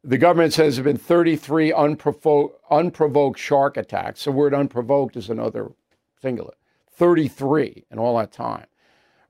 The 0.04 0.18
government 0.18 0.52
says 0.52 0.76
there 0.76 0.84
have 0.84 0.94
been 0.94 1.02
33 1.02 1.72
unprovo- 1.72 2.52
unprovoked 2.70 3.38
shark 3.38 3.76
attacks. 3.76 4.24
The 4.24 4.32
word 4.32 4.54
unprovoked 4.54 5.16
is 5.16 5.28
another 5.28 5.72
singular. 6.20 6.54
33 6.92 7.84
in 7.90 7.98
all 7.98 8.18
that 8.18 8.32
time. 8.32 8.66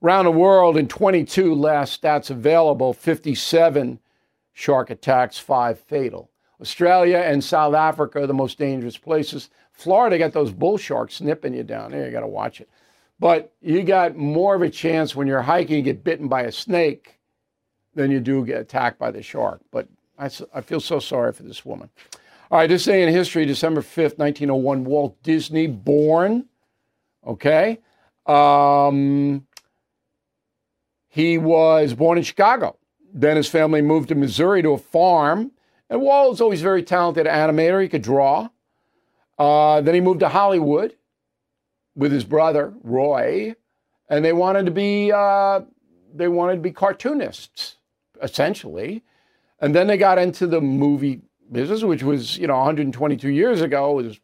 Around 0.03 0.25
the 0.25 0.31
world, 0.31 0.77
in 0.77 0.87
22 0.87 1.53
last 1.53 2.01
stats 2.01 2.29
available, 2.29 2.91
57 2.91 3.99
shark 4.53 4.89
attacks, 4.89 5.37
five 5.37 5.79
fatal. 5.79 6.31
Australia 6.59 7.17
and 7.17 7.43
South 7.43 7.73
Africa 7.73 8.23
are 8.23 8.27
the 8.27 8.33
most 8.33 8.57
dangerous 8.57 8.97
places. 8.97 9.49
Florida 9.71 10.17
got 10.17 10.33
those 10.33 10.51
bull 10.51 10.77
sharks 10.77 11.21
nipping 11.21 11.53
you 11.53 11.63
down 11.63 11.91
there. 11.91 12.05
You 12.05 12.11
got 12.11 12.21
to 12.21 12.27
watch 12.27 12.61
it. 12.61 12.69
But 13.19 13.53
you 13.61 13.83
got 13.83 14.15
more 14.15 14.55
of 14.55 14.61
a 14.61 14.69
chance 14.69 15.15
when 15.15 15.27
you're 15.27 15.41
hiking 15.41 15.75
and 15.75 15.85
get 15.85 16.03
bitten 16.03 16.27
by 16.27 16.43
a 16.43 16.51
snake 16.51 17.19
than 17.93 18.09
you 18.11 18.19
do 18.19 18.45
get 18.45 18.59
attacked 18.61 18.99
by 18.99 19.11
the 19.11 19.21
shark. 19.21 19.61
But 19.71 19.87
I, 20.17 20.29
I 20.53 20.61
feel 20.61 20.79
so 20.79 20.99
sorry 20.99 21.31
for 21.33 21.43
this 21.43 21.65
woman. 21.65 21.89
All 22.49 22.57
right, 22.57 22.67
this 22.67 22.85
day 22.85 23.03
in 23.03 23.09
history, 23.13 23.45
December 23.45 23.81
5th, 23.81 24.17
1901, 24.17 24.83
Walt 24.83 25.21
Disney 25.23 25.67
born. 25.67 26.45
Okay. 27.25 27.79
Um, 28.25 29.45
he 31.07 31.37
was 31.37 31.93
born 31.93 32.17
in 32.17 32.23
Chicago. 32.23 32.77
Then 33.13 33.35
his 33.37 33.47
family 33.47 33.81
moved 33.81 34.09
to 34.09 34.15
Missouri 34.15 34.61
to 34.61 34.71
a 34.71 34.77
farm. 34.77 35.51
And 35.89 36.01
Walt 36.01 36.29
was 36.29 36.41
always 36.41 36.61
a 36.61 36.63
very 36.63 36.83
talented 36.83 37.27
animator. 37.27 37.81
He 37.81 37.89
could 37.89 38.01
draw. 38.01 38.49
Uh, 39.37 39.81
then 39.81 39.95
he 39.95 40.01
moved 40.01 40.21
to 40.21 40.29
Hollywood 40.29 40.95
with 41.95 42.11
his 42.11 42.23
brother 42.23 42.73
Roy, 42.83 43.55
and 44.09 44.23
they 44.23 44.33
wanted 44.33 44.65
to 44.65 44.71
be 44.71 45.11
uh, 45.11 45.61
they 46.13 46.27
wanted 46.27 46.55
to 46.55 46.61
be 46.61 46.71
cartoonists 46.71 47.77
essentially, 48.21 49.03
and 49.59 49.73
then 49.75 49.87
they 49.87 49.97
got 49.97 50.17
into 50.17 50.47
the 50.47 50.61
movie 50.61 51.21
business, 51.51 51.83
which 51.83 52.03
was 52.03 52.37
you 52.37 52.47
know 52.47 52.57
122 52.57 53.29
years 53.29 53.61
ago 53.61 53.93
was 53.93 54.19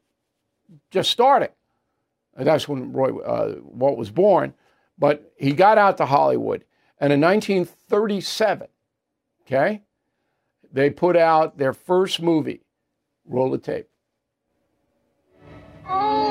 just 0.92 1.10
starting. 1.10 1.50
That's 2.38 2.68
when 2.68 2.94
Roy 2.94 3.18
uh, 3.20 3.56
Walt 3.64 3.98
was 3.98 4.12
born, 4.12 4.54
but 4.98 5.34
he 5.38 5.54
got 5.54 5.78
out 5.78 5.98
to 5.98 6.06
Hollywood, 6.06 6.64
and 7.00 7.12
in 7.12 7.20
1937, 7.22 8.68
okay, 9.46 9.84
they 10.72 10.90
put 10.90 11.18
out 11.18 11.58
their 11.58 11.74
first 11.74 12.22
movie. 12.22 12.62
Roll 13.26 13.52
the 13.52 13.58
tape. 13.58 13.88
Oh 15.90 16.27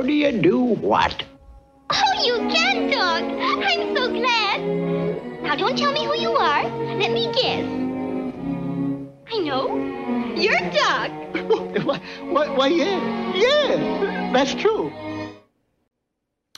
How 0.00 0.06
do 0.06 0.14
you 0.14 0.32
do 0.32 0.58
what? 0.58 1.22
Oh, 1.90 2.24
you 2.24 2.36
can 2.48 2.90
talk. 2.90 3.22
I'm 3.22 3.94
so 3.94 4.10
glad. 4.10 4.62
Now, 5.42 5.54
don't 5.56 5.76
tell 5.76 5.92
me 5.92 6.06
who 6.06 6.16
you 6.16 6.30
are. 6.30 6.62
Let 6.96 7.12
me 7.12 7.30
guess. 7.34 7.66
I 9.30 9.40
know. 9.40 9.76
You're 10.34 10.58
Doc. 10.70 11.10
why, 11.84 12.00
why, 12.22 12.48
why, 12.48 12.66
yeah, 12.68 13.34
yeah, 13.34 14.30
that's 14.32 14.54
true. 14.54 14.90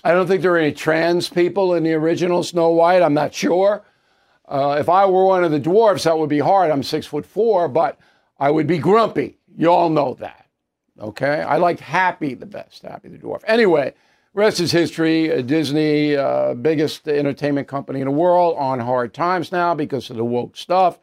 I 0.04 0.12
don't 0.12 0.28
think 0.28 0.42
there 0.42 0.52
are 0.52 0.58
any 0.58 0.70
trans 0.70 1.28
people 1.28 1.74
in 1.74 1.82
the 1.82 1.94
original 1.94 2.44
Snow 2.44 2.70
White. 2.70 3.02
I'm 3.02 3.14
not 3.14 3.34
sure. 3.34 3.82
Uh, 4.46 4.76
if 4.78 4.88
I 4.88 5.04
were 5.06 5.24
one 5.24 5.42
of 5.42 5.50
the 5.50 5.58
dwarfs, 5.58 6.04
that 6.04 6.16
would 6.16 6.30
be 6.30 6.38
hard. 6.38 6.70
I'm 6.70 6.84
six 6.84 7.06
foot 7.06 7.26
four, 7.26 7.66
but 7.66 7.98
I 8.38 8.52
would 8.52 8.68
be 8.68 8.78
grumpy. 8.78 9.40
You 9.56 9.72
all 9.72 9.90
know 9.90 10.14
that. 10.20 10.42
Okay? 11.00 11.42
I 11.42 11.56
liked 11.56 11.80
Happy 11.80 12.34
the 12.34 12.46
best, 12.46 12.82
Happy 12.82 13.08
the 13.08 13.18
dwarf. 13.18 13.42
Anyway, 13.46 13.94
rest 14.34 14.60
is 14.60 14.72
history. 14.72 15.32
Uh, 15.32 15.42
Disney, 15.42 16.16
uh, 16.16 16.54
biggest 16.54 17.08
entertainment 17.08 17.68
company 17.68 18.00
in 18.00 18.06
the 18.06 18.12
world, 18.12 18.56
on 18.58 18.80
hard 18.80 19.14
times 19.14 19.52
now 19.52 19.74
because 19.74 20.10
of 20.10 20.16
the 20.16 20.24
woke 20.24 20.56
stuff. 20.56 20.98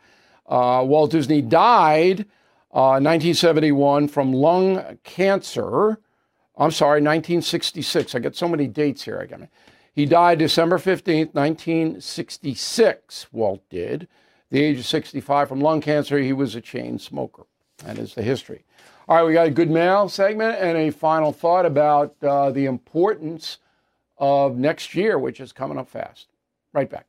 Uh, 0.47 0.83
Walt 0.85 1.11
Disney 1.11 1.41
died 1.41 2.25
1971 2.69 4.03
uh, 4.03 4.07
from 4.07 4.33
lung 4.33 4.97
cancer. 5.03 5.99
I'm 6.57 6.71
sorry, 6.71 7.01
1966. 7.01 8.15
I 8.15 8.19
get 8.19 8.35
so 8.35 8.47
many 8.47 8.67
dates 8.67 9.03
here. 9.03 9.19
I 9.21 9.25
got 9.25 9.41
me. 9.41 9.47
He 9.93 10.05
died 10.05 10.39
December 10.39 10.77
15th, 10.77 11.33
1966. 11.33 13.27
Walt 13.31 13.61
did. 13.69 14.07
The 14.49 14.63
age 14.63 14.79
of 14.79 14.85
65 14.85 15.49
from 15.49 15.61
lung 15.61 15.81
cancer. 15.81 16.19
He 16.19 16.33
was 16.33 16.55
a 16.55 16.61
chain 16.61 16.99
smoker. 16.99 17.43
That 17.83 17.97
is 17.97 18.15
the 18.15 18.23
history. 18.23 18.63
All 19.09 19.15
right, 19.15 19.23
we 19.23 19.33
got 19.33 19.47
a 19.47 19.49
good 19.49 19.71
mail 19.71 20.07
segment 20.07 20.59
and 20.59 20.77
a 20.77 20.91
final 20.91 21.33
thought 21.33 21.65
about 21.65 22.15
uh, 22.21 22.51
the 22.51 22.65
importance 22.65 23.57
of 24.19 24.55
next 24.55 24.93
year, 24.93 25.17
which 25.17 25.39
is 25.39 25.51
coming 25.51 25.79
up 25.79 25.89
fast. 25.89 26.27
Right 26.73 26.87
back. 26.87 27.08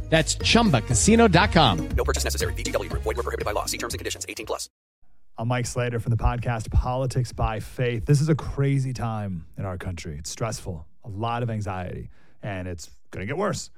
That's 0.11 0.35
ChumbaCasino.com. 0.35 1.89
No 1.95 2.03
purchase 2.03 2.25
necessary. 2.25 2.53
VGW. 2.53 2.91
Void 2.91 3.05
were 3.05 3.23
prohibited 3.23 3.45
by 3.45 3.53
law. 3.53 3.65
See 3.65 3.77
terms 3.77 3.93
and 3.93 3.99
conditions. 3.99 4.25
18 4.27 4.45
plus. 4.45 4.69
I'm 5.37 5.47
Mike 5.47 5.65
Slater 5.65 6.01
from 6.01 6.09
the 6.09 6.17
podcast 6.17 6.69
Politics 6.69 7.31
by 7.31 7.61
Faith. 7.61 8.05
This 8.05 8.19
is 8.19 8.27
a 8.27 8.35
crazy 8.35 8.91
time 8.91 9.45
in 9.57 9.63
our 9.63 9.77
country. 9.77 10.17
It's 10.19 10.29
stressful, 10.29 10.85
a 11.05 11.09
lot 11.09 11.43
of 11.43 11.49
anxiety, 11.49 12.09
and 12.43 12.67
it's 12.67 12.91
going 13.11 13.25
to 13.25 13.25
get 13.25 13.37
worse. 13.37 13.69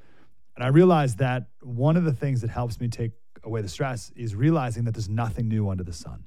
And 0.55 0.65
I 0.65 0.69
realized 0.69 1.19
that 1.19 1.49
one 1.61 1.97
of 1.97 2.03
the 2.03 2.11
things 2.11 2.41
that 2.41 2.49
helps 2.49 2.79
me 2.79 2.87
take 2.87 3.11
away 3.43 3.61
the 3.61 3.69
stress 3.69 4.11
is 4.15 4.33
realizing 4.33 4.85
that 4.85 4.95
there's 4.95 5.09
nothing 5.09 5.47
new 5.47 5.69
under 5.69 5.83
the 5.83 5.93
sun. 5.93 6.23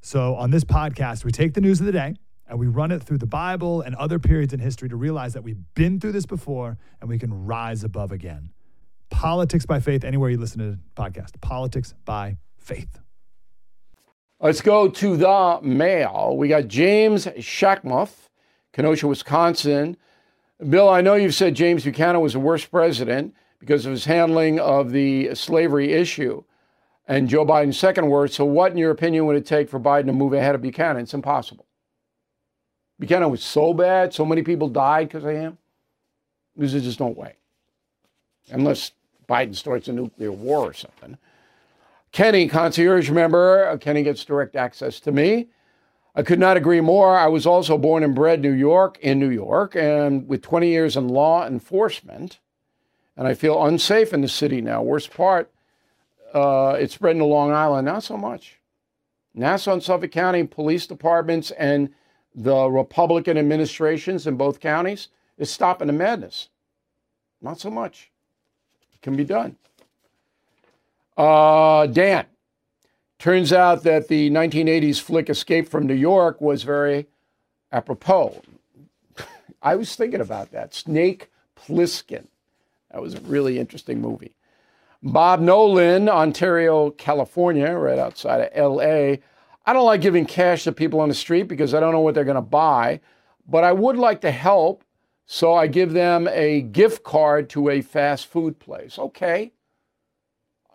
So 0.00 0.36
on 0.36 0.52
this 0.52 0.62
podcast, 0.62 1.24
we 1.24 1.32
take 1.32 1.54
the 1.54 1.60
news 1.60 1.80
of 1.80 1.86
the 1.86 1.92
day 1.92 2.14
and 2.48 2.56
we 2.56 2.68
run 2.68 2.92
it 2.92 3.02
through 3.02 3.18
the 3.18 3.26
Bible 3.26 3.80
and 3.80 3.96
other 3.96 4.20
periods 4.20 4.52
in 4.52 4.60
history 4.60 4.88
to 4.88 4.96
realize 4.96 5.32
that 5.32 5.42
we've 5.42 5.62
been 5.74 5.98
through 5.98 6.12
this 6.12 6.26
before 6.26 6.78
and 7.00 7.10
we 7.10 7.18
can 7.18 7.46
rise 7.46 7.82
above 7.82 8.12
again. 8.12 8.50
Politics 9.14 9.64
by 9.64 9.78
Faith, 9.78 10.04
anywhere 10.04 10.28
you 10.28 10.36
listen 10.36 10.58
to 10.58 10.70
the 10.72 10.78
podcast. 10.96 11.40
Politics 11.40 11.94
by 12.04 12.36
Faith. 12.58 12.98
Let's 14.40 14.60
go 14.60 14.88
to 14.88 15.16
the 15.16 15.60
mail. 15.62 16.34
We 16.36 16.48
got 16.48 16.66
James 16.66 17.26
Shackmuth, 17.26 18.28
Kenosha, 18.72 19.06
Wisconsin. 19.06 19.96
Bill, 20.68 20.88
I 20.88 21.00
know 21.00 21.14
you've 21.14 21.34
said 21.34 21.54
James 21.54 21.84
Buchanan 21.84 22.20
was 22.20 22.32
the 22.32 22.40
worst 22.40 22.70
president 22.70 23.34
because 23.60 23.86
of 23.86 23.92
his 23.92 24.04
handling 24.04 24.58
of 24.58 24.90
the 24.90 25.34
slavery 25.34 25.92
issue 25.92 26.42
and 27.06 27.28
Joe 27.28 27.46
Biden's 27.46 27.78
second 27.78 28.08
worst. 28.08 28.34
So, 28.34 28.44
what, 28.44 28.72
in 28.72 28.78
your 28.78 28.90
opinion, 28.90 29.26
would 29.26 29.36
it 29.36 29.46
take 29.46 29.70
for 29.70 29.78
Biden 29.78 30.06
to 30.06 30.12
move 30.12 30.32
ahead 30.32 30.56
of 30.56 30.60
Buchanan? 30.60 31.02
It's 31.02 31.14
impossible. 31.14 31.66
Buchanan 32.98 33.30
was 33.30 33.44
so 33.44 33.72
bad, 33.72 34.12
so 34.12 34.24
many 34.24 34.42
people 34.42 34.68
died 34.68 35.08
because 35.08 35.24
of 35.24 35.30
him. 35.30 35.56
There's 36.56 36.72
just 36.72 37.00
no 37.00 37.06
way. 37.06 37.36
Unless 38.50 38.92
Biden 39.26 39.54
starts 39.54 39.88
a 39.88 39.92
nuclear 39.92 40.32
war 40.32 40.60
or 40.60 40.74
something. 40.74 41.18
Kenny, 42.12 42.46
concierge 42.46 43.10
member, 43.10 43.66
uh, 43.66 43.76
Kenny 43.76 44.04
gets 44.04 44.24
direct 44.24 44.54
access 44.54 45.00
to 45.00 45.10
me. 45.10 45.48
I 46.14 46.22
could 46.22 46.38
not 46.38 46.56
agree 46.56 46.80
more. 46.80 47.18
I 47.18 47.26
was 47.26 47.44
also 47.44 47.76
born 47.76 48.04
and 48.04 48.14
bred 48.14 48.40
New 48.40 48.52
York 48.52 48.98
in 49.00 49.18
New 49.18 49.30
York 49.30 49.74
and 49.74 50.28
with 50.28 50.40
20 50.40 50.68
years 50.68 50.96
in 50.96 51.08
law 51.08 51.44
enforcement. 51.44 52.38
And 53.16 53.26
I 53.26 53.34
feel 53.34 53.64
unsafe 53.64 54.12
in 54.12 54.20
the 54.20 54.28
city 54.28 54.60
now. 54.60 54.80
Worst 54.80 55.12
part, 55.12 55.52
uh, 56.32 56.76
it's 56.78 56.94
spreading 56.94 57.18
to 57.18 57.26
Long 57.26 57.50
Island. 57.50 57.86
Not 57.86 58.04
so 58.04 58.16
much. 58.16 58.60
Nassau 59.34 59.72
and 59.72 59.82
Suffolk 59.82 60.12
County 60.12 60.44
police 60.44 60.86
departments 60.86 61.50
and 61.52 61.92
the 62.32 62.70
Republican 62.70 63.36
administrations 63.36 64.28
in 64.28 64.36
both 64.36 64.60
counties 64.60 65.08
is 65.36 65.50
stopping 65.50 65.88
the 65.88 65.92
madness. 65.92 66.48
Not 67.42 67.58
so 67.58 67.70
much 67.70 68.12
can 69.04 69.14
be 69.14 69.24
done. 69.24 69.54
Uh, 71.16 71.86
Dan, 71.86 72.24
turns 73.20 73.52
out 73.52 73.84
that 73.84 74.08
the 74.08 74.30
1980s 74.30 75.00
flick 75.00 75.30
Escape 75.30 75.68
from 75.68 75.86
New 75.86 75.94
York 75.94 76.40
was 76.40 76.64
very 76.64 77.06
apropos. 77.70 78.42
I 79.62 79.76
was 79.76 79.94
thinking 79.94 80.20
about 80.20 80.50
that. 80.50 80.74
Snake 80.74 81.30
Plissken. 81.54 82.26
That 82.90 83.02
was 83.02 83.14
a 83.14 83.20
really 83.20 83.58
interesting 83.58 84.00
movie. 84.00 84.34
Bob 85.02 85.40
Nolan, 85.40 86.08
Ontario, 86.08 86.90
California, 86.90 87.72
right 87.72 87.98
outside 87.98 88.40
of 88.40 88.76
LA. 88.76 89.16
I 89.66 89.72
don't 89.72 89.84
like 89.84 90.00
giving 90.00 90.24
cash 90.24 90.64
to 90.64 90.72
people 90.72 91.00
on 91.00 91.10
the 91.10 91.14
street 91.14 91.42
because 91.42 91.74
I 91.74 91.80
don't 91.80 91.92
know 91.92 92.00
what 92.00 92.14
they're 92.14 92.24
going 92.24 92.36
to 92.36 92.40
buy, 92.40 93.00
but 93.46 93.64
I 93.64 93.72
would 93.72 93.98
like 93.98 94.22
to 94.22 94.30
help 94.30 94.83
so 95.26 95.54
I 95.54 95.66
give 95.66 95.92
them 95.92 96.28
a 96.28 96.60
gift 96.60 97.02
card 97.02 97.48
to 97.50 97.70
a 97.70 97.80
fast 97.80 98.26
food 98.26 98.58
place. 98.58 98.98
Okay. 98.98 99.52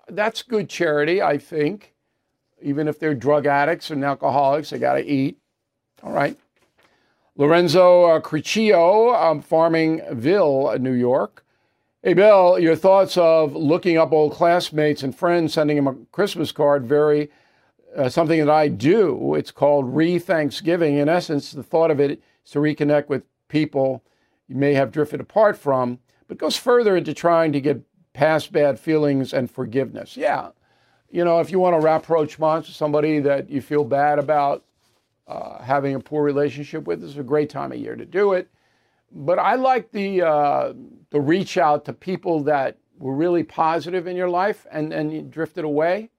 That's 0.08 0.42
good 0.42 0.70
charity, 0.70 1.22
I 1.22 1.38
think. 1.38 1.94
Even 2.62 2.88
if 2.88 3.00
they're 3.00 3.14
drug 3.14 3.46
addicts 3.46 3.92
and 3.92 4.04
alcoholics, 4.04 4.72
they 4.72 4.80
got 4.80 4.94
to 4.94 5.06
eat. 5.06 5.38
All 6.04 6.12
right. 6.12 6.38
Lorenzo 7.36 8.04
uh, 8.04 8.20
Criccio, 8.20 9.14
um, 9.14 9.42
Farmingville, 9.42 10.80
New 10.80 10.92
York. 10.92 11.46
Hey, 12.04 12.14
Bill, 12.14 12.58
your 12.60 12.76
thoughts 12.76 13.18
of 13.18 13.56
looking 13.56 13.98
up 13.98 14.12
old 14.12 14.34
classmates 14.34 15.04
and 15.04 15.16
friends, 15.16 15.54
sending 15.54 15.76
them 15.76 15.88
a 15.88 15.96
Christmas 16.12 16.52
card, 16.52 16.86
very 16.86 17.30
uh, 17.96 18.10
something 18.10 18.40
that 18.40 18.50
I 18.50 18.68
do. 18.68 19.36
It's 19.36 19.52
called 19.52 19.96
Re 19.96 20.20
Thanksgiving. 20.20 20.96
In 20.96 21.08
essence, 21.08 21.52
the 21.52 21.64
thought 21.64 21.92
of 21.92 22.00
it 22.00 22.22
is 22.46 22.52
to 22.52 22.60
reconnect 22.60 23.10
with 23.10 23.24
people 23.48 24.04
you 24.50 24.56
may 24.56 24.74
have 24.74 24.92
drifted 24.92 25.22
apart 25.22 25.58
from, 25.58 26.00
but 26.28 26.38
goes 26.38 26.58
further 26.58 26.98
into 26.98 27.14
trying 27.14 27.54
to 27.54 27.62
get 27.62 27.82
past 28.14 28.52
bad 28.52 28.80
feelings 28.80 29.32
and 29.32 29.50
forgiveness. 29.50 30.18
Yeah, 30.18 30.50
you 31.10 31.24
know, 31.24 31.40
if 31.40 31.52
you 31.52 31.60
want 31.60 31.80
to 31.80 31.86
rapproche 31.86 32.36
to 32.36 32.64
somebody 32.72 33.20
that 33.20 33.50
you 33.50 33.62
feel 33.62 33.84
bad 33.84 34.20
about 34.20 34.66
uh, 35.28 35.62
having 35.62 35.96
a 35.96 36.00
poor 36.00 36.24
relationship 36.24 36.86
with, 36.86 37.02
this 37.02 37.12
is 37.12 37.18
a 37.18 37.24
great 37.24 37.50
time 37.50 37.72
of 37.72 37.78
year 37.78 37.96
to 37.96 38.06
do 38.06 38.34
it. 38.34 38.50
But 39.12 39.40
I 39.40 39.56
like 39.56 39.92
the 39.92 40.24
uh, 40.24 40.74
the 41.12 41.22
reach 41.22 41.58
out 41.58 41.86
to 41.86 41.94
people 41.94 42.44
that 42.44 42.78
were 42.98 43.16
really 43.16 43.44
positive 43.44 44.08
in 44.08 44.16
your 44.16 44.30
life 44.30 44.68
and 44.72 44.92
and 44.92 45.14
you 45.14 45.22
drifted 45.22 45.64
away. 45.64 46.10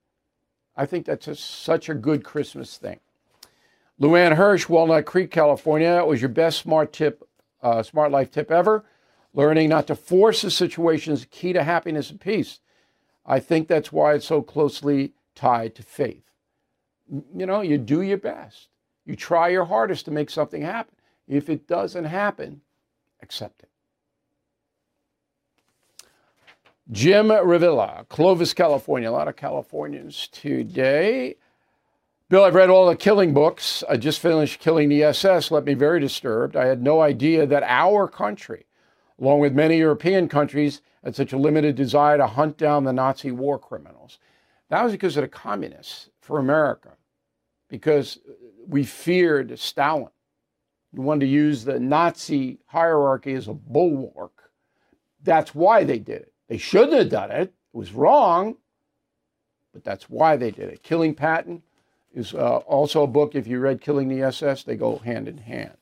I 0.77 0.87
think 0.87 1.05
that's 1.05 1.29
a, 1.29 1.35
such 1.35 1.89
a 1.89 1.95
good 1.95 2.25
Christmas 2.25 2.77
thing. 2.79 3.01
Luann 4.01 4.35
Hirsch, 4.35 4.69
Walnut 4.69 5.05
Creek, 5.05 5.31
California. 5.31 5.99
It 5.99 6.07
was 6.07 6.23
your 6.23 6.31
best 6.31 6.59
smart 6.59 6.93
tip 6.93 7.29
uh, 7.63 7.83
smart 7.83 8.11
life 8.11 8.31
tip 8.31 8.51
ever. 8.51 8.85
Learning 9.33 9.69
not 9.69 9.87
to 9.87 9.95
force 9.95 10.43
a 10.43 10.51
situation 10.51 11.13
is 11.13 11.27
key 11.31 11.53
to 11.53 11.63
happiness 11.63 12.11
and 12.11 12.21
peace. 12.21 12.61
I 13.25 13.39
think 13.39 13.69
that's 13.69 13.93
why 13.93 14.15
it's 14.15 14.27
so 14.27 14.43
closely 14.43 15.13
tied 15.35 15.75
to 15.77 15.83
faith. 15.83 16.25
You 17.37 17.47
know, 17.47 17.61
you 17.61 17.79
do 17.79 18.03
your 18.03 18.19
best. 18.19 18.69
You 19.05 19.17
try 19.17 19.49
your 19.49 19.65
hardest 19.65 20.05
to 20.07 20.11
make 20.11 20.31
something 20.31 20.63
happen. 20.63 20.95
If 21.29 21.49
it 21.49 21.67
doesn't 21.67 22.05
happen, 22.05 22.61
accept 23.23 23.63
it. 23.63 23.69
Jim 26.91 27.29
Revilla, 27.29 28.09
Clovis, 28.09 28.53
California. 28.53 29.09
A 29.09 29.13
lot 29.13 29.29
of 29.29 29.37
Californians 29.37 30.29
today. 30.33 31.37
Bill, 32.31 32.45
I've 32.45 32.55
read 32.55 32.71
all 32.71 32.89
the 32.89 32.97
killing 32.97 33.35
books. 33.35 33.85
I 33.91 33.99
just 33.99 34.21
finished 34.21 34.61
Killing 34.61 34.89
the 34.89 35.03
SS, 35.03 35.51
left 35.51 35.67
me 35.67 35.75
very 35.75 36.01
disturbed. 36.01 36.57
I 36.57 36.67
had 36.67 36.83
no 36.83 37.03
idea 37.03 37.45
that 37.45 37.63
our 37.65 38.09
country 38.09 38.65
along 39.21 39.41
with 39.41 39.53
many 39.53 39.77
European 39.79 40.29
countries, 40.29 40.81
had 41.05 41.15
such 41.15 41.33
a 41.33 41.39
limited 41.39 41.77
desire 41.77 42.17
to 42.17 42.27
hunt 42.27 42.57
down 42.57 42.85
the 42.85 42.93
Nazi 42.93 43.31
war 43.31 43.59
criminals. 43.59 44.19
That 44.69 44.83
was 44.83 44.93
because 44.93 45.17
of 45.17 45.23
the 45.23 45.29
communists 45.29 46.11
for 46.21 46.39
America, 46.39 46.93
because 47.69 48.19
we 48.67 48.85
feared 48.85 49.59
Stalin. 49.59 50.09
We 50.93 51.05
wanted 51.05 51.27
to 51.27 51.33
use 51.33 51.65
the 51.65 51.79
Nazi 51.79 52.59
hierarchy 52.67 53.35
as 53.35 53.49
a 53.49 53.55
bulwark. 53.55 54.51
That's 55.23 55.55
why 55.55 55.85
they 55.85 55.99
did 55.99 56.23
it. 56.23 56.33
They 56.49 56.59
shouldn't 56.59 56.99
have 56.99 57.11
done 57.11 57.31
it. 57.31 57.43
It 57.43 57.55
was 57.73 57.93
wrong, 57.93 58.57
but 59.73 59.85
that's 59.85 60.09
why 60.09 60.37
they 60.37 60.51
did 60.51 60.69
it. 60.71 60.83
Killing 60.83 61.15
Patton 61.15 61.63
is 62.15 62.35
uh, 62.35 62.57
also 62.59 63.03
a 63.03 63.07
book. 63.07 63.35
If 63.35 63.47
you 63.47 63.61
read 63.61 63.81
Killing 63.81 64.09
the 64.09 64.23
SS, 64.23 64.65
they 64.65 64.77
go 64.77 64.99
hand 64.99 65.29
in 65.29 65.39
hand. 65.39 65.77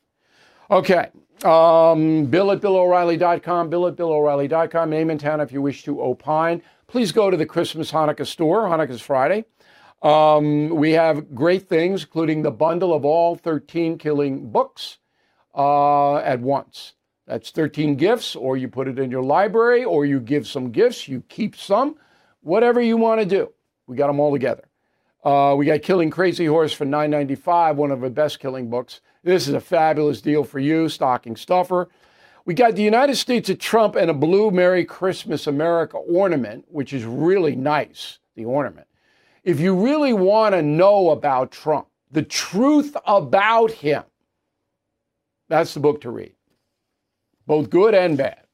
Okay. 0.70 1.10
Um, 1.44 2.26
Bill 2.26 2.50
at 2.50 2.60
BillO'Reilly.com, 2.60 3.70
Bill 3.70 3.86
at 3.86 3.96
BillO'Reilly.com, 3.96 4.90
name 4.90 5.10
and 5.10 5.20
town 5.20 5.40
if 5.40 5.52
you 5.52 5.62
wish 5.62 5.84
to 5.84 6.02
opine. 6.02 6.62
Please 6.88 7.12
go 7.12 7.30
to 7.30 7.36
the 7.36 7.46
Christmas 7.46 7.92
Hanukkah 7.92 8.26
store. 8.26 8.62
Hanukkah's 8.62 9.00
Friday. 9.00 9.44
Um, 10.02 10.70
we 10.70 10.92
have 10.92 11.34
great 11.34 11.68
things, 11.68 12.04
including 12.04 12.42
the 12.42 12.50
bundle 12.50 12.94
of 12.94 13.04
all 13.04 13.36
13 13.36 13.98
killing 13.98 14.50
books 14.50 14.98
uh, 15.54 16.16
at 16.16 16.40
once. 16.40 16.94
That's 17.26 17.50
13 17.50 17.96
gifts, 17.96 18.34
or 18.34 18.56
you 18.56 18.68
put 18.68 18.88
it 18.88 18.98
in 18.98 19.10
your 19.10 19.22
library, 19.22 19.84
or 19.84 20.06
you 20.06 20.18
give 20.20 20.46
some 20.46 20.70
gifts, 20.70 21.08
you 21.08 21.22
keep 21.28 21.56
some, 21.56 21.96
whatever 22.40 22.80
you 22.80 22.96
want 22.96 23.20
to 23.20 23.26
do. 23.26 23.52
We 23.86 23.96
got 23.96 24.06
them 24.06 24.20
all 24.20 24.32
together. 24.32 24.67
Uh, 25.24 25.54
we 25.56 25.66
got 25.66 25.82
Killing 25.82 26.10
Crazy 26.10 26.46
Horse 26.46 26.72
for 26.72 26.86
$9.95, 26.86 27.74
one 27.74 27.90
of 27.90 28.00
the 28.00 28.10
best 28.10 28.38
killing 28.38 28.70
books. 28.70 29.00
This 29.24 29.48
is 29.48 29.54
a 29.54 29.60
fabulous 29.60 30.20
deal 30.20 30.44
for 30.44 30.58
you, 30.58 30.88
stocking 30.88 31.34
stuffer. 31.36 31.88
We 32.44 32.54
got 32.54 32.76
the 32.76 32.82
United 32.82 33.16
States 33.16 33.50
of 33.50 33.58
Trump 33.58 33.96
and 33.96 34.10
a 34.10 34.14
blue 34.14 34.50
Merry 34.50 34.84
Christmas 34.84 35.46
America 35.46 35.96
ornament, 35.96 36.66
which 36.68 36.92
is 36.92 37.04
really 37.04 37.56
nice, 37.56 38.20
the 38.36 38.44
ornament. 38.44 38.86
If 39.44 39.60
you 39.60 39.74
really 39.74 40.12
want 40.12 40.54
to 40.54 40.62
know 40.62 41.10
about 41.10 41.50
Trump, 41.50 41.88
the 42.10 42.22
truth 42.22 42.96
about 43.04 43.72
him, 43.72 44.04
that's 45.48 45.74
the 45.74 45.80
book 45.80 46.00
to 46.02 46.10
read. 46.10 46.34
Both 47.46 47.70
good 47.70 47.94
and 47.94 48.16
bad. 48.16 48.44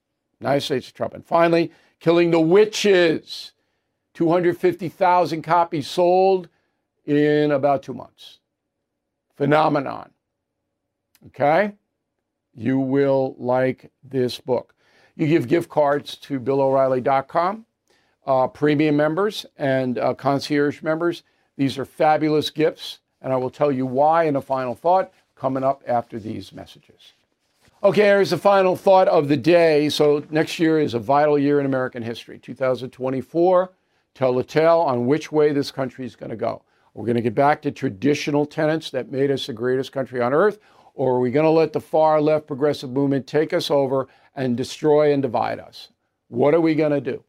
United 0.40 0.60
States 0.62 0.88
of 0.88 0.94
Trump. 0.94 1.14
And 1.14 1.24
finally, 1.24 1.72
Killing 2.00 2.30
the 2.30 2.40
Witches. 2.40 3.52
250,000 4.14 5.42
copies 5.42 5.88
sold 5.88 6.48
in 7.06 7.52
about 7.52 7.82
two 7.82 7.94
months. 7.94 8.38
Phenomenon. 9.36 10.10
Okay? 11.26 11.72
You 12.54 12.78
will 12.78 13.34
like 13.38 13.90
this 14.02 14.40
book. 14.40 14.74
You 15.16 15.26
give 15.26 15.48
gift 15.48 15.68
cards 15.68 16.16
to 16.18 16.40
BillO'Reilly.com, 16.40 17.66
uh, 18.26 18.48
premium 18.48 18.96
members 18.96 19.46
and 19.56 19.98
uh, 19.98 20.14
concierge 20.14 20.82
members. 20.82 21.22
These 21.56 21.78
are 21.78 21.84
fabulous 21.84 22.50
gifts, 22.50 22.98
and 23.22 23.32
I 23.32 23.36
will 23.36 23.50
tell 23.50 23.70
you 23.70 23.86
why 23.86 24.24
in 24.24 24.36
a 24.36 24.40
final 24.40 24.74
thought 24.74 25.12
coming 25.36 25.62
up 25.62 25.82
after 25.86 26.18
these 26.18 26.52
messages. 26.52 27.12
Okay, 27.82 28.02
here's 28.02 28.30
the 28.30 28.38
final 28.38 28.76
thought 28.76 29.08
of 29.08 29.28
the 29.28 29.36
day. 29.36 29.88
So, 29.90 30.24
next 30.30 30.58
year 30.58 30.80
is 30.80 30.94
a 30.94 30.98
vital 30.98 31.38
year 31.38 31.60
in 31.60 31.66
American 31.66 32.02
history. 32.02 32.38
2024, 32.38 33.72
tell 34.14 34.34
the 34.34 34.42
tale 34.42 34.78
on 34.78 35.06
which 35.06 35.30
way 35.30 35.52
this 35.52 35.70
country 35.70 36.06
is 36.06 36.16
going 36.16 36.30
to 36.30 36.36
go. 36.36 36.62
We're 36.94 37.06
going 37.06 37.16
to 37.16 37.22
get 37.22 37.34
back 37.34 37.60
to 37.62 37.72
traditional 37.72 38.46
tenets 38.46 38.90
that 38.90 39.10
made 39.10 39.30
us 39.30 39.46
the 39.46 39.52
greatest 39.52 39.92
country 39.92 40.20
on 40.22 40.32
earth, 40.32 40.58
or 40.94 41.16
are 41.16 41.20
we 41.20 41.32
going 41.32 41.44
to 41.44 41.50
let 41.50 41.72
the 41.72 41.80
far 41.80 42.20
left 42.20 42.46
progressive 42.46 42.90
movement 42.90 43.26
take 43.26 43.52
us 43.52 43.68
over 43.70 44.06
and 44.36 44.56
destroy 44.56 45.12
and 45.12 45.20
divide 45.20 45.58
us? 45.58 45.88
What 46.28 46.54
are 46.54 46.60
we 46.60 46.76
going 46.76 46.92
to 46.92 47.00
do? 47.00 47.24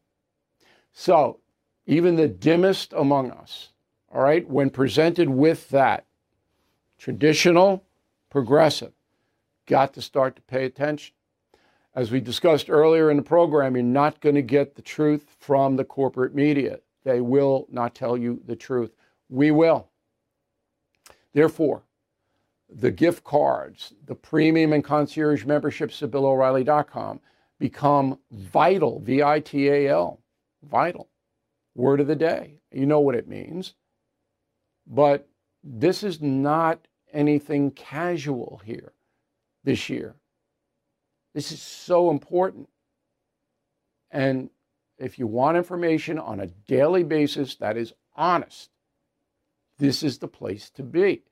So, 0.92 1.40
even 1.84 2.14
the 2.16 2.28
dimmest 2.28 2.92
among 2.92 3.32
us, 3.32 3.70
all 4.12 4.22
right, 4.22 4.48
when 4.48 4.70
presented 4.70 5.28
with 5.28 5.68
that 5.70 6.06
traditional, 6.98 7.84
progressive, 8.30 8.92
got 9.66 9.92
to 9.94 10.02
start 10.02 10.36
to 10.36 10.42
pay 10.42 10.64
attention. 10.64 11.12
As 11.94 12.10
we 12.10 12.20
discussed 12.20 12.70
earlier 12.70 13.10
in 13.10 13.16
the 13.16 13.22
program, 13.22 13.74
you're 13.74 13.82
not 13.82 14.20
going 14.20 14.34
to 14.34 14.42
get 14.42 14.74
the 14.74 14.82
truth 14.82 15.34
from 15.38 15.76
the 15.76 15.84
corporate 15.84 16.34
media. 16.34 16.78
They 17.04 17.20
will 17.20 17.66
not 17.70 17.94
tell 17.94 18.16
you 18.16 18.40
the 18.46 18.56
truth. 18.56 18.95
We 19.28 19.50
will. 19.50 19.88
Therefore, 21.32 21.82
the 22.68 22.90
gift 22.90 23.24
cards, 23.24 23.92
the 24.06 24.14
premium 24.14 24.72
and 24.72 24.82
concierge 24.82 25.44
memberships 25.44 26.02
at 26.02 26.10
BillO'Reilly.com 26.10 27.20
become 27.58 28.18
vital, 28.30 29.00
V 29.00 29.22
I 29.22 29.40
T 29.40 29.68
A 29.68 29.88
L, 29.88 30.20
vital. 30.62 31.08
Word 31.74 32.00
of 32.00 32.06
the 32.06 32.16
day. 32.16 32.60
You 32.72 32.86
know 32.86 33.00
what 33.00 33.14
it 33.14 33.28
means. 33.28 33.74
But 34.86 35.28
this 35.62 36.02
is 36.02 36.22
not 36.22 36.86
anything 37.12 37.70
casual 37.70 38.60
here 38.64 38.92
this 39.64 39.88
year. 39.88 40.14
This 41.34 41.52
is 41.52 41.60
so 41.60 42.10
important. 42.10 42.68
And 44.10 44.48
if 44.98 45.18
you 45.18 45.26
want 45.26 45.56
information 45.56 46.18
on 46.18 46.40
a 46.40 46.46
daily 46.46 47.02
basis 47.02 47.56
that 47.56 47.76
is 47.76 47.92
honest, 48.14 48.70
this 49.78 50.02
is 50.02 50.18
the 50.18 50.28
place 50.28 50.70
to 50.70 50.82
be. 50.82 51.22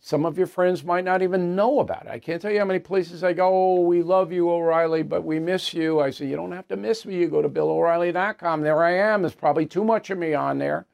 Some 0.00 0.24
of 0.24 0.38
your 0.38 0.46
friends 0.46 0.84
might 0.84 1.04
not 1.04 1.22
even 1.22 1.56
know 1.56 1.80
about 1.80 2.06
it. 2.06 2.12
I 2.12 2.20
can't 2.20 2.40
tell 2.40 2.52
you 2.52 2.60
how 2.60 2.64
many 2.64 2.78
places 2.78 3.24
I 3.24 3.32
go, 3.32 3.48
oh, 3.48 3.80
we 3.80 4.02
love 4.02 4.30
you, 4.30 4.48
O'Reilly, 4.48 5.02
but 5.02 5.24
we 5.24 5.40
miss 5.40 5.74
you. 5.74 5.98
I 6.00 6.10
say, 6.10 6.26
you 6.26 6.36
don't 6.36 6.52
have 6.52 6.68
to 6.68 6.76
miss 6.76 7.04
me. 7.04 7.16
You 7.16 7.28
go 7.28 7.42
to 7.42 7.48
BillO'Reilly.com. 7.48 8.60
There 8.60 8.84
I 8.84 8.92
am. 8.92 9.22
There's 9.22 9.34
probably 9.34 9.66
too 9.66 9.82
much 9.82 10.10
of 10.10 10.18
me 10.18 10.32
on 10.32 10.58
there. 10.58 10.86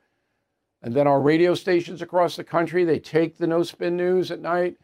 And 0.82 0.94
then 0.94 1.06
our 1.06 1.20
radio 1.20 1.54
stations 1.54 2.00
across 2.00 2.36
the 2.36 2.44
country, 2.44 2.84
they 2.84 2.98
take 2.98 3.36
the 3.36 3.46
no 3.46 3.62
spin 3.62 3.96
news 3.96 4.30
at 4.30 4.40
night. 4.40 4.76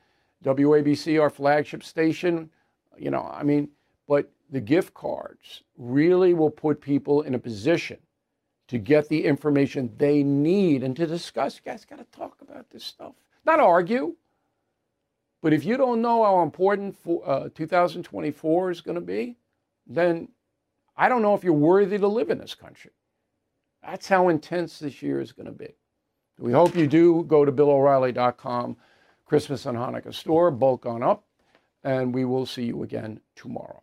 WABC, 0.44 1.20
our 1.20 1.30
flagship 1.30 1.82
station, 1.82 2.50
you 2.98 3.10
know, 3.10 3.28
I 3.32 3.42
mean, 3.42 3.70
but 4.06 4.30
the 4.50 4.60
gift 4.60 4.94
cards 4.94 5.62
really 5.76 6.34
will 6.34 6.50
put 6.50 6.80
people 6.80 7.22
in 7.22 7.34
a 7.34 7.38
position 7.38 7.98
to 8.68 8.78
get 8.78 9.08
the 9.08 9.24
information 9.24 9.92
they 9.96 10.22
need 10.22 10.82
and 10.82 10.94
to 10.96 11.06
discuss. 11.06 11.56
You 11.56 11.72
guys 11.72 11.84
got 11.84 11.98
to 11.98 12.18
talk 12.18 12.36
about 12.40 12.70
this 12.70 12.84
stuff, 12.84 13.14
not 13.44 13.60
argue. 13.60 14.14
But 15.40 15.52
if 15.52 15.64
you 15.64 15.76
don't 15.76 16.02
know 16.02 16.24
how 16.24 16.42
important 16.42 16.96
for, 16.96 17.22
uh, 17.28 17.48
2024 17.54 18.70
is 18.70 18.80
going 18.80 18.96
to 18.96 19.00
be, 19.00 19.36
then 19.86 20.28
I 20.96 21.08
don't 21.08 21.22
know 21.22 21.34
if 21.34 21.44
you're 21.44 21.52
worthy 21.52 21.98
to 21.98 22.08
live 22.08 22.30
in 22.30 22.38
this 22.38 22.54
country. 22.54 22.90
That's 23.82 24.08
how 24.08 24.28
intense 24.28 24.80
this 24.80 25.00
year 25.00 25.20
is 25.20 25.32
going 25.32 25.46
to 25.46 25.52
be. 25.52 25.74
We 26.38 26.52
hope 26.52 26.74
you 26.74 26.86
do 26.86 27.24
go 27.24 27.44
to 27.44 27.52
BillO'Reilly.com, 27.52 28.76
Christmas 29.24 29.66
and 29.66 29.78
Hanukkah 29.78 30.14
store, 30.14 30.50
bulk 30.50 30.86
on 30.86 31.02
up, 31.02 31.24
and 31.84 32.14
we 32.14 32.24
will 32.24 32.46
see 32.46 32.64
you 32.64 32.82
again 32.82 33.20
tomorrow. 33.36 33.82